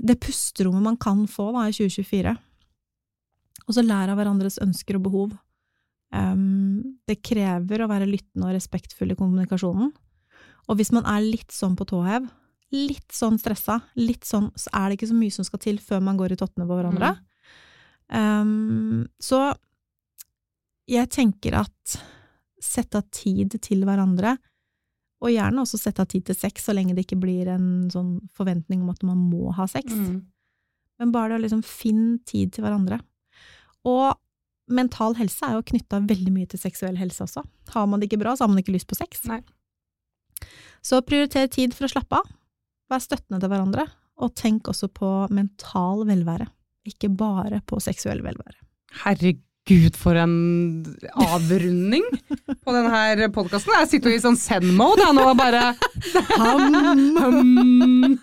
det 0.00 0.18
pusterommet 0.22 0.84
man 0.84 0.98
kan 1.00 1.26
få 1.28 1.50
da, 1.54 1.66
i 1.68 1.76
2024. 1.76 2.34
Og 3.66 3.76
så 3.76 3.84
lære 3.84 4.14
av 4.14 4.20
hverandres 4.20 4.58
ønsker 4.62 4.98
og 4.98 5.06
behov. 5.06 5.32
Um, 6.10 6.98
det 7.06 7.20
krever 7.22 7.84
å 7.84 7.90
være 7.90 8.08
lyttende 8.08 8.48
og 8.48 8.56
respektfull 8.56 9.12
i 9.12 9.18
kommunikasjonen. 9.18 9.92
Og 10.70 10.78
hvis 10.78 10.92
man 10.94 11.06
er 11.08 11.22
litt 11.22 11.54
sånn 11.54 11.76
på 11.78 11.86
tå 11.88 12.02
hev, 12.06 12.26
litt 12.74 13.14
sånn 13.14 13.38
stressa, 13.42 13.80
litt 13.98 14.26
sånn, 14.26 14.50
så 14.58 14.70
er 14.78 14.88
det 14.88 14.98
ikke 14.98 15.10
så 15.10 15.18
mye 15.18 15.34
som 15.34 15.46
skal 15.46 15.62
til 15.62 15.80
før 15.82 16.02
man 16.06 16.18
går 16.18 16.34
i 16.34 16.38
tottene 16.40 16.66
på 16.68 16.78
hverandre. 16.78 17.14
Um, 18.10 19.06
så 19.22 19.50
jeg 20.90 21.10
tenker 21.14 21.60
at 21.60 21.98
sette 22.60 22.98
av 22.98 23.06
tid 23.14 23.54
til 23.62 23.84
hverandre, 23.86 24.36
og 25.20 25.32
gjerne 25.32 25.62
også 25.62 25.78
sette 25.80 26.02
av 26.02 26.08
tid 26.08 26.24
til 26.28 26.36
sex, 26.38 26.64
så 26.64 26.74
lenge 26.76 26.94
det 26.96 27.04
ikke 27.04 27.20
blir 27.20 27.50
en 27.52 27.90
sånn 27.92 28.16
forventning 28.36 28.84
om 28.84 28.92
at 28.92 29.02
man 29.04 29.20
må 29.30 29.52
ha 29.56 29.66
sex. 29.68 29.92
Mm. 29.92 30.22
Men 31.00 31.12
bare 31.12 31.34
det 31.34 31.40
å 31.40 31.44
liksom 31.44 31.62
finne 31.66 32.18
tid 32.28 32.54
til 32.54 32.64
hverandre. 32.64 33.00
Og 33.88 34.16
mental 34.70 35.16
helse 35.18 35.44
er 35.46 35.56
jo 35.58 35.66
knytta 35.72 36.02
veldig 36.08 36.32
mye 36.34 36.48
til 36.50 36.60
seksuell 36.62 36.96
helse 37.00 37.24
også. 37.26 37.44
Har 37.74 37.88
man 37.90 38.00
det 38.00 38.10
ikke 38.10 38.20
bra, 38.22 38.34
så 38.36 38.46
har 38.46 38.52
man 38.52 38.62
ikke 38.62 38.74
lyst 38.76 38.88
på 38.90 38.98
sex. 38.98 39.24
Nei. 39.28 39.40
Så 40.80 41.02
prioriter 41.04 41.50
tid 41.52 41.76
for 41.76 41.88
å 41.88 41.92
slappe 41.92 42.20
av. 42.20 42.30
Vær 42.90 43.02
støttende 43.04 43.40
til 43.42 43.52
hverandre, 43.52 43.84
og 44.20 44.34
tenk 44.36 44.68
også 44.72 44.88
på 44.92 45.10
mental 45.32 46.06
velvære. 46.08 46.48
Ikke 46.88 47.10
bare 47.12 47.60
på 47.68 47.78
seksuell 47.82 48.22
velvære. 48.24 48.56
Herregud, 49.04 49.44
for 49.96 50.16
en 50.18 50.82
avrunding 51.14 52.02
på 52.64 52.72
denne 52.74 53.28
podkasten. 53.30 53.72
Jeg 53.78 53.88
sitter 53.92 54.10
jo 54.10 54.16
i 54.16 54.22
sånn 54.22 54.36
send-mode 54.40 55.04
nå 55.14 55.22
og 55.30 55.36
bare 55.38 55.74
Ham! 56.38 58.18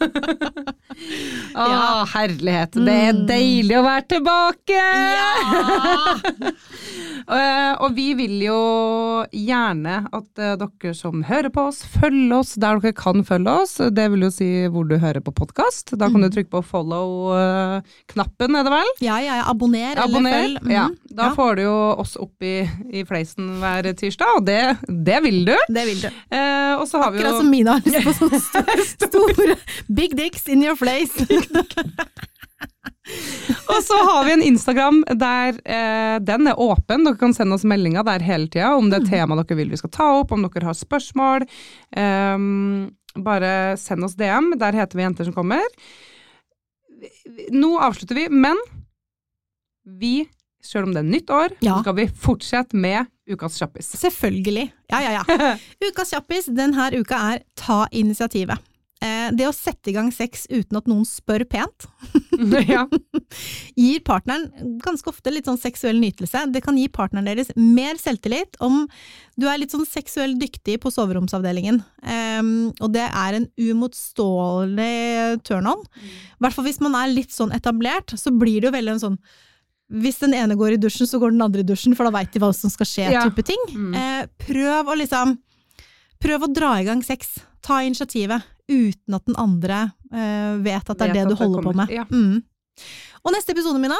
Å, 1.56 1.68
Ja. 1.68 2.06
herlighet. 2.14 2.72
Det 2.74 2.94
er 2.94 3.14
Mm. 3.14 3.28
deilig 3.28 3.78
å 3.78 3.84
være 3.86 4.08
tilbake! 4.08 4.82
Eh, 4.82 6.52
og 7.28 7.92
vi 7.98 8.14
vil 8.16 8.38
jo 8.46 8.58
gjerne 9.36 9.98
at 10.16 10.40
eh, 10.40 10.54
dere 10.62 10.94
som 10.96 11.24
hører 11.28 11.50
på 11.52 11.66
oss, 11.68 11.82
følger 11.98 12.38
oss 12.38 12.54
der 12.56 12.80
dere 12.80 12.94
kan 12.96 13.24
følge 13.28 13.52
oss. 13.64 13.74
Det 13.92 14.06
vil 14.14 14.24
jo 14.24 14.30
si 14.32 14.48
hvor 14.72 14.88
du 14.88 14.96
hører 15.02 15.20
på 15.26 15.34
podkast. 15.36 15.92
Da 16.00 16.08
kan 16.08 16.22
du 16.24 16.28
Mm. 16.28 16.34
trykke 16.38 16.50
på 16.56 16.62
follow-knappen, 16.64 18.56
er 18.56 18.64
det 18.68 18.72
vel? 18.74 18.92
Ja, 19.04 19.18
ja, 19.20 19.36
ja. 19.42 19.44
Abonner, 19.52 19.96
Abonner. 20.00 20.32
eller 20.32 20.60
følg. 20.60 20.62
Mhm. 20.64 20.72
Ja, 20.72 20.88
da 21.16 21.24
Ja. 21.30 21.36
får 21.36 21.56
du 21.56 21.62
jo 21.64 21.76
oss 22.00 22.16
opp 22.18 22.44
i, 22.44 22.56
i 22.92 23.04
fleisen 23.04 23.50
hver 23.60 23.84
tirsdag, 23.94 24.38
og 24.38 24.46
det, 24.46 24.78
det 24.88 25.22
vil 25.24 25.44
du. 25.46 25.56
Det 25.68 25.86
vil 25.86 26.02
du. 26.02 26.08
Eh, 26.32 26.74
og 26.80 26.88
så 26.88 27.02
har 27.04 27.12
vi 27.12 27.20
Akkurat 27.20 27.34
jo 27.34 27.40
som 27.44 27.50
Mina 27.52 27.72
har 27.78 27.82
lyst 27.82 28.04
på 28.08 28.14
sånne 28.22 28.40
store, 28.50 28.86
store 29.08 29.56
big 29.94 30.16
dicks 30.16 30.48
in 30.48 30.64
your 30.64 30.76
face. 30.76 31.12
Og 33.74 33.82
så 33.84 33.98
har 34.10 34.26
vi 34.28 34.34
en 34.38 34.44
Instagram 34.46 35.02
der 35.20 35.58
eh, 35.66 36.18
den 36.24 36.48
er 36.52 36.60
åpen. 36.62 37.04
Dere 37.08 37.20
kan 37.20 37.34
sende 37.36 37.58
oss 37.58 37.66
meldinger 37.68 38.06
der 38.08 38.24
hele 38.26 38.48
tida 38.52 38.74
om 38.78 38.90
det 38.92 39.02
er 39.04 39.10
tema 39.10 39.38
dere 39.40 39.58
vil 39.60 39.72
vi 39.74 39.80
skal 39.80 39.92
ta 39.94 40.08
opp, 40.22 40.32
om 40.36 40.46
dere 40.46 40.70
har 40.70 40.78
spørsmål. 40.78 41.46
Um, 41.98 42.88
bare 43.24 43.76
send 43.82 44.06
oss 44.08 44.16
DM. 44.20 44.54
Der 44.62 44.78
heter 44.78 45.00
vi 45.00 45.04
Jenter 45.06 45.28
som 45.28 45.36
kommer. 45.36 45.64
Nå 47.54 47.76
avslutter 47.84 48.18
vi, 48.18 48.26
men 48.34 48.58
vi, 50.00 50.16
selv 50.64 50.88
om 50.90 50.96
det 50.96 51.04
er 51.04 51.12
nytt 51.12 51.30
år, 51.32 51.54
Ja. 51.64 51.78
skal 51.82 51.96
vi 52.00 52.08
fortsette 52.08 52.76
med 52.76 53.06
Ukas 53.28 53.58
kjappis. 53.60 53.90
Selvfølgelig. 54.00 54.70
Ja, 54.92 55.02
ja, 55.04 55.20
ja. 55.20 55.56
Ukas 55.90 56.14
kjappis 56.16 56.48
denne 56.56 56.88
uka 56.96 57.20
er 57.34 57.44
ta 57.60 57.84
initiativet. 57.92 58.58
Eh, 58.98 59.30
det 59.38 59.46
å 59.46 59.54
sette 59.54 59.92
i 59.92 59.94
gang 59.94 60.08
sex 60.14 60.48
uten 60.50 60.80
at 60.80 60.88
noen 60.90 61.04
spør 61.06 61.44
pent, 61.50 61.86
ja. 62.74 62.88
gir 63.78 64.00
partneren 64.06 64.48
ganske 64.82 65.12
ofte 65.12 65.30
litt 65.34 65.46
sånn 65.46 65.60
seksuell 65.62 66.00
nytelse. 66.02 66.48
Det 66.50 66.64
kan 66.66 66.80
gi 66.80 66.88
partneren 66.90 67.30
deres 67.30 67.52
mer 67.56 68.00
selvtillit 68.02 68.58
om 68.66 68.88
du 69.38 69.46
er 69.46 69.60
litt 69.62 69.76
sånn 69.76 69.86
seksuell 69.86 70.34
dyktig 70.42 70.80
på 70.82 70.90
soveromsavdelingen. 70.94 71.78
Um, 72.02 72.50
og 72.82 72.90
det 72.96 73.06
er 73.06 73.38
en 73.38 73.46
umotståelig 73.54 75.44
turn-on. 75.46 75.86
I 76.02 76.42
hvert 76.42 76.58
fall 76.58 76.66
hvis 76.66 76.82
man 76.82 76.98
er 76.98 77.14
litt 77.14 77.36
sånn 77.36 77.54
etablert, 77.54 78.18
så 78.18 78.34
blir 78.34 78.64
det 78.64 78.72
jo 78.72 78.76
veldig 78.80 78.96
en 78.98 79.04
sånn 79.10 79.20
hvis 79.88 80.18
den 80.20 80.34
ene 80.36 80.58
går 80.60 80.74
i 80.76 80.80
dusjen, 80.84 81.08
så 81.08 81.16
går 81.22 81.32
den 81.32 81.46
andre 81.46 81.62
i 81.64 81.68
dusjen, 81.68 81.94
for 81.96 82.04
da 82.04 82.12
veit 82.18 82.34
de 82.34 82.42
hva 82.44 82.50
som 82.52 82.68
skal 82.74 82.90
skje, 82.90 83.06
Ja. 83.14 83.22
type 83.24 83.46
ting. 83.48 83.62
Mm. 83.72 83.94
Eh, 83.96 84.26
prøv 84.42 84.90
å 84.92 84.98
liksom 85.00 85.38
Prøv 86.18 86.48
å 86.48 86.48
dra 86.50 86.72
i 86.82 86.84
gang 86.84 87.04
sex. 87.06 87.36
Ta 87.62 87.84
initiativet 87.86 88.42
uten 88.68 89.16
at 89.18 89.26
den 89.28 89.38
andre 89.40 89.78
uh, 90.12 90.60
vet 90.64 90.84
at 90.84 90.98
det 91.00 91.08
er 91.08 91.14
Vet 91.14 91.16
det 91.16 91.24
du 91.24 91.30
det 91.34 91.40
holder 91.42 91.62
på 91.66 91.72
med. 91.78 91.88
Ja. 91.94 92.04
Mm. 92.12 92.38
Og 93.24 93.30
neste 93.36 93.52
episode, 93.56 93.80
Mina, 93.82 93.98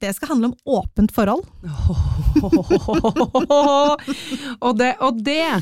det 0.00 0.14
skal 0.16 0.28
handle 0.34 0.46
om 0.50 0.56
åpent 0.78 1.10
forhold. 1.12 1.44
og, 4.66 4.72
det, 4.78 4.94
og 5.00 5.12
det 5.24 5.40
er 5.44 5.60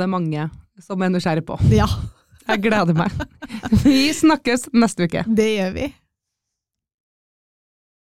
det 0.00 0.08
mange 0.10 0.48
som 0.82 1.02
er 1.02 1.08
nysgjerrig 1.12 1.44
på. 1.46 1.58
Ja, 1.72 1.86
Jeg 2.48 2.60
gleder 2.66 2.94
meg. 2.96 3.10
Vi 3.84 4.12
snakkes 4.12 4.68
neste 4.76 5.02
uke. 5.08 5.22
det 5.28 5.48
gjør 5.56 5.72
vi. 5.78 5.86